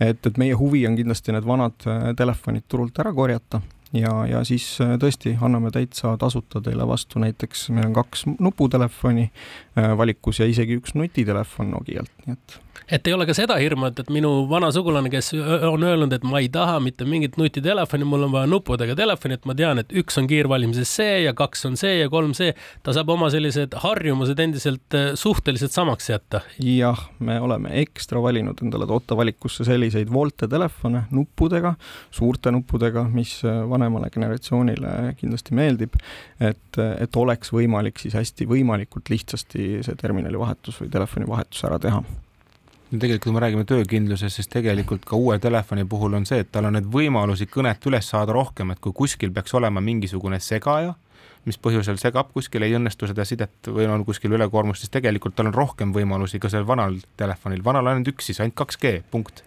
et, 0.00 0.26
et 0.26 0.36
meie 0.38 0.54
huvi 0.54 0.86
on 0.86 0.96
kindlasti 0.96 1.34
need 1.34 1.46
vanad 1.46 1.86
telefonid 2.16 2.66
turult 2.68 2.98
ära 3.02 3.12
korjata 3.14 3.60
ja, 3.92 4.12
ja 4.26 4.42
siis 4.44 4.66
tõesti 5.00 5.36
anname 5.40 5.70
täitsa 5.74 6.16
tasuta 6.20 6.60
teile 6.64 6.86
vastu, 6.88 7.20
näiteks 7.22 7.68
meil 7.74 7.90
on 7.90 7.96
kaks 8.00 8.26
nuputelefoni 8.38 9.30
valikus 9.98 10.40
ja 10.40 10.48
isegi 10.48 10.80
üks 10.80 10.96
nutitelefon 10.98 11.70
Nokialt, 11.70 12.12
nii 12.26 12.38
et 12.38 12.60
et 12.90 13.06
ei 13.08 13.14
ole 13.14 13.26
ka 13.26 13.34
seda 13.36 13.56
hirmu, 13.60 13.88
et, 13.90 14.00
et 14.02 14.10
minu 14.14 14.30
vana 14.50 14.68
sugulane, 14.74 15.10
kes 15.12 15.32
on 15.36 15.84
öelnud, 15.86 16.12
et 16.14 16.24
ma 16.26 16.40
ei 16.42 16.48
taha 16.52 16.78
mitte 16.82 17.06
mingit 17.08 17.36
nutitelefoni, 17.40 18.06
mul 18.08 18.26
on 18.28 18.34
vaja 18.34 18.50
nuppudega 18.50 18.96
telefoni, 18.98 19.38
et 19.38 19.48
ma 19.48 19.56
tean, 19.58 19.80
et 19.82 19.94
üks 20.02 20.18
on 20.20 20.28
kiirvalmises 20.30 20.92
see 21.00 21.22
ja 21.24 21.34
kaks 21.36 21.66
on 21.68 21.78
see 21.80 21.96
ja 22.00 22.10
kolm 22.12 22.34
see. 22.36 22.54
ta 22.86 22.94
saab 22.96 23.10
oma 23.16 23.30
sellised 23.32 23.74
harjumused 23.82 24.40
endiselt 24.42 24.96
äh, 24.96 25.08
suhteliselt 25.18 25.74
samaks 25.74 26.10
jätta. 26.10 26.42
jah, 26.62 27.08
me 27.18 27.40
oleme 27.42 27.74
ekstra 27.82 28.22
valinud 28.22 28.62
endale 28.62 28.86
toote 28.86 29.18
valikusse 29.18 29.66
selliseid 29.66 30.12
Volte 30.12 30.48
telefone 30.48 31.06
nuppudega, 31.10 31.74
suurte 32.14 32.52
nuppudega, 32.54 33.06
mis 33.12 33.38
äh, 33.44 33.62
vanemale 33.76 34.10
generatsioonile 34.14 35.14
kindlasti 35.20 35.56
meeldib, 35.56 35.96
et, 36.40 36.82
et 36.82 37.22
oleks 37.22 37.54
võimalik 37.54 38.02
siis 38.02 38.16
hästi 38.18 38.48
võimalikult 38.50 39.12
lihtsasti 39.12 39.72
see 39.86 39.98
terminali 40.00 40.40
vahetus 40.40 40.80
või 40.82 40.92
telefoni 40.92 41.28
vahetus 41.28 41.64
ära 41.68 41.80
teha. 41.82 42.02
No 42.86 43.00
tegelikult, 43.02 43.24
kui 43.24 43.34
me 43.34 43.40
räägime 43.42 43.64
töökindlusest, 43.66 44.38
siis 44.38 44.46
tegelikult 44.50 45.02
ka 45.08 45.18
uue 45.18 45.40
telefoni 45.42 45.82
puhul 45.90 46.14
on 46.20 46.26
see, 46.28 46.44
et 46.44 46.52
tal 46.54 46.68
on 46.68 46.76
neid 46.76 46.86
võimalusi 46.86 47.48
kõnet 47.50 47.82
üles 47.90 48.06
saada 48.12 48.36
rohkem, 48.36 48.70
et 48.70 48.80
kui 48.82 48.94
kuskil 48.94 49.32
peaks 49.34 49.56
olema 49.58 49.82
mingisugune 49.82 50.38
segaja, 50.38 50.94
mis 51.46 51.58
põhjusel 51.62 51.98
segab 51.98 52.30
kuskil, 52.34 52.62
ei 52.62 52.76
õnnestu 52.78 53.08
seda 53.10 53.26
sidet 53.26 53.70
või 53.74 53.88
on 53.90 54.04
kuskil 54.06 54.34
ülekoormust, 54.38 54.84
siis 54.84 54.94
tegelikult 54.94 55.34
tal 55.34 55.50
on 55.50 55.56
rohkem 55.56 55.94
võimalusi 55.94 56.38
ka 56.42 56.50
sellel 56.52 56.68
vanal 56.68 56.94
telefonil, 57.18 57.64
vanal 57.66 57.90
ainult 57.90 58.14
üks 58.14 58.30
siis, 58.30 58.38
ainult 58.42 58.58
2G, 58.62 59.00
punkt 59.10 59.42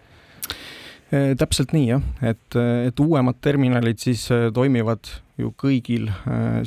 täpselt 1.09 1.73
nii 1.73 1.87
jah, 1.89 2.03
et, 2.21 2.55
et 2.59 3.01
uuemad 3.01 3.39
terminalid 3.41 4.01
siis 4.01 4.27
eh, 4.33 4.49
toimivad 4.53 5.09
ju 5.39 5.53
kõigil 5.55 6.09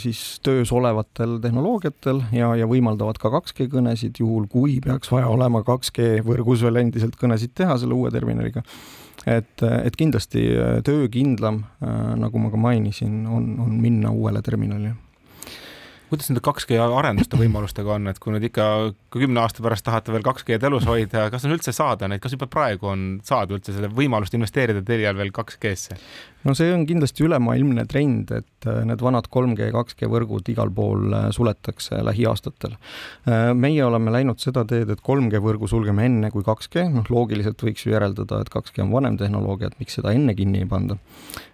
siis 0.01 0.41
töös 0.41 0.71
olevatel 0.73 1.35
tehnoloogiatel 1.45 2.23
ja, 2.33 2.55
ja 2.57 2.65
võimaldavad 2.65 3.19
ka 3.21 3.29
2G 3.35 3.67
kõnesid, 3.75 4.17
juhul 4.23 4.47
kui 4.49 4.79
peaks 4.81 5.13
vaja 5.13 5.29
olema 5.29 5.61
2G 5.67 6.23
võrgus 6.25 6.65
veel 6.65 6.81
endiselt 6.81 7.19
kõnesid 7.21 7.53
teha 7.53 7.77
selle 7.77 7.93
uue 7.93 8.09
terminaliga. 8.15 8.65
et, 9.29 9.61
et 9.61 10.01
kindlasti 10.01 10.47
töökindlam, 10.89 11.61
nagu 12.25 12.41
ma 12.41 12.49
ka 12.49 12.65
mainisin, 12.65 13.27
on, 13.29 13.53
on 13.61 13.77
minna 13.77 14.11
uuele 14.11 14.41
terminalile 14.41 14.97
kuidas 16.13 16.29
nende 16.29 16.43
2G 16.45 16.77
arenduste 16.85 17.39
võimalustega 17.41 17.95
on, 17.97 18.11
et 18.13 18.21
kui 18.21 18.35
nüüd 18.35 18.45
ikka 18.51 18.67
kümne 19.15 19.41
aasta 19.41 19.65
pärast 19.65 19.87
tahate 19.87 20.13
veel 20.13 20.25
2G-d 20.27 20.69
elus 20.69 20.85
hoida, 20.89 21.31
kas 21.33 21.47
on 21.49 21.57
üldse 21.57 21.73
saada 21.73 22.11
neid, 22.11 22.21
kas 22.23 22.37
juba 22.37 22.51
praegu 22.53 22.91
on 22.93 23.07
saada 23.25 23.57
üldse 23.57 23.73
seda 23.73 23.89
võimalust 23.89 24.37
investeerida 24.37 24.85
Telial 24.85 25.17
veel 25.17 25.33
2G-sse? 25.33 25.97
No 26.45 26.55
see 26.59 26.73
on 26.75 26.85
kindlasti 26.89 27.27
ülemaailmne 27.27 27.85
trend, 27.91 28.33
et 28.35 28.69
äh, 28.69 28.83
need 28.89 29.03
vanad 29.05 29.29
3G, 29.33 29.71
2G 29.75 30.11
võrgud 30.13 30.51
igal 30.53 30.73
pool 30.75 31.15
äh, 31.15 31.29
suletakse 31.35 32.03
lähiaastatel. 32.07 32.77
Äh, 33.29 33.53
meie 33.59 33.85
oleme 33.87 34.15
läinud 34.15 34.43
seda 34.43 34.67
teed, 34.69 34.91
et 34.93 35.05
3G 35.07 35.43
võrgu 35.45 35.71
sulgeme 35.71 36.07
enne 36.09 36.33
kui 36.35 36.45
2G, 36.47 36.89
noh 36.97 37.09
loogiliselt 37.13 37.63
võiks 37.63 37.87
ju 37.87 37.95
järeldada, 37.95 38.43
et 38.43 38.53
2G 38.53 38.87
on 38.87 38.93
vanem 38.95 39.19
tehnoloogia, 39.21 39.73
et 39.73 39.81
miks 39.83 39.99
seda 40.01 40.15
enne 40.17 40.37
kinni 40.39 40.65
ei 40.65 40.71
panda. 40.71 40.99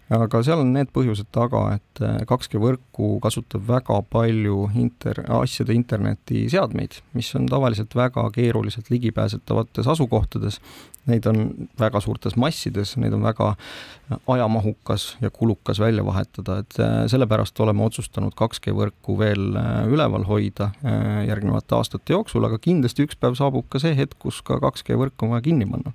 Aga 0.09 0.41
seal 0.41 0.63
on 0.63 0.71
need 0.73 0.89
põhjused 0.97 1.29
taga, 1.37 1.67
et 1.77 2.01
2G 2.01 2.57
äh, 2.57 2.63
võrku 2.63 3.11
kasutab 3.21 3.67
väga 3.69 3.99
palju 4.09 4.71
inter-, 4.81 5.21
asjade 5.37 5.75
interneti 5.77 6.47
seadmeid, 6.49 7.03
mis 7.13 7.29
on 7.37 7.45
tavaliselt 7.51 7.93
väga 7.97 8.25
keeruliselt 8.33 8.89
ligipääsetavates 8.89 9.91
asukohtades. 9.93 10.63
Neid 11.09 11.29
on 11.29 11.69
väga 11.81 12.01
suurtes 12.05 12.39
massides, 12.41 12.95
neid 13.01 13.13
on 13.17 13.25
väga 13.25 13.51
ajamahukas 14.33 14.78
ja 15.21 15.31
kulukas 15.31 15.81
välja 15.81 16.05
vahetada, 16.05 16.59
et 16.59 16.79
äh, 16.81 17.07
sellepärast 17.07 17.61
oleme 17.61 17.85
otsustanud 17.85 18.33
2G 18.39 18.73
võrku 18.77 19.19
veel 19.19 19.57
äh, 19.57 19.85
üleval 19.91 20.25
hoida 20.25 20.71
äh, 20.81 21.27
järgnevate 21.29 21.77
aastate 21.77 22.15
jooksul, 22.15 22.45
aga 22.49 22.59
kindlasti 22.63 23.05
üks 23.05 23.19
päev 23.21 23.37
saabub 23.37 23.69
ka 23.69 23.81
see 23.83 23.93
hetk, 23.99 24.17
kus 24.23 24.41
ka 24.47 24.57
2G 24.63 24.97
võrk 25.01 25.27
on 25.27 25.35
vaja 25.35 25.45
kinni 25.45 25.69
panna. 25.69 25.93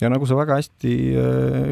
ja 0.00 0.10
nagu 0.10 0.26
sa 0.26 0.38
väga 0.38 0.58
hästi 0.58 0.94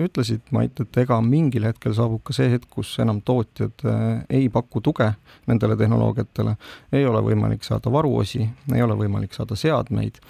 ütlesid, 0.06 0.46
Mait, 0.54 0.78
et 0.80 1.00
ega 1.02 1.20
mingil 1.22 1.66
hetkel 1.68 1.94
saabub 1.96 2.22
ka 2.26 2.36
see 2.36 2.50
hetk, 2.52 2.68
kus 2.70 2.92
enam 3.02 3.20
tootjad 3.22 3.84
ei 4.30 4.48
paku 4.52 4.82
tuge 4.84 5.10
nendele 5.50 5.76
tehnoloogiatele, 5.78 6.56
ei 6.92 7.06
ole 7.06 7.22
võimalik 7.32 7.66
saada 7.66 7.92
varuosi, 7.92 8.46
ei 8.74 8.82
ole 8.82 8.96
võimalik 8.98 9.34
saada 9.36 9.58
seadmeid 9.58 10.22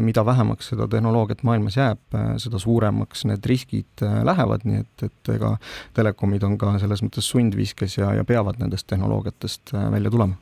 mida 0.00 0.24
vähemaks 0.24 0.70
seda 0.72 0.88
tehnoloogiat 0.88 1.42
maailmas 1.44 1.76
jääb, 1.76 2.00
äh, 2.16 2.34
seda 2.40 2.58
suuremaks 2.58 3.26
need 3.28 3.44
riskid 3.46 4.02
äh, 4.02 4.20
lähevad, 4.24 4.64
nii 4.64 4.80
et, 4.80 5.06
et 5.08 5.32
ega 5.34 5.54
telekomid 5.96 6.44
on 6.48 6.56
ka 6.60 6.76
selles 6.80 7.02
mõttes 7.04 7.28
sundviskes 7.28 7.98
ja, 8.00 8.14
ja 8.16 8.24
peavad 8.28 8.60
nendest 8.62 8.88
tehnoloogiatest 8.88 9.74
välja 9.92 10.12
tulema. 10.14 10.38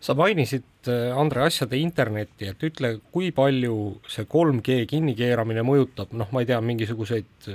Sa 0.00 0.14
mainisid, 0.16 0.64
Andre, 1.12 1.42
asjade 1.44 1.76
internetti, 1.76 2.46
et 2.48 2.62
ütle, 2.64 2.94
kui 3.12 3.34
palju 3.36 3.74
see 4.08 4.24
3G 4.24 4.86
kinnikeeramine 4.88 5.60
mõjutab, 5.60 6.14
noh, 6.16 6.30
ma 6.32 6.40
ei 6.40 6.48
tea, 6.48 6.60
mingisuguseid 6.64 7.50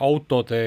autode 0.00 0.62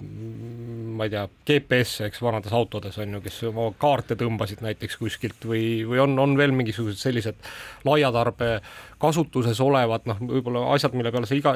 ma 0.00 1.04
ei 1.04 1.12
tea, 1.12 1.24
GPS, 1.46 2.06
eks, 2.06 2.20
vanades 2.24 2.52
autodes 2.56 2.96
on 3.02 3.16
ju, 3.16 3.22
kes 3.24 3.40
oma 3.50 3.68
kaarte 3.80 4.16
tõmbasid 4.18 4.62
näiteks 4.64 4.96
kuskilt 5.00 5.44
või, 5.48 5.82
või 5.88 6.00
on, 6.04 6.16
on 6.22 6.36
veel 6.38 6.54
mingisugused 6.56 7.00
sellised 7.00 7.50
laiatarbe 7.88 8.54
kasutuses 9.00 9.60
olevad 9.64 10.06
noh, 10.10 10.20
võib-olla 10.30 10.66
asjad, 10.74 10.94
mille 10.98 11.12
peale 11.14 11.28
sa 11.28 11.38
iga 11.38 11.54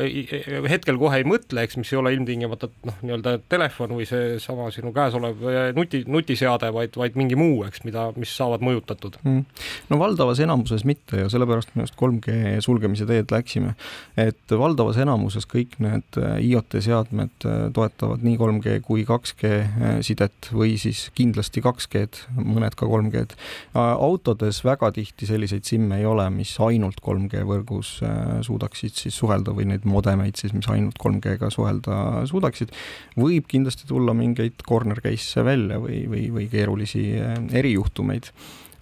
hetkel 0.71 0.99
kohe 1.01 1.21
ei 1.21 1.29
mõtle, 1.29 1.65
eks, 1.65 1.79
mis 1.81 1.93
ei 1.93 2.01
ole 2.01 2.15
ilmtingimata 2.17 2.71
noh, 2.89 2.99
nii-öelda 3.03 3.37
telefon 3.53 3.95
või 3.99 4.09
seesama 4.09 4.71
sinu 4.75 4.93
käes 4.97 5.17
olev 5.19 5.43
nuti, 5.77 6.05
nutiseade, 6.11 6.71
vaid, 6.75 6.97
vaid 7.01 7.19
mingi 7.21 7.39
muu, 7.39 7.63
eks, 7.69 7.85
mida, 7.87 8.09
mis 8.21 8.33
saavad 8.37 8.65
mõjutatud 8.65 9.19
mm.. 9.23 9.45
no 9.91 10.01
valdavas 10.01 10.41
enamuses 10.45 10.87
mitte 10.89 11.25
ja 11.25 11.31
sellepärast 11.33 11.75
me 11.75 11.87
just 11.87 11.99
3G 12.01 12.61
sulgemise 12.65 13.07
teed 13.09 13.33
läksime. 13.35 13.75
et 14.21 14.57
valdavas 14.59 14.99
enamuses 15.03 15.47
kõik 15.51 15.77
need 15.83 16.19
äh, 16.21 16.39
IoT 16.45 16.79
seadmed 16.85 17.47
äh, 17.49 17.67
toetavad 17.75 18.25
nii 18.25 18.39
3G 18.41 18.79
kui 18.85 19.05
2G 19.09 19.53
äh, 19.55 19.99
sidet 20.07 20.51
või 20.53 20.77
siis 20.81 21.07
kindlasti 21.17 21.63
2G-d, 21.65 22.25
mõned 22.41 22.77
ka 22.79 22.89
3G-d. 22.89 23.37
autodes 23.75 24.63
väga 24.65 24.91
tihti 24.95 25.29
selliseid 25.29 25.67
SIM-e 25.67 26.01
ei 26.01 26.09
ole, 26.09 26.27
mis 26.35 26.55
ainult 26.63 27.01
3G 27.05 27.34
3G 27.35 27.45
võrgus 27.49 27.99
äh, 28.05 28.41
suudaksid 28.45 28.95
siis 28.99 29.17
suhelda 29.19 29.55
või 29.55 29.67
neid 29.71 29.87
modemeid 29.89 30.39
siis, 30.39 30.55
mis 30.55 30.69
ainult 30.71 30.99
3G-ga 31.03 31.51
suhelda 31.53 32.25
suudaksid, 32.31 32.73
võib 33.19 33.49
kindlasti 33.51 33.89
tulla 33.89 34.15
mingeid 34.15 34.63
corner 34.67 35.01
case'e 35.03 35.45
välja 35.45 35.81
või, 35.83 36.05
või, 36.11 36.29
või 36.35 36.49
keerulisi 36.53 37.05
äh, 37.19 37.39
erijuhtumeid. 37.61 38.31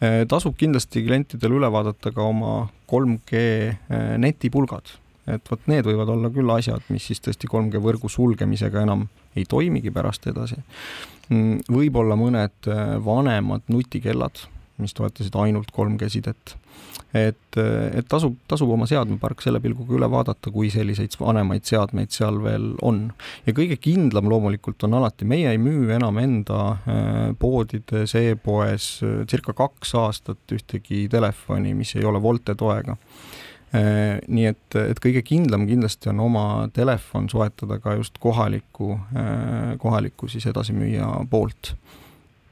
Äh, 0.02 0.22
tasub 0.28 0.56
kindlasti 0.60 1.04
klientidel 1.06 1.58
üle 1.58 1.70
vaadata 1.72 2.12
ka 2.12 2.26
oma 2.28 2.68
3G 2.92 3.42
netipulgad, 4.20 4.96
et 5.32 5.46
vot 5.48 5.68
need 5.70 5.86
võivad 5.88 6.10
olla 6.12 6.30
küll 6.34 6.50
asjad, 6.52 6.84
mis 6.92 7.06
siis 7.08 7.22
tõesti 7.24 7.48
3G 7.50 7.80
võrgu 7.82 8.10
sulgemisega 8.12 8.84
enam 8.84 9.06
ei 9.36 9.46
toimigi 9.48 9.92
pärast 9.94 10.26
edasi. 10.28 10.58
Mm, 11.32 11.62
võib-olla 11.72 12.18
mõned 12.20 12.68
vanemad 13.00 13.64
nutikellad, 13.72 14.42
mis 14.82 14.94
toetasid 14.98 15.38
ainult 15.38 15.70
3G 15.74 16.10
sidet 16.12 16.56
et, 17.14 17.58
et 17.58 18.08
tasub, 18.08 18.34
tasub 18.48 18.70
oma 18.72 18.86
seadmepark 18.88 19.42
selle 19.44 19.60
pilguga 19.62 19.96
üle 19.98 20.08
vaadata, 20.10 20.50
kui 20.52 20.70
selliseid 20.72 21.14
vanemaid 21.20 21.66
seadmeid 21.68 22.12
seal 22.14 22.40
veel 22.44 22.72
on. 22.84 23.04
ja 23.46 23.54
kõige 23.56 23.76
kindlam 23.80 24.30
loomulikult 24.32 24.84
on 24.88 24.96
alati, 25.00 25.28
meie 25.28 25.52
ei 25.52 25.60
müü 25.60 25.92
enam 25.96 26.18
enda 26.22 26.62
äh, 26.72 27.22
poodides 27.38 28.16
e, 28.18 28.26
e-poes 28.32 28.88
äh, 29.04 29.22
circa 29.30 29.54
kaks 29.56 29.94
aastat 30.00 30.56
ühtegi 30.56 31.06
telefoni, 31.12 31.76
mis 31.76 31.96
ei 31.98 32.08
ole 32.08 32.22
Volte 32.22 32.56
toega. 32.58 32.96
Äh, 33.72 34.18
nii 34.28 34.48
et, 34.48 34.66
et 34.80 35.00
kõige 35.00 35.24
kindlam 35.26 35.66
kindlasti 35.68 36.12
on 36.12 36.20
oma 36.24 36.46
telefon 36.72 37.28
soetada 37.32 37.80
ka 37.82 37.96
just 38.00 38.20
kohaliku, 38.20 38.94
kohaliku 39.80 40.28
siis 40.32 40.46
edasimüüja 40.48 41.08
poolt 41.30 41.74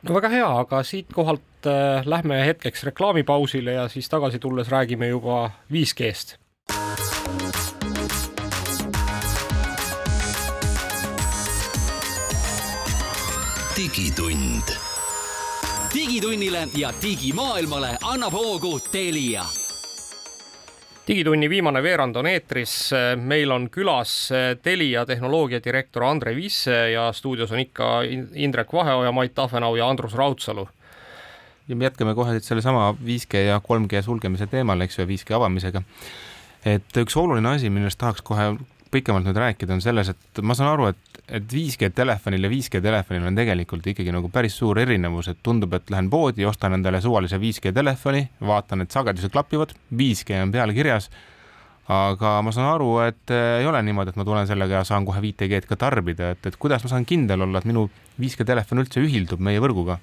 no 0.02 0.14
väga 0.16 0.28
hea, 0.32 0.50
aga 0.64 0.82
siitkohalt 0.86 1.68
äh, 1.68 2.06
lähme 2.06 2.40
hetkeks 2.46 2.84
reklaamipausile 2.84 3.72
ja 3.72 3.88
siis 3.88 4.08
tagasi 4.08 4.38
tulles 4.38 4.68
räägime 4.68 5.08
juba 5.08 5.50
5G-st. 5.72 6.38
digitund. 13.76 14.76
digitunnile 15.94 16.68
ja 16.76 16.92
digimaailmale 17.02 17.96
annab 18.02 18.32
hoogu 18.32 18.80
Telia 18.80 19.44
digitunni 21.10 21.48
viimane 21.50 21.82
veerand 21.82 22.16
on 22.20 22.28
eetris, 22.30 22.72
meil 23.18 23.50
on 23.50 23.66
külas 23.72 24.12
Telia 24.62 25.02
tehnoloogiadirektor 25.06 26.04
Andre 26.06 26.34
Visse 26.36 26.76
ja 26.92 27.08
stuudios 27.12 27.50
on 27.52 27.62
ikka 27.64 27.88
Indrek 28.34 28.72
Vaheoja, 28.72 29.10
Mait 29.12 29.34
Tahvenau 29.34 29.74
ja 29.76 29.88
Andrus 29.90 30.14
Raudsalu. 30.14 30.68
ja 31.68 31.76
me 31.76 31.84
jätkame 31.84 32.14
kohe 32.14 32.40
sellesama 32.40 32.94
5G 33.04 33.42
ja 33.46 33.60
3G 33.68 34.02
sulgemise 34.02 34.46
teemal, 34.46 34.80
eks 34.80 34.98
ju, 34.98 35.02
ja 35.02 35.08
5G 35.08 35.34
avamisega. 35.34 35.82
et 36.64 37.02
üks 37.02 37.16
oluline 37.16 37.48
asi, 37.48 37.70
millest 37.70 37.98
tahaks 37.98 38.22
kohe 38.22 38.52
pikemalt 38.90 39.26
nüüd 39.26 39.38
rääkida, 39.38 39.74
on 39.74 39.82
selles, 39.82 40.08
et 40.08 40.42
ma 40.42 40.54
saan 40.54 40.72
aru, 40.74 40.90
et, 40.94 41.19
et 41.30 41.46
5G 41.46 41.90
telefonil 41.94 42.44
ja 42.46 42.50
5G 42.50 42.82
telefonil 42.82 43.26
on 43.30 43.38
tegelikult 43.38 43.86
ikkagi 43.92 44.12
nagu 44.14 44.30
päris 44.32 44.56
suur 44.58 44.78
erinevus, 44.82 45.30
et 45.30 45.40
tundub, 45.46 45.74
et 45.78 45.90
lähen 45.92 46.10
poodi, 46.10 46.46
ostan 46.48 46.74
endale 46.76 47.00
suvalise 47.04 47.38
5G 47.40 47.74
telefoni, 47.76 48.24
vaatan, 48.46 48.84
et 48.84 48.94
sagedused 48.94 49.32
klapivad, 49.32 49.74
5G 49.96 50.42
on 50.44 50.54
peal 50.54 50.74
kirjas. 50.76 51.10
aga 51.90 52.36
ma 52.46 52.52
saan 52.54 52.68
aru, 52.70 52.90
et 53.02 53.32
ei 53.34 53.66
ole 53.66 53.80
niimoodi, 53.82 54.12
et 54.12 54.18
ma 54.20 54.24
tulen 54.24 54.46
sellega 54.46 54.76
ja 54.78 54.84
saan 54.86 55.06
kohe 55.08 55.18
5G-d 55.24 55.66
ka 55.66 55.78
tarbida, 55.80 56.28
et, 56.36 56.46
et 56.46 56.56
kuidas 56.56 56.84
ma 56.84 56.90
saan 56.92 57.06
kindel 57.08 57.42
olla, 57.42 57.58
et 57.58 57.66
minu 57.66 57.88
5G 58.20 58.46
telefon 58.46 58.84
üldse 58.84 59.02
ühildub 59.02 59.42
meie 59.42 59.58
võrguga 59.62 59.98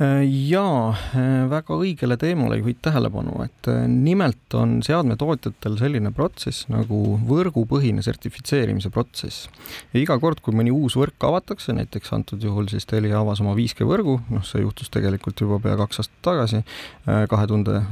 jaa, 0.00 0.94
äh, 1.12 1.42
väga 1.50 1.76
õigele 1.76 2.16
teemale 2.20 2.56
juhid 2.60 2.78
tähelepanu, 2.80 3.34
et 3.44 3.68
äh, 3.68 3.82
nimelt 3.90 4.54
on 4.56 4.78
seadmetootjatel 4.84 5.76
selline 5.76 6.12
protsess 6.16 6.70
nagu 6.72 7.18
võrgupõhine 7.28 8.00
sertifitseerimise 8.04 8.88
protsess. 8.94 9.50
ja 9.92 10.00
iga 10.00 10.16
kord, 10.22 10.40
kui 10.40 10.56
mõni 10.56 10.72
uus 10.72 10.96
võrk 10.96 11.20
avatakse, 11.28 11.74
näiteks 11.76 12.14
antud 12.16 12.44
juhul 12.44 12.70
siis 12.72 12.88
Telia 12.88 13.20
avas 13.20 13.42
oma 13.44 13.52
5G 13.58 13.84
võrgu, 13.84 14.16
noh, 14.32 14.46
see 14.46 14.64
juhtus 14.64 14.88
tegelikult 14.88 15.44
juba 15.44 15.60
pea 15.60 15.76
kaks 15.82 16.00
aastat 16.00 16.24
tagasi, 16.24 16.62
kahe 17.04 17.50
tuhande, 17.50 17.82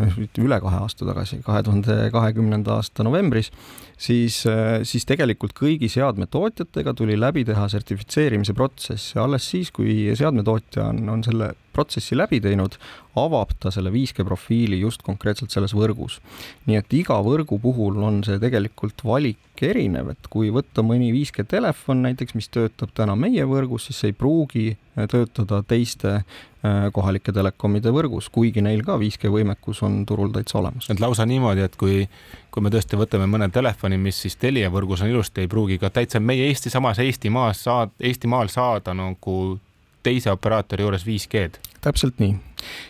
üle 0.40 0.60
kahe 0.64 0.80
aasta 0.80 1.04
tagasi, 1.04 1.42
kahe 1.44 1.62
tuhande 1.66 1.98
kahekümnenda 2.14 2.78
aasta 2.78 3.04
novembris, 3.04 3.52
siis, 4.00 4.40
siis 4.88 5.04
tegelikult 5.08 5.52
kõigi 5.58 5.92
seadmetootjatega 5.92 6.96
tuli 6.96 7.20
läbi 7.20 7.44
teha 7.48 7.68
sertifitseerimise 7.68 8.56
protsess 8.56 9.14
ja 9.14 9.28
alles 9.28 9.44
siis, 9.50 9.70
kui 9.74 10.08
seadmetootja 10.16 10.88
on, 10.88 11.04
on 11.12 11.24
selle 11.26 11.52
protsessi 11.78 12.18
läbi 12.18 12.42
teinud, 12.42 12.76
avab 13.18 13.54
ta 13.62 13.70
selle 13.74 13.92
5G 13.94 14.26
profiili 14.26 14.80
just 14.82 15.02
konkreetselt 15.06 15.54
selles 15.54 15.74
võrgus. 15.76 16.18
nii 16.66 16.78
et 16.78 16.92
iga 16.94 17.18
võrgu 17.24 17.58
puhul 17.62 18.02
on 18.02 18.22
see 18.26 18.38
tegelikult 18.42 19.04
valik 19.06 19.62
erinev, 19.62 20.12
et 20.12 20.28
kui 20.30 20.52
võtta 20.54 20.84
mõni 20.86 21.10
5G 21.14 21.46
telefon 21.48 22.04
näiteks, 22.06 22.36
mis 22.38 22.50
töötab 22.52 22.92
täna 22.94 23.16
meie 23.18 23.46
võrgus, 23.48 23.88
siis 23.88 24.02
see 24.02 24.12
ei 24.12 24.16
pruugi 24.16 24.66
äh, 24.70 25.08
töötada 25.10 25.60
teiste 25.66 26.12
äh, 26.18 26.88
kohalike 26.94 27.34
telekomide 27.34 27.92
võrgus, 27.94 28.30
kuigi 28.32 28.62
neil 28.64 28.84
ka 28.86 28.98
5G 29.00 29.32
võimekus 29.34 29.82
on 29.86 30.04
turul 30.06 30.32
täitsa 30.34 30.60
olemas. 30.62 30.90
et 30.90 31.02
lausa 31.02 31.26
niimoodi, 31.26 31.66
et 31.66 31.78
kui, 31.80 32.04
kui 32.54 32.64
me 32.64 32.72
tõesti 32.74 32.98
võtame 33.00 33.26
mõne 33.30 33.50
telefoni, 33.54 33.98
mis 33.98 34.20
siis 34.24 34.38
Telia 34.38 34.70
võrgus 34.70 35.02
on 35.02 35.10
ilusti, 35.10 35.42
ei 35.42 35.50
pruugi 35.50 35.78
ka 35.82 35.90
täitsa 35.90 36.20
meie 36.20 36.50
Eesti, 36.50 36.70
samas 36.70 37.02
Eestimaas 37.02 37.64
saad, 37.66 37.96
Eestimaal 38.00 38.52
saada 38.52 38.94
nagu 38.94 39.58
teise 40.02 40.30
operaatori 40.30 40.86
juures 40.86 41.06
5G-d 41.06 41.68
täpselt 41.80 42.18
nii. 42.18 42.36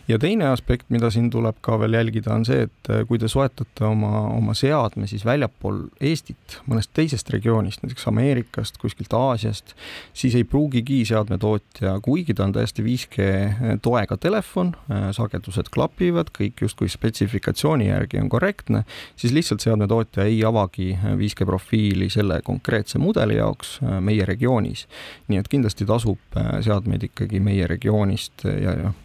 ja 0.08 0.16
teine 0.18 0.46
aspekt, 0.48 0.86
mida 0.88 1.10
siin 1.12 1.26
tuleb 1.30 1.58
ka 1.60 1.76
veel 1.78 1.92
jälgida, 1.92 2.32
on 2.32 2.46
see, 2.48 2.62
et 2.64 2.88
äh, 2.88 3.02
kui 3.06 3.18
te 3.20 3.28
soetate 3.28 3.84
oma, 3.84 4.22
oma 4.32 4.54
seadme 4.56 5.04
siis 5.06 5.26
väljapool 5.28 5.82
Eestit, 6.00 6.56
mõnest 6.70 6.94
teisest 6.96 7.28
regioonist, 7.34 7.82
näiteks 7.84 8.08
Ameerikast, 8.08 8.78
kuskilt 8.80 9.12
Aasiast, 9.12 9.74
siis 10.16 10.38
ei 10.38 10.46
pruugigi 10.48 11.02
seadmetootja, 11.10 11.98
kuigi 12.04 12.32
ta 12.34 12.46
on 12.46 12.54
täiesti 12.56 12.84
5G 12.86 13.26
äh, 13.28 13.74
toega 13.84 14.16
telefon, 14.16 14.72
äh, 14.88 15.10
sagedused 15.16 15.68
klapivad, 15.74 16.32
kõik 16.38 16.64
justkui 16.64 16.88
spetsifikatsiooni 16.88 17.90
järgi 17.90 18.22
on 18.22 18.32
korrektne, 18.32 18.82
siis 19.20 19.36
lihtsalt 19.36 19.66
seadmetootja 19.66 20.24
ei 20.32 20.40
avagi 20.48 20.94
5G 21.04 21.44
profiili 21.44 22.08
selle 22.12 22.40
konkreetse 22.46 22.98
mudeli 22.98 23.36
jaoks 23.36 23.78
meie 24.00 24.24
regioonis. 24.24 24.86
nii 25.28 25.44
et 25.44 25.52
kindlasti 25.52 25.84
tasub 25.86 26.40
seadmeid 26.64 26.97
ikkagi 27.06 27.40
meie 27.44 27.66
regioonist 27.70 28.46
ja 28.48 28.74
noh, 28.80 28.96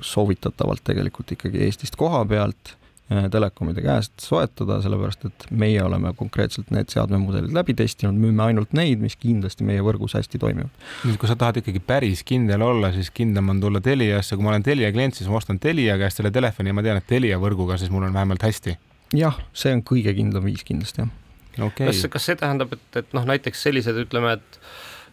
soovitatavalt 0.00 0.84
tegelikult 0.84 1.32
ikkagi 1.36 1.64
Eestist 1.66 1.96
koha 2.00 2.22
pealt 2.28 2.72
äh, 3.12 3.26
telekomide 3.32 3.82
käest 3.84 4.24
soetada, 4.24 4.78
sellepärast 4.84 5.26
et 5.28 5.46
meie 5.50 5.82
oleme 5.84 6.12
konkreetselt 6.16 6.72
need 6.74 6.92
seadmemudelid 6.92 7.52
läbi 7.54 7.74
testinud, 7.76 8.16
müüme 8.20 8.46
ainult 8.46 8.72
neid, 8.76 9.02
mis 9.04 9.18
kindlasti 9.20 9.66
meie 9.68 9.84
võrgus 9.84 10.16
hästi 10.16 10.40
toimivad. 10.40 10.72
nüüd, 11.04 11.18
kui 11.20 11.28
sa 11.28 11.36
tahad 11.36 11.60
ikkagi 11.60 11.82
päris 11.84 12.24
kindel 12.26 12.64
olla, 12.64 12.92
siis 12.96 13.12
kindlam 13.14 13.52
on 13.52 13.60
tulla 13.60 13.84
Teliasse, 13.84 14.36
kui 14.36 14.46
ma 14.46 14.54
olen 14.54 14.64
Telia 14.66 14.92
klient, 14.96 15.20
siis 15.20 15.28
ma 15.28 15.40
ostan 15.40 15.60
Telia 15.60 15.98
käest 16.00 16.22
selle 16.22 16.32
telefoni 16.32 16.72
ja 16.72 16.78
ma 16.80 16.86
tean, 16.86 17.02
et 17.02 17.08
Telia 17.10 17.40
võrguga 17.42 17.76
siis 17.80 17.92
mul 17.92 18.08
on 18.08 18.16
vähemalt 18.16 18.48
hästi. 18.48 18.78
jah, 19.20 19.40
see 19.52 19.76
on 19.76 19.84
kõige 19.84 20.16
kindlam 20.16 20.48
viis 20.48 20.64
kindlasti, 20.64 21.04
jah 21.04 21.18
okay.. 21.58 21.90
kas, 21.90 22.06
kas 22.10 22.30
see 22.30 22.38
tähendab, 22.40 22.72
et, 22.76 22.86
et 22.96 23.12
noh, 23.16 23.26
näiteks 23.28 23.62
sellised, 23.68 23.96
ütleme, 24.06 24.38
et 24.38 24.60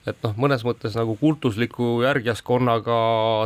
et 0.08 0.20
noh, 0.24 0.34
mõnes 0.40 0.64
mõttes 0.66 0.96
nagu 0.98 1.16
kultusliku 1.20 2.02
järgjaskonnaga 2.06 3.00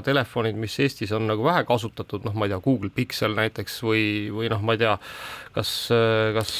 telefonid, 0.05 0.57
mis 0.61 0.77
Eestis 0.83 1.13
on 1.15 1.25
nagu 1.29 1.45
vähe 1.45 1.63
kasutatud, 1.67 2.25
noh, 2.27 2.35
ma 2.37 2.47
ei 2.47 2.53
tea, 2.53 2.61
Google 2.63 2.91
Pixel 2.93 3.35
näiteks 3.37 3.79
või, 3.85 4.03
või 4.33 4.51
noh, 4.51 4.61
ma 4.65 4.75
ei 4.75 4.81
tea, 4.83 4.93
kas, 5.55 5.71
kas 6.37 6.53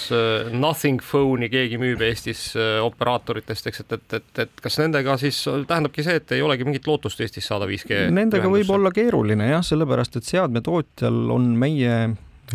Nothing 0.54 1.04
Phone'i 1.06 1.52
keegi 1.54 1.80
müüb 1.82 2.02
Eestis 2.08 2.48
äh, 2.58 2.80
operaatoritest, 2.86 3.70
eks, 3.72 3.86
et, 3.86 3.96
et, 4.00 4.18
et, 4.22 4.44
et 4.46 4.66
kas 4.66 4.80
nendega 4.82 5.16
siis 5.22 5.44
tähendabki 5.46 6.06
see, 6.08 6.18
et 6.22 6.36
ei 6.38 6.44
olegi 6.46 6.68
mingit 6.68 6.90
lootust 6.90 7.22
Eestis 7.22 7.48
saada 7.52 7.70
5G? 7.70 8.08
Nendega 8.14 8.52
võib 8.52 8.74
olla 8.74 8.94
keeruline 8.96 9.52
jah, 9.54 9.64
sellepärast 9.66 10.20
et 10.20 10.28
seadmetootjal 10.28 11.24
on 11.36 11.54
meie 11.62 11.96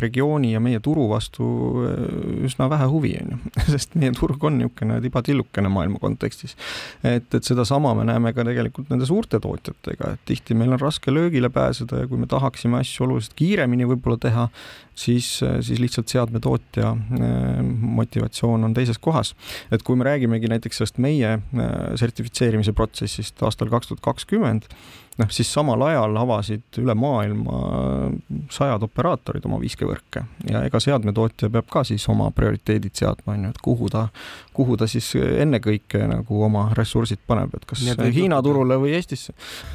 regiooni 0.03 0.53
ja 0.53 0.61
meie 0.63 0.81
turu 0.85 1.07
vastu 1.11 1.47
äh, 1.85 2.45
üsna 2.49 2.69
vähe 2.73 2.89
huvi, 2.91 3.15
on 3.23 3.35
ju, 3.35 3.53
sest 3.75 3.97
meie 3.99 4.15
turg 4.17 4.43
on 4.45 4.59
niisugune 4.61 5.01
tibatillukene 5.05 5.71
maailma 5.73 6.01
kontekstis. 6.03 6.57
et, 7.03 7.29
et 7.35 7.45
sedasama 7.45 7.95
me 7.99 8.07
näeme 8.09 8.33
ka 8.37 8.45
tegelikult 8.47 8.91
nende 8.93 9.09
suurte 9.09 9.41
tootjatega, 9.43 10.15
et 10.17 10.25
tihti 10.29 10.57
meil 10.59 10.75
on 10.77 10.83
raske 10.83 11.15
löögile 11.15 11.51
pääseda 11.53 12.03
ja 12.05 12.11
kui 12.11 12.21
me 12.21 12.31
tahaksime 12.31 12.81
asju 12.81 13.07
oluliselt 13.09 13.37
kiiremini 13.39 13.89
võib-olla 13.93 14.21
teha, 14.23 14.49
siis, 14.99 15.29
siis 15.61 15.81
lihtsalt 15.81 16.13
seadmetootja 16.13 16.91
äh, 16.91 17.63
motivatsioon 18.01 18.65
on 18.65 18.75
teises 18.77 18.99
kohas. 18.99 19.35
et 19.71 19.83
kui 19.83 19.97
me 19.97 20.05
räägimegi 20.05 20.49
näiteks 20.49 20.83
sellest 20.83 20.99
meie 21.03 21.33
äh, 21.37 21.75
sertifitseerimise 21.95 22.73
protsessist 22.73 23.43
aastal 23.43 23.71
kaks 23.73 23.93
tuhat 23.93 24.05
kakskümmend, 24.05 24.69
noh, 25.21 25.31
siis 25.33 25.49
samal 25.53 25.81
ajal 25.87 26.17
avasid 26.21 26.81
üle 26.81 26.95
maailma 26.99 27.61
sajad 28.53 28.85
operaatorid 28.85 29.45
oma 29.49 29.59
5G 29.63 29.89
võrke 29.89 30.23
ja 30.51 30.63
ega 30.67 30.81
seadmetootja 30.83 31.51
peab 31.53 31.69
ka 31.73 31.83
siis 31.89 32.05
oma 32.13 32.29
prioriteedid 32.37 32.97
seadma, 32.99 33.35
on 33.35 33.47
ju, 33.47 33.53
et 33.55 33.61
kuhu 33.65 33.91
ta, 33.93 34.07
kuhu 34.57 34.77
ta 34.81 34.89
siis 34.91 35.09
ennekõike 35.17 36.03
nagu 36.11 36.43
oma 36.47 36.69
ressursid 36.77 37.23
paneb, 37.27 37.55
et 37.57 37.67
kas 37.69 37.85
Hiina 37.87 38.05
juhtuda. 38.11 38.43
turule 38.45 38.79
või 38.83 38.95
Eestisse. 38.99 39.35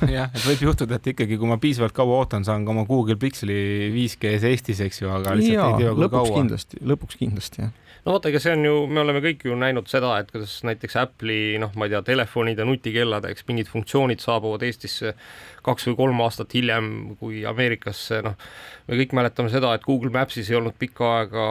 jah, 0.10 0.30
et 0.30 0.46
võib 0.46 0.66
juhtuda, 0.70 1.00
et 1.00 1.12
ikkagi, 1.14 1.40
kui 1.42 1.50
ma 1.50 1.58
piisavalt 1.62 1.96
kaua 1.98 2.22
ootan, 2.22 2.46
saan 2.48 2.66
ka 2.66 2.76
oma 2.76 2.86
Google 2.90 3.18
Pixeli 3.22 3.90
5G-s 3.96 4.48
Eestis, 4.52 4.84
eks 4.86 5.02
ju, 5.04 5.11
aga 5.20 5.38
lihtsalt 5.40 5.58
ja, 5.58 5.70
ei 5.70 5.86
tea 5.86 5.96
kui 5.98 6.12
kaua. 6.16 6.34
kindlasti, 6.40 6.82
lõpuks 6.94 7.20
kindlasti, 7.22 7.66
jah 7.68 7.78
no 8.06 8.16
vaata, 8.16 8.32
ega 8.32 8.42
see 8.42 8.54
on 8.56 8.66
ju, 8.66 8.76
me 8.90 9.02
oleme 9.04 9.22
kõik 9.24 9.46
ju 9.46 9.56
näinud 9.58 9.90
seda, 9.92 10.16
et 10.22 10.32
kuidas 10.34 10.56
näiteks 10.68 10.98
Apple'i 11.02 11.60
noh, 11.62 11.74
ma 11.78 11.88
ei 11.88 11.94
tea, 11.94 12.02
telefonid 12.08 12.62
ja 12.62 12.66
nutikellad, 12.68 13.28
eks 13.30 13.46
mingid 13.50 13.70
funktsioonid 13.72 14.24
saabuvad 14.24 14.66
Eestisse 14.66 15.14
kaks 15.66 15.88
või 15.90 15.98
kolm 15.98 16.22
aastat 16.26 16.54
hiljem 16.56 16.88
kui 17.20 17.44
Ameerikasse, 17.48 18.22
noh, 18.26 18.36
me 18.88 18.98
kõik 19.00 19.14
mäletame 19.18 19.52
seda, 19.54 19.74
et 19.76 19.86
Google 19.86 20.12
Maps'is 20.14 20.50
ei 20.52 20.58
olnud 20.58 20.76
pikka 20.80 21.10
aega 21.20 21.46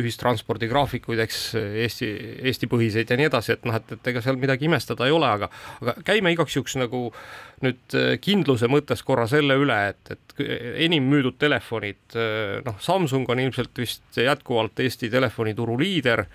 ühistranspordi 0.00 0.68
graafikuid, 0.70 1.22
eks 1.24 1.40
Eesti, 1.84 2.10
Eesti-põhiseid 2.50 3.12
ja 3.12 3.18
nii 3.20 3.28
edasi, 3.30 3.54
et 3.56 3.66
noh, 3.68 3.78
et, 3.78 3.94
et 3.96 4.12
ega 4.12 4.24
seal 4.24 4.40
midagi 4.40 4.66
imestada 4.68 5.06
ei 5.06 5.14
ole, 5.14 5.30
aga, 5.38 5.50
aga 5.82 5.96
käime 6.06 6.34
igaks 6.34 6.58
juhuks 6.58 6.76
nagu 6.80 7.04
nüüd 7.62 7.98
kindluse 8.24 8.68
mõttes 8.70 9.04
korra 9.06 9.28
selle 9.30 9.56
üle, 9.62 9.78
et, 9.92 10.14
et 10.16 10.46
enim 10.88 11.06
müüdud 11.10 11.38
telefonid, 11.38 12.18
noh, 12.66 12.78
Samsung 12.82 13.30
on 13.30 13.42
ilmselt 13.46 13.78
vist 13.78 14.18
jätkuvalt 14.18 14.82
Eesti 14.82 15.10
telefonituru 15.12 15.78
liider. 15.78 16.26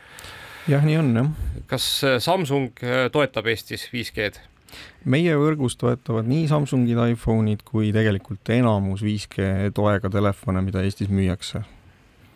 jah, 0.67 0.83
nii 0.83 0.99
on 1.01 1.15
jah. 1.21 1.33
kas 1.67 1.89
Samsung 2.23 2.85
toetab 3.11 3.51
Eestis 3.51 3.89
5G-d? 3.91 4.56
Meie 5.05 5.37
võrgus 5.39 5.77
toetavad 5.79 6.27
nii 6.29 6.47
Samsungid, 6.51 6.99
iPhone'id 7.13 7.63
kui 7.67 7.93
tegelikult 7.95 8.53
enamus 8.55 9.05
5G 9.05 9.71
toega 9.75 10.11
telefone, 10.13 10.63
mida 10.65 10.83
Eestis 10.85 11.11
müüakse 11.13 11.63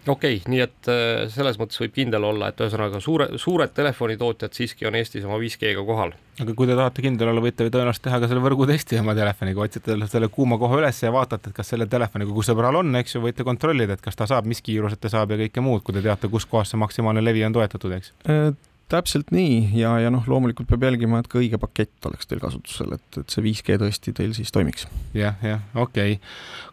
okei 0.08 0.36
okay,, 0.36 0.52
nii 0.52 0.62
et 0.64 0.90
äh, 0.90 1.28
selles 1.32 1.58
mõttes 1.62 1.80
võib 1.82 1.94
kindel 1.94 2.26
olla, 2.26 2.50
et 2.50 2.62
ühesõnaga 2.62 3.02
suure, 3.04 3.28
suured 3.42 3.74
telefonitootjad 3.76 4.56
siiski 4.58 4.88
on 4.90 4.98
Eestis 4.98 5.26
oma 5.28 5.38
5G-ga 5.42 5.84
kohal. 5.86 6.16
aga 6.42 6.56
kui 6.58 6.70
te 6.70 6.78
tahate 6.78 7.06
kindel 7.06 7.30
olla, 7.32 7.44
võite 7.44 7.68
tõenäoliselt 7.68 8.08
teha 8.08 8.22
ka 8.24 8.30
selle 8.32 8.44
võrgutesti 8.46 9.00
oma 9.02 9.16
telefoniga, 9.18 9.62
otsite 9.68 9.98
selle 10.10 10.32
kuuma 10.34 10.58
koha 10.62 10.82
üles 10.82 11.04
ja 11.04 11.14
vaatate, 11.14 11.52
et 11.52 11.60
kas 11.60 11.74
selle 11.74 11.86
telefoniga, 11.92 12.34
kus 12.34 12.50
sõbral 12.50 12.82
on, 12.82 12.96
eks 13.02 13.18
ju, 13.18 13.24
võite 13.28 13.46
kontrollida, 13.48 13.98
et 13.98 14.04
kas 14.06 14.18
ta 14.18 14.30
saab, 14.30 14.50
mis 14.50 14.64
kiirused 14.66 15.02
ta 15.02 15.12
saab 15.14 15.36
ja 15.36 15.42
kõike 15.44 15.66
muud, 15.66 15.86
kui 15.86 15.98
te 15.98 16.06
teate, 16.06 16.32
kus 16.34 16.50
kohas 16.50 16.74
see 16.74 16.82
maksimaalne 16.82 17.24
levi 17.24 17.46
on 17.46 17.60
toetatud, 17.60 17.94
eks 18.00 18.14
äh, 18.26 18.50
täpselt 18.92 19.32
nii 19.34 19.72
ja, 19.78 19.94
ja 20.04 20.12
noh, 20.14 20.26
loomulikult 20.30 20.70
peab 20.70 20.84
jälgima, 20.86 21.22
et 21.22 21.30
ka 21.32 21.39
õige 21.39 21.60
pakett 21.62 22.08
oleks 22.10 22.30
teil 22.30 22.42
kasutusel, 22.44 22.96
et, 22.98 23.20
et 23.22 23.34
see 23.34 23.44
5G 23.46 23.78
tõesti 23.82 24.14
teil 24.18 24.36
siis 24.38 24.52
toimiks 24.54 24.88
ja,. 24.88 25.32
jah, 25.32 25.46
jah, 25.46 25.66
okei 25.76 26.18
okay.. 26.18 26.20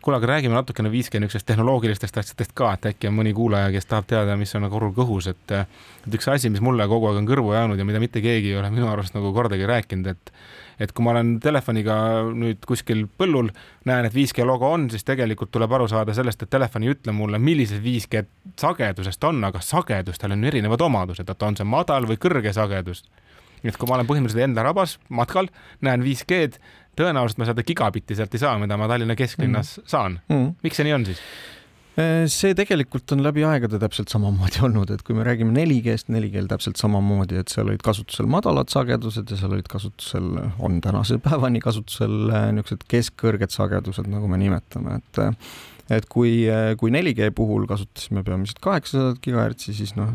kuule, 0.05 0.19
aga 0.19 0.33
räägime 0.35 0.59
natukene 0.59 0.93
5G 0.93 1.23
niisugustest 1.23 1.49
tehnoloogilistest 1.53 2.21
asjadest 2.23 2.55
ka, 2.59 2.73
et 2.77 2.91
äkki 2.93 3.11
on 3.11 3.19
mõni 3.21 3.35
kuulaja, 3.37 3.73
kes 3.75 3.89
tahab 3.91 4.09
teada, 4.11 4.37
mis 4.41 4.55
on 4.59 4.67
nagu 4.67 4.93
kõhus, 4.99 5.31
et 5.31 5.57
et 5.59 6.15
üks 6.19 6.29
asi, 6.33 6.51
mis 6.53 6.65
mulle 6.65 6.87
kogu 6.91 7.11
aeg 7.11 7.23
on 7.23 7.29
kõrvu 7.29 7.55
jäänud 7.55 7.79
ja 7.79 7.87
mida 7.87 8.01
mitte 8.03 8.23
keegi 8.25 8.53
ei 8.53 8.61
ole 8.61 8.71
minu 8.75 8.89
arust 8.91 9.17
nagu 9.17 9.33
kordagi 9.37 9.69
rääkinud, 9.69 10.15
et 10.15 10.33
et 10.79 10.93
kui 10.95 11.05
ma 11.05 11.15
olen 11.15 11.37
telefoniga 11.43 11.97
nüüd 12.31 12.65
kuskil 12.69 13.07
põllul, 13.19 13.51
näen, 13.89 14.09
et 14.09 14.15
5G 14.15 14.47
logo 14.47 14.71
on, 14.75 14.89
siis 14.93 15.07
tegelikult 15.07 15.53
tuleb 15.55 15.73
aru 15.75 15.89
saada 15.91 16.15
sellest, 16.17 16.43
et 16.45 16.53
telefon 16.53 16.87
ei 16.87 16.95
ütle 16.95 17.15
mulle, 17.15 17.41
millisest 17.43 17.83
5G 17.85 18.25
sagedusest 18.61 19.25
on, 19.29 19.43
aga 19.51 19.63
sagedustel 19.65 20.37
on 20.37 20.45
erinevad 20.51 20.85
omadused, 20.87 21.29
et 21.29 21.49
on 21.49 21.59
see 21.59 21.69
madal 21.69 22.09
või 22.11 22.21
kõrge 22.23 22.55
sagedus 22.57 23.05
nii 23.59 23.73
et 23.73 23.79
kui 23.79 23.89
ma 23.91 23.97
olen 23.97 24.07
põhimõtteliselt 24.07 24.47
enda 24.47 24.63
rabas 24.63 24.97
matkal, 25.11 25.49
näen 25.83 26.05
5G-d, 26.05 26.61
tõenäoliselt 26.99 27.41
ma 27.43 27.49
seda 27.49 27.65
gigabitti 27.67 28.17
sealt 28.19 28.35
ei 28.35 28.43
saa, 28.43 28.57
mida 28.63 28.79
ma 28.79 28.89
Tallinna 28.91 29.17
kesklinnas 29.19 29.79
mm. 29.81 29.89
saan 29.91 30.19
mm.. 30.29 30.53
miks 30.63 30.79
see 30.79 30.87
nii 30.87 30.95
on 30.95 31.07
siis? 31.09 31.23
Äh, 31.99 32.29
see 32.31 32.55
tegelikult 32.55 33.11
on 33.15 33.25
läbi 33.25 33.43
aegade 33.43 33.79
täpselt 33.83 34.13
samamoodi 34.13 34.61
olnud, 34.69 34.91
et 34.95 35.01
kui 35.07 35.17
me 35.19 35.25
räägime 35.27 35.51
4G-st, 35.57 36.13
4G-l 36.15 36.51
täpselt 36.51 36.79
samamoodi, 36.79 37.41
et 37.41 37.51
seal 37.51 37.67
olid 37.67 37.83
kasutusel 37.83 38.29
madalad 38.31 38.71
sagedused 38.71 39.33
ja 39.33 39.39
seal 39.41 39.57
olid 39.57 39.67
kasutusel, 39.71 40.29
on 40.63 40.79
tänase 40.85 41.19
päevani 41.27 41.63
kasutusel 41.65 42.31
äh, 42.31 42.53
niisugused 42.55 42.87
keskkõrged 42.93 43.55
sagedused, 43.55 44.07
nagu 44.13 44.31
me 44.31 44.39
nimetame, 44.39 45.01
et 45.03 45.25
äh, 45.25 45.51
et 45.89 46.05
kui, 46.13 46.43
kui 46.77 46.91
4G 46.93 47.31
puhul 47.33 47.63
kasutasime 47.65 48.21
peamiselt 48.21 48.59
kaheksasadat 48.61 49.23
gigahertsi, 49.25 49.73
siis 49.73 49.95
noh, 49.97 50.11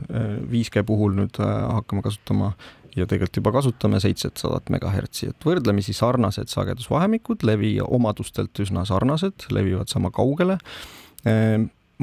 5G 0.51 0.83
puhul 0.85 1.15
nüüd 1.17 1.39
hakkame 1.41 2.03
kasutama 2.05 2.51
ja 2.93 3.07
tegelikult 3.09 3.39
juba 3.39 3.55
kasutame 3.55 3.97
seitsesadat 4.03 4.69
megahertsi, 4.69 5.31
et 5.31 5.47
võrdlemisi 5.49 5.95
sarnased 5.97 6.53
sagedusvahemikud, 6.53 7.41
levi 7.49 7.79
omadustelt 7.81 8.61
üsna 8.61 8.85
sarnased, 8.85 9.47
levivad 9.49 9.89
sama 9.89 10.13
kaugele 10.13 10.59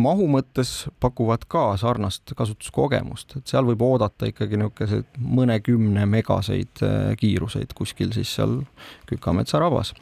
mahu 0.01 0.29
mõttes 0.31 0.85
pakuvad 1.03 1.47
ka 1.51 1.73
sarnast 1.81 2.35
kasutuskogemust, 2.37 3.39
et 3.39 3.51
seal 3.51 3.67
võib 3.69 3.83
oodata 3.85 4.29
ikkagi 4.31 4.61
niisuguseid 4.61 5.19
mõnekümne 5.41 6.07
megaseid 6.11 6.85
eh, 6.87 7.11
kiiruseid 7.21 7.75
kuskil 7.77 8.15
siis 8.17 8.33
seal 8.39 8.61
Kükametsa 9.11 9.61
rabas. 9.63 9.93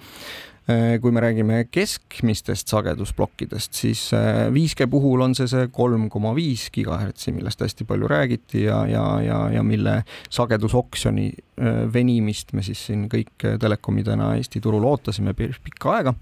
Ehm, 0.69 0.99
kui 1.01 1.13
me 1.15 1.23
räägime 1.25 1.63
keskmistest 1.73 2.69
sagedusplokkidest, 2.69 3.73
siis 3.75 4.05
5G 4.13 4.85
eh, 4.85 4.91
puhul 4.93 5.25
on 5.25 5.37
see 5.39 5.49
see 5.51 5.71
kolm 5.73 6.09
koma 6.13 6.35
viis 6.37 6.69
gigahertsi, 6.75 7.33
millest 7.33 7.65
hästi 7.65 7.89
palju 7.89 8.11
räägiti 8.11 8.67
ja, 8.67 8.83
ja, 8.87 9.07
ja, 9.25 9.43
ja 9.57 9.63
mille 9.65 10.03
sagedusoksjoni 10.29 11.31
venimist 11.93 12.53
me 12.53 12.63
siis 12.63 12.85
siin 12.91 13.09
kõik 13.11 13.49
telekomidena 13.61 14.35
Eesti 14.37 14.61
turul 14.63 14.85
ootasime 14.87 15.35
pikka 15.35 15.97
aega 15.97 16.15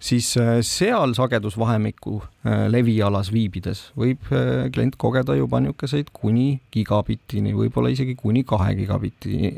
siis 0.00 0.36
äh, 0.36 0.58
seal 0.64 1.14
sagedusvahemiku 1.16 2.18
äh, 2.20 2.66
levialas 2.72 3.30
viibides 3.32 3.86
võib 3.98 4.28
äh, 4.34 4.68
klient 4.72 4.96
kogeda 5.00 5.36
juba 5.38 5.60
niisuguseid 5.62 6.10
kuni 6.16 6.60
gigabittini, 6.72 7.52
võib-olla 7.56 7.92
isegi 7.92 8.16
kuni 8.18 8.42
kahe 8.48 8.74
gigabittini 8.78 9.52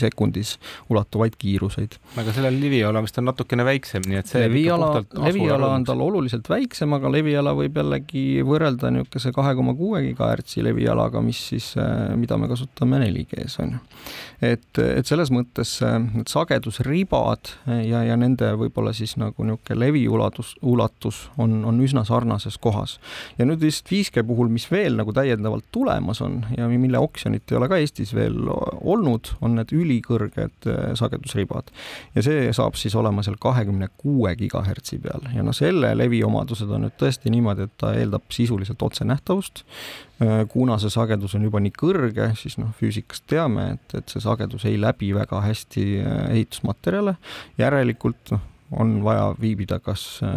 sekundis 0.00 0.56
ulatuvaid 0.92 1.36
kiiruseid. 1.38 1.96
aga 2.20 2.34
sellel 2.36 2.58
leviala 2.60 3.02
vist 3.04 3.18
on 3.20 3.28
natukene 3.30 3.64
väiksem, 3.66 4.04
nii 4.08 4.20
et 4.20 4.30
see 4.30 4.44
leviala, 4.46 4.90
leviala 5.20 5.70
on 5.74 5.86
tal 5.88 6.04
oluliselt 6.04 6.48
väiksem, 6.50 6.92
aga 6.96 7.12
leviala 7.12 7.54
võib 7.56 7.80
jällegi 7.80 8.44
võrrelda 8.46 8.92
niisuguse 8.94 9.32
kahe 9.36 9.54
koma 9.58 9.76
kuue 9.76 10.02
gigahertsi 10.08 10.64
levialaga, 10.64 11.22
mis 11.24 11.40
siis, 11.52 11.72
mida 12.16 12.38
me 12.40 12.48
kasutame 12.50 13.00
4G-s 13.04 13.60
on 13.64 13.76
ju. 13.76 13.82
et, 14.52 14.82
et 14.84 15.08
selles 15.08 15.32
mõttes 15.34 15.78
need 15.82 16.30
sagedusribad 16.30 17.54
ja, 17.66 18.02
ja 18.06 18.16
nende 18.20 18.52
võib-olla 18.60 18.94
siis 18.96 19.06
siis 19.06 19.16
nagu 19.26 19.46
niisugune 19.46 19.78
leviulatus, 19.80 20.54
ulatus 20.62 21.26
on, 21.38 21.58
on 21.68 21.80
üsna 21.84 22.04
sarnases 22.06 22.58
kohas. 22.62 22.98
ja 23.38 23.46
nüüd 23.48 23.62
lihtsalt 23.64 23.92
5G 23.92 24.24
puhul, 24.26 24.50
mis 24.52 24.68
veel 24.70 24.96
nagu 24.98 25.12
täiendavalt 25.16 25.66
tulemas 25.74 26.20
on 26.24 26.40
ja 26.56 26.68
mille 26.68 26.98
oksjonit 26.98 27.50
ei 27.50 27.58
ole 27.58 27.68
ka 27.70 27.80
Eestis 27.80 28.14
veel 28.16 28.38
olnud, 28.48 29.32
on 29.40 29.56
need 29.58 29.72
ülikõrged 29.76 30.68
äh, 30.70 30.92
sagedusribad. 30.98 31.70
ja 32.14 32.24
see 32.24 32.50
saab 32.56 32.78
siis 32.78 32.94
olema 32.98 33.24
seal 33.26 33.38
kahekümne 33.40 33.88
kuue 33.98 34.34
gigahertsi 34.38 34.98
peal 35.02 35.28
ja 35.34 35.44
noh, 35.46 35.56
selle 35.56 35.92
leviomadused 35.98 36.70
on 36.70 36.86
nüüd 36.86 36.96
tõesti 37.00 37.32
niimoodi, 37.32 37.66
et 37.66 37.76
ta 37.80 37.92
eeldab 37.96 38.26
sisuliselt 38.34 38.82
otsenähtavust, 38.82 39.64
äh, 40.22 40.42
kuna 40.52 40.78
see 40.82 40.92
sagedus 40.92 41.36
on 41.38 41.46
juba 41.46 41.62
nii 41.62 41.74
kõrge, 41.76 42.30
siis 42.40 42.58
noh, 42.60 42.72
füüsikast 42.80 43.26
teame, 43.30 43.72
et, 43.76 43.96
et 44.00 44.12
see 44.12 44.22
sagedus 44.24 44.66
ei 44.68 44.80
läbi 44.80 45.12
väga 45.16 45.42
hästi 45.44 45.86
äh, 46.02 46.20
ehitusmaterjale, 46.36 47.16
järelikult 47.60 48.34
noh, 48.34 48.44
on 48.70 49.04
vaja 49.04 49.34
viibida 49.40 49.78
kas 49.80 50.20
äh, 50.24 50.30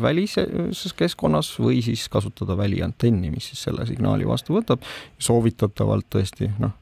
välises 0.00 0.94
keskkonnas 0.96 1.54
või 1.58 1.82
siis 1.82 2.06
kasutada 2.08 2.56
väliantenni, 2.56 3.32
mis 3.34 3.50
siis 3.50 3.64
selle 3.68 3.86
signaali 3.86 4.28
vastu 4.28 4.54
võtab. 4.54 4.84
soovitatavalt 5.18 6.06
tõesti 6.14 6.50
noh, 6.58 6.76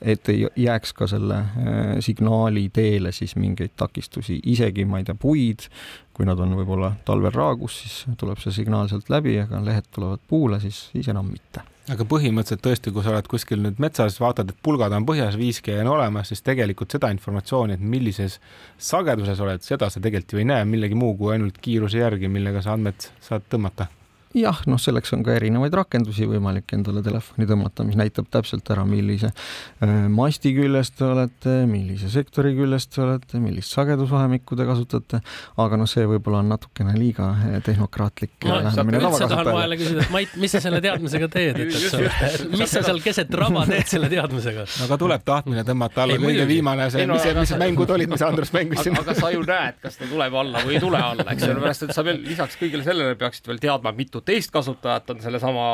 et 0.00 0.28
ei 0.28 0.46
jääks 0.56 0.92
ka 0.96 1.08
selle 1.10 1.38
äh, 1.42 1.92
signaali 2.00 2.68
teele 2.72 3.12
siis 3.12 3.36
mingeid 3.36 3.76
takistusi, 3.76 4.40
isegi 4.44 4.84
ma 4.84 5.02
ei 5.02 5.08
tea, 5.08 5.14
puid, 5.14 5.68
kui 6.16 6.26
nad 6.28 6.40
on 6.40 6.56
võib-olla 6.56 6.94
talvel 7.04 7.34
raagus, 7.34 7.80
siis 7.84 8.18
tuleb 8.18 8.40
see 8.40 8.62
signaal 8.62 8.88
sealt 8.88 9.10
läbi, 9.12 9.38
aga 9.44 9.60
lehed 9.64 9.88
tulevad 9.92 10.22
puule, 10.28 10.60
siis, 10.64 10.88
siis 10.92 11.08
enam 11.12 11.28
mitte 11.32 11.64
aga 11.92 12.06
põhimõtteliselt 12.10 12.62
tõesti, 12.64 12.92
kui 12.94 13.04
sa 13.04 13.12
oled 13.12 13.28
kuskil 13.30 13.60
nüüd 13.62 13.80
metsas, 13.82 14.18
vaatad, 14.22 14.50
et 14.50 14.62
pulgad 14.64 14.94
on 14.96 15.06
põhjas, 15.06 15.38
5G 15.38 15.78
on 15.84 15.92
olemas, 15.94 16.32
siis 16.32 16.42
tegelikult 16.46 16.96
seda 16.96 17.12
informatsiooni, 17.14 17.76
et 17.76 17.84
millises 17.94 18.40
sageduses 18.78 19.42
oled, 19.44 19.62
seda 19.66 19.90
sa 19.92 20.02
tegelikult 20.02 20.34
ju 20.34 20.42
ei 20.42 20.48
näe 20.50 20.66
millegi 20.66 20.98
muu 20.98 21.14
kui 21.18 21.36
ainult 21.36 21.60
kiiruse 21.62 22.02
järgi, 22.02 22.32
millega 22.32 22.64
sa 22.64 22.74
andmed 22.74 23.10
saad 23.22 23.46
tõmmata 23.52 23.90
jah, 24.36 24.60
noh, 24.68 24.80
selleks 24.80 25.12
on 25.16 25.22
ka 25.26 25.34
erinevaid 25.36 25.74
rakendusi 25.76 26.26
võimalik 26.28 26.72
endale 26.76 27.02
telefoni 27.04 27.48
tõmmata, 27.48 27.84
mis 27.86 27.96
näitab 27.98 28.28
täpselt 28.32 28.68
ära, 28.72 28.84
millise 28.88 29.30
äh, 29.32 29.94
masti 30.12 30.52
küljes 30.56 30.92
te 30.96 31.06
olete, 31.08 31.54
millise 31.70 32.10
sektori 32.12 32.52
küljes 32.56 32.88
te 32.92 33.02
olete, 33.04 33.40
millist 33.42 33.72
sagedusvahemikku 33.76 34.58
te 34.58 34.66
kasutate, 34.68 35.22
aga 35.62 35.80
noh, 35.80 35.88
see 35.90 36.06
võib-olla 36.08 36.42
on 36.44 36.52
natukene 36.54 36.94
liiga 36.98 37.30
äh, 37.34 37.56
tehnokraatlik. 37.66 38.34
ma 38.46 38.60
üldse 38.66 39.30
tahan 39.30 39.50
vahele 39.50 39.80
küsida, 39.80 40.04
et 40.04 40.14
Mait, 40.16 40.36
mis 40.40 40.54
sa 40.54 40.62
selle 40.64 40.80
teadmisega 40.84 41.28
teed, 41.32 41.62
et, 41.64 41.72
et 41.72 41.88
sa, 41.92 42.46
mis 42.52 42.70
sa 42.72 42.84
seal 42.86 43.02
keset 43.04 43.32
raba 43.36 43.64
teed 43.68 43.88
selle 43.90 44.10
teadmisega? 44.12 44.66
no 44.66 44.88
aga 44.88 45.00
tuleb 45.00 45.26
tahtmine 45.26 45.64
tõmmata 45.66 46.04
alla, 46.04 46.20
kõige 46.22 46.46
viimane 46.48 46.90
see, 46.92 47.08
mis, 47.10 47.26
mis 47.40 47.54
mängud 47.60 47.94
olid, 47.96 48.12
mis 48.12 48.24
Andrus 48.26 48.52
mängis 48.56 48.84
siin. 48.84 48.96
aga 49.00 49.16
sa 49.16 49.32
ju 49.34 49.44
näed, 49.46 49.80
kas 49.82 50.00
ta 50.00 50.08
tuleb 50.10 50.38
alla 50.42 50.64
või 50.66 50.76
ei 50.76 50.84
tule 50.84 51.00
alla, 51.00 51.26
eks 51.32 51.46
sellepärast, 51.46 51.88
et 51.88 51.96
sa 51.96 52.04
veel 52.06 52.22
lisaks 52.26 52.58
kõigele 52.60 52.86
sellele 52.86 53.16
peaksid 53.18 53.50
veel 53.50 53.60
teadma, 53.62 53.92
mitu 53.96 54.22
teist 54.26 54.50
kasutajat 54.54 55.10
on 55.14 55.20
sellesama 55.22 55.66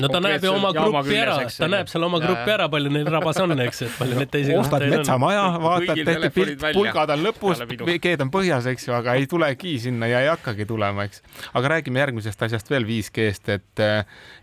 no 0.00 0.10
ta 0.10 0.20
näeb 0.22 0.44
ju 0.44 0.52
oma 0.52 0.72
gruppi 0.74 1.16
ära, 1.20 1.36
ta 1.54 1.68
näeb 1.70 1.90
seal 1.90 2.04
oma 2.06 2.20
gruppi 2.22 2.52
ära, 2.54 2.66
palju 2.72 2.92
neil 2.92 3.10
rabas 3.12 3.38
on, 3.42 3.54
eks, 3.66 3.82
et 3.86 3.96
palju 3.98 4.18
neid 4.18 4.32
teisi 4.32 4.56
ostad 4.58 4.84
metsamaja, 4.90 5.44
vaatad, 5.62 6.02
tehti 6.08 6.32
pilt, 6.34 6.66
pulgad 6.76 7.14
on 7.14 7.24
lõpus, 7.28 7.64
keed 8.02 8.26
on 8.26 8.32
põhjas, 8.34 8.68
eks 8.72 8.88
ju, 8.88 8.96
aga 8.98 9.16
ei 9.20 9.28
tulegi 9.30 9.76
sinna 9.86 10.10
ja 10.10 10.24
ei 10.24 10.30
hakkagi 10.32 10.66
tulema, 10.68 11.06
eks. 11.08 11.24
aga 11.54 11.74
räägime 11.76 12.02
järgmisest 12.02 12.46
asjast 12.48 12.70
veel 12.72 12.88
5G-st, 12.88 13.56
et, 13.60 13.86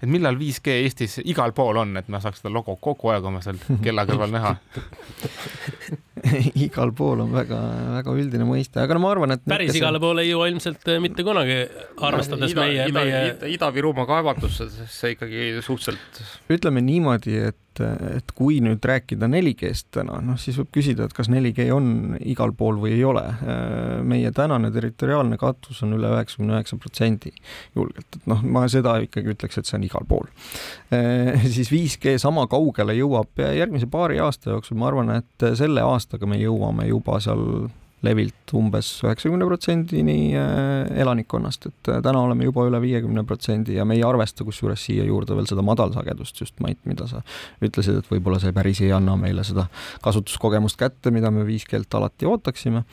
et 0.01 0.09
millal 0.09 0.39
5G 0.39 0.79
Eestis 0.87 1.19
igal 1.25 1.55
pool 1.57 1.83
on, 1.83 1.95
et 1.99 2.11
ma 2.11 2.23
saaks 2.23 2.43
seda 2.43 2.53
logo 2.53 2.77
kogu 2.81 3.13
aeg 3.13 3.27
oma 3.27 3.43
seal 3.45 3.59
kella 3.83 4.07
kõrval 4.07 4.35
näha 4.35 4.55
igal 6.67 6.93
pool 6.97 7.23
on 7.25 7.33
väga-väga 7.35 8.15
üldine 8.17 8.47
mõiste, 8.47 8.81
aga 8.83 8.97
no 8.97 9.03
ma 9.03 9.11
arvan, 9.13 9.35
et 9.37 9.43
päris 9.47 9.71
kes... 9.71 9.79
igale 9.81 10.01
poole 10.03 10.25
ei 10.25 10.31
jõua 10.31 10.49
ilmselt 10.51 10.87
äh, 10.91 10.99
mitte 11.03 11.25
kunagi, 11.27 11.59
arvestades 12.07 12.53
ida, 12.53 12.65
meie, 12.65 12.87
meie 12.95 13.21
ida, 13.33 13.51
Ida-Virumaa 13.57 14.07
kaevandustesse 14.09 15.13
ikkagi 15.15 15.49
suhteliselt. 15.65 16.21
ütleme 16.53 16.83
niimoodi, 16.85 17.37
et 17.51 17.61
et, 17.77 18.17
et 18.17 18.33
kui 18.37 18.59
nüüd 18.63 18.83
rääkida 18.85 19.29
4G-st 19.29 19.89
täna, 19.99 20.19
noh 20.25 20.39
siis 20.41 20.57
võib 20.59 20.71
küsida, 20.77 21.07
et 21.07 21.15
kas 21.15 21.29
4G 21.31 21.69
on 21.75 22.17
igal 22.19 22.53
pool 22.57 22.79
või 22.81 22.95
ei 22.97 23.03
ole. 23.07 23.23
meie 24.07 24.31
tänane 24.35 24.71
territoriaalne 24.73 25.37
katus 25.41 25.83
on 25.85 25.95
üle 25.97 26.11
üheksakümne 26.15 26.57
üheksa 26.57 26.77
protsendi 26.81 27.33
julgelt, 27.75 28.07
et 28.19 28.29
noh, 28.29 28.43
ma 28.43 28.65
seda 28.71 28.97
ikkagi 29.05 29.33
ütleks, 29.35 29.59
et 29.59 29.69
see 29.69 29.77
on 29.79 29.87
igal 29.87 30.07
pool. 30.09 30.29
siis 31.55 31.71
5G 31.73 32.17
sama 32.21 32.47
kaugele 32.51 32.95
jõuab 32.97 33.43
järgmise 33.57 33.89
paari 33.91 34.21
aasta 34.23 34.53
jooksul, 34.55 34.79
ma 34.79 34.91
arvan, 34.91 35.13
et 35.21 35.49
selle 35.59 35.83
aastaga 35.85 36.29
me 36.29 36.39
jõuame 36.41 36.89
juba 36.89 37.21
seal 37.23 37.69
levilt 38.05 38.53
umbes 38.53 38.89
üheksakümne 39.01 39.45
protsendini 39.49 40.17
äh, 40.37 40.99
elanikkonnast, 41.01 41.65
et 41.71 41.89
äh, 41.89 42.01
täna 42.05 42.21
oleme 42.27 42.45
juba 42.45 42.67
üle 42.69 42.79
viiekümne 42.83 43.23
protsendi 43.25 43.77
ja 43.79 43.85
me 43.89 43.97
ei 43.97 44.03
arvesta 44.05 44.45
kusjuures 44.45 44.83
siia 44.85 45.05
juurde 45.07 45.35
veel 45.37 45.49
seda 45.49 45.65
madalsagedust 45.65 46.43
just, 46.43 46.59
Mait, 46.61 46.77
mida 46.89 47.07
sa 47.09 47.23
ütlesid, 47.63 47.97
et 48.01 48.11
võib-olla 48.11 48.39
see 48.43 48.53
päris 48.53 48.83
ei 48.85 48.91
anna 48.93 49.17
meile 49.17 49.45
seda 49.47 49.65
kasutuskogemust 50.05 50.77
kätte, 50.77 51.13
mida 51.13 51.33
me 51.33 51.45
5G-lt 51.47 51.97
alati 51.97 52.29
ootaksime. 52.29 52.83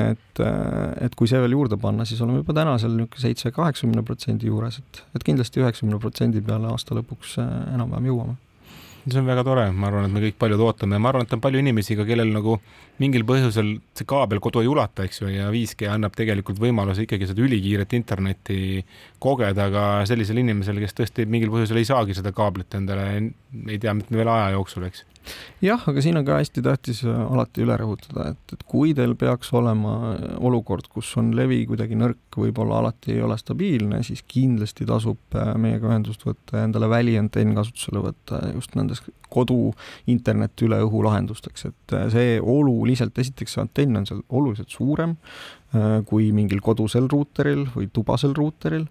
et, 0.00 0.42
äh, 0.44 0.92
et 1.06 1.16
kui 1.16 1.28
see 1.28 1.40
veel 1.40 1.56
juurde 1.56 1.80
panna, 1.80 2.04
siis 2.08 2.20
oleme 2.20 2.44
juba 2.44 2.54
täna 2.60 2.76
seal 2.78 2.92
niisugune 2.98 3.24
seitse-kaheksakümne 3.24 4.04
protsendi 4.04 4.52
juures, 4.52 4.78
et, 4.78 5.02
et 5.16 5.24
kindlasti 5.24 5.64
üheksakümne 5.64 5.98
protsendi 6.00 6.44
peale 6.44 6.68
aasta 6.68 7.00
lõpuks 7.00 7.40
enam-vähem 7.40 8.12
jõuame 8.12 8.38
see 9.06 9.18
on 9.20 9.28
väga 9.28 9.44
tore, 9.46 9.66
ma 9.72 9.88
arvan, 9.88 10.06
et 10.08 10.14
me 10.14 10.22
kõik 10.26 10.36
paljud 10.40 10.60
ootame. 10.64 10.96
Ja 10.98 11.02
ma 11.02 11.10
arvan, 11.12 11.26
et 11.26 11.34
on 11.36 11.42
palju 11.42 11.60
inimesi 11.62 11.96
ka, 11.98 12.04
kellel 12.08 12.32
nagu 12.34 12.58
mingil 13.00 13.24
põhjusel 13.28 13.72
see 13.96 14.08
kaabel 14.08 14.42
kodu 14.44 14.60
ei 14.60 14.68
ulata, 14.70 15.06
eks 15.08 15.22
ju, 15.22 15.30
ja 15.32 15.48
5G 15.52 15.88
annab 15.88 16.16
tegelikult 16.18 16.60
võimaluse 16.60 17.06
ikkagi 17.06 17.30
seda 17.30 17.44
ülikiiret 17.44 17.94
internetti 17.96 18.82
kogeda 19.22 19.70
ka 19.72 19.86
sellisel 20.10 20.42
inimesel, 20.42 20.80
kes 20.84 20.96
tõesti 20.98 21.28
mingil 21.30 21.52
põhjusel 21.54 21.80
ei 21.80 21.88
saagi 21.88 22.16
seda 22.18 22.34
kaablit 22.36 22.76
endale, 22.76 23.08
ei 23.66 23.80
tea, 23.80 23.96
mitte 23.96 24.16
veel 24.16 24.32
aja 24.32 24.52
jooksul, 24.58 24.88
eks 24.90 25.06
jah, 25.64 25.82
aga 25.90 26.02
siin 26.02 26.18
on 26.20 26.24
ka 26.26 26.38
hästi 26.38 26.62
tähtis 26.64 27.02
äh, 27.04 27.20
alati 27.34 27.64
üle 27.64 27.76
rõhutada, 27.80 28.30
et, 28.32 28.54
et 28.56 28.64
kui 28.68 28.94
teil 28.96 29.14
peaks 29.18 29.52
olema 29.56 29.94
äh, 30.14 30.24
olukord, 30.46 30.88
kus 30.92 31.10
on 31.20 31.32
levi 31.36 31.62
kuidagi 31.68 31.98
nõrk, 31.98 32.38
võib-olla 32.40 32.80
alati 32.80 33.14
ei 33.16 33.22
ole 33.24 33.36
stabiilne, 33.40 34.02
siis 34.06 34.24
kindlasti 34.28 34.88
tasub 34.88 35.38
äh, 35.38 35.52
meiega 35.60 35.90
ühendust 35.90 36.24
võtta 36.26 36.60
ja 36.60 36.68
endale 36.68 36.90
väliantenn 36.90 37.54
kasutusele 37.58 38.04
võtta 38.08 38.42
just 38.54 38.76
nendes 38.78 39.04
kodu 39.30 39.70
internet 40.10 40.66
üle 40.66 40.80
õhu 40.82 41.04
lahendusteks, 41.06 41.68
et 41.68 41.96
see 42.10 42.36
oluliselt, 42.40 43.18
esiteks 43.20 43.56
see 43.56 43.62
antenn 43.62 44.00
on 44.00 44.08
seal 44.08 44.24
oluliselt 44.28 44.72
suurem 44.74 45.14
kui 46.10 46.32
mingil 46.34 46.58
kodusel 46.66 47.04
ruuteril 47.06 47.60
või 47.70 47.86
tubasel 47.94 48.32
ruuteril 48.34 48.88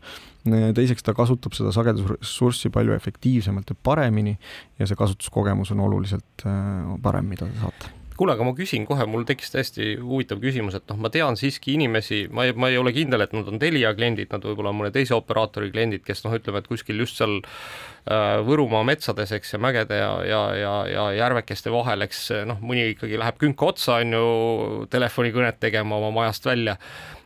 teiseks 0.78 1.06
ta 1.06 1.16
kasutab 1.18 1.56
seda 1.58 1.74
sagedusressurssi 1.76 2.72
palju 2.74 2.96
efektiivsemalt 2.98 3.74
ja 3.74 3.78
paremini 3.84 4.36
ja 4.80 4.90
see 4.90 5.00
kasutuskogemus 5.00 5.74
on 5.76 5.86
oluliselt 5.88 6.46
äh, 6.46 6.92
parem, 7.04 7.32
mida 7.32 7.48
te 7.50 7.64
saate. 7.64 7.96
Kuule, 8.20 8.34
aga 8.36 8.44
ma 8.44 8.52
küsin 8.52 8.84
kohe, 8.84 9.06
mul 9.08 9.22
tekkis 9.24 9.54
täiesti 9.54 9.94
huvitav 9.96 10.42
küsimus, 10.44 10.76
et 10.76 10.84
noh, 10.92 10.98
ma 11.00 11.08
tean 11.08 11.38
siiski 11.40 11.78
inimesi, 11.78 12.26
ma 12.36 12.50
ei, 12.50 12.52
ma 12.52 12.68
ei 12.68 12.76
ole 12.76 12.92
kindel, 12.92 13.24
et 13.24 13.32
nad 13.32 13.48
on 13.48 13.62
Telia 13.62 13.94
kliendid, 13.96 14.28
nad 14.34 14.44
võib-olla 14.44 14.74
mõne 14.76 14.92
teise 14.92 15.16
operaatori 15.16 15.72
kliendid, 15.72 16.04
kes 16.04 16.26
noh, 16.26 16.36
ütleme, 16.36 16.60
et 16.60 16.68
kuskil 16.68 17.00
just 17.00 17.16
seal 17.22 17.38
äh, 17.40 18.42
Võrumaa 18.44 18.84
metsades, 18.90 19.32
eks, 19.38 19.54
ja 19.56 19.62
mägede 19.64 20.02
ja, 20.02 20.12
ja, 20.28 20.42
ja, 20.60 20.74
ja 20.92 21.06
järvekeste 21.22 21.72
vahel, 21.72 22.04
eks 22.10 22.26
noh, 22.50 22.60
mõni 22.60 22.90
ikkagi 22.92 23.22
läheb 23.24 23.40
künka 23.40 23.72
otsa, 23.72 24.02
on 24.04 24.18
ju, 24.18 24.28
telefonikõnet 24.92 25.64
tegema 25.64 26.02
oma 26.02 26.12
majast 26.20 26.52
välja 26.52 26.76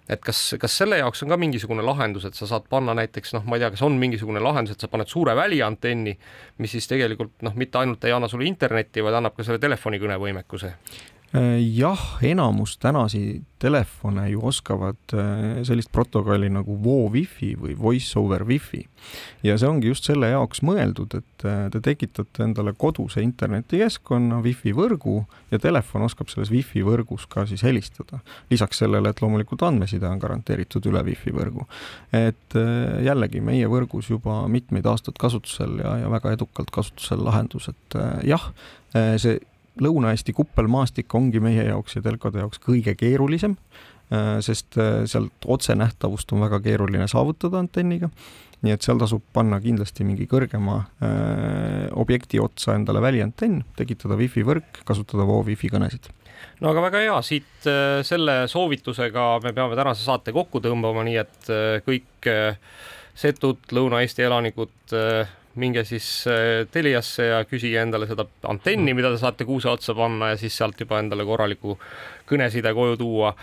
et 0.10 0.22
kas, 0.24 0.40
kas 0.60 0.78
selle 0.82 0.98
jaoks 1.00 1.24
on 1.24 1.32
ka 1.32 1.38
mingisugune 1.40 1.86
lahendus, 1.86 2.26
et 2.28 2.36
sa 2.36 2.48
saad 2.50 2.68
panna 2.72 2.96
näiteks 2.98 3.36
noh, 3.38 3.46
ma 3.48 3.58
ei 3.58 3.64
tea, 3.64 3.72
kas 3.76 3.86
on 3.88 3.96
mingisugune 4.02 4.42
lahendus, 4.44 4.76
et 4.76 4.84
sa 4.84 4.92
paned 4.92 5.10
suure 5.12 5.36
väliantenni, 5.38 6.18
mis 6.60 6.76
siis 6.76 6.90
tegelikult 6.92 7.46
noh, 7.46 7.56
mitte 7.60 7.80
ainult 7.80 8.04
ei 8.04 8.16
anna 8.16 8.28
sulle 8.32 8.48
internetti, 8.50 9.04
vaid 9.06 9.20
annab 9.20 9.38
ka 9.38 9.48
selle 9.48 9.62
telefonikõne 9.64 10.20
võimekuse? 10.22 10.74
Äh, 11.34 11.58
jah, 11.78 12.20
enamus 12.22 12.78
tänasi 12.78 13.42
telefone 13.60 14.30
ju 14.30 14.46
oskavad 14.46 15.14
äh, 15.14 15.64
sellist 15.66 15.92
protokolli 15.92 16.50
nagu 16.50 16.76
Vo 16.84 17.08
Wi-Fi 17.10 17.56
või 17.58 17.74
Voice 17.74 18.20
over 18.20 18.44
Wi-Fi 18.46 18.84
ja 19.42 19.56
see 19.58 19.66
ongi 19.66 19.90
just 19.90 20.06
selle 20.06 20.28
jaoks 20.30 20.62
mõeldud, 20.62 21.16
et 21.18 21.46
äh, 21.50 21.64
te 21.74 21.80
tekitate 21.82 22.44
endale 22.46 22.76
koduse 22.78 23.24
internetikeskkonna 23.26 24.44
Wi-Fi 24.46 24.76
võrgu 24.78 25.24
ja 25.50 25.58
telefon 25.64 26.06
oskab 26.06 26.30
selles 26.30 26.52
Wi-Fi 26.54 26.84
võrgus 26.86 27.26
ka 27.26 27.48
siis 27.50 27.66
helistada. 27.66 28.20
lisaks 28.54 28.84
sellele, 28.84 29.10
et 29.10 29.22
loomulikult 29.26 29.66
andmeside 29.66 30.06
on 30.06 30.22
garanteeritud 30.22 30.86
üle 30.92 31.02
Wi-Fi 31.08 31.34
võrgu. 31.34 31.66
et 32.14 32.60
jällegi 33.08 33.42
meie 33.42 33.72
võrgus 33.72 34.12
juba 34.12 34.44
mitmeid 34.48 34.86
aastaid 34.86 35.18
kasutusel 35.18 35.82
ja, 35.82 35.98
ja 36.04 36.14
väga 36.14 36.36
edukalt 36.38 36.70
kasutusel 36.70 37.26
lahendus, 37.26 37.72
et 37.74 37.98
jah, 38.30 38.52
see 38.94 39.40
Lõuna-Eesti 39.82 40.36
kuppelmaastik 40.38 41.14
ongi 41.18 41.42
meie 41.42 41.66
jaoks 41.66 41.98
ja 41.98 42.04
telkode 42.06 42.44
jaoks 42.44 42.62
kõige 42.62 42.94
keerulisem, 42.98 43.56
äh, 44.14 44.38
sest 44.46 44.78
äh, 44.78 45.04
sealt 45.10 45.48
otsenähtavust 45.50 46.34
on 46.36 46.44
väga 46.46 46.60
keeruline 46.62 47.08
saavutada 47.10 47.62
antenniga. 47.64 48.12
nii 48.64 48.72
et 48.72 48.86
seal 48.86 48.96
tasub 48.96 49.20
panna 49.36 49.58
kindlasti 49.60 50.06
mingi 50.08 50.24
kõrgema 50.30 50.78
äh, 51.04 51.90
objekti 52.00 52.40
otsa 52.40 52.78
endale 52.78 53.02
väliantenn, 53.04 53.64
tekitada 53.76 54.16
wifi 54.16 54.46
võrk, 54.48 54.84
kasutada 54.88 55.26
Vo 55.28 55.42
wifi 55.44 55.68
kõnesid 55.74 56.08
no 56.62 56.70
aga 56.70 56.86
väga 56.86 57.02
hea, 57.04 57.18
siit 57.26 57.68
selle 58.08 58.44
soovitusega 58.48 59.26
me 59.44 59.52
peame 59.58 59.76
tänase 59.76 60.06
saate 60.06 60.32
kokku 60.36 60.62
tõmbama, 60.64 61.04
nii 61.04 61.18
et 61.20 61.52
kõik 61.84 62.30
setud 63.16 63.74
Lõuna-Eesti 63.76 64.24
elanikud 64.26 64.94
minge 65.56 65.84
siis 65.86 66.08
äh, 66.30 66.64
Teliasse 66.72 67.28
ja 67.30 67.44
küsige 67.46 67.82
endale 67.82 68.08
seda 68.10 68.26
antenni, 68.50 68.96
mida 68.98 69.12
te 69.14 69.20
saate 69.22 69.46
kuuse 69.46 69.70
otsa 69.70 69.96
panna 69.98 70.32
ja 70.34 70.40
siis 70.40 70.56
sealt 70.58 70.80
juba 70.82 71.00
endale 71.02 71.26
korraliku 71.28 71.78
kõneside 72.30 72.74
koju 72.74 72.98
tuua. 72.98 73.34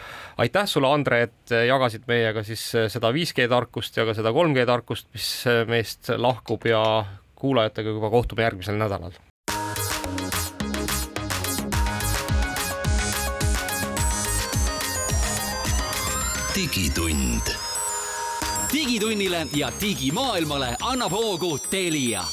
aitäh 0.43 0.67
sulle, 0.67 0.91
Andre, 0.91 1.23
et 1.29 1.55
äh, 1.55 1.67
jagasid 1.71 2.07
meiega 2.11 2.45
siis 2.47 2.67
äh, 2.75 2.91
seda 2.93 3.13
5G 3.15 3.49
tarkust 3.51 3.97
ja 3.97 4.07
ka 4.09 4.17
seda 4.17 4.35
3G 4.35 4.67
tarkust, 4.67 5.11
mis 5.15 5.31
meist 5.69 6.13
lahkub 6.17 6.67
ja 6.67 6.83
kuulajatega 7.41 7.97
juba 7.97 8.11
kohtume 8.11 8.49
järgmisel 8.49 8.81
nädalal. 8.81 9.19
digitund 16.51 17.60
digitunnile 18.91 19.47
ja 19.55 19.73
digimaailmale 19.81 20.77
annab 20.81 21.13
hoogu 21.13 21.59
Telia 21.59 22.25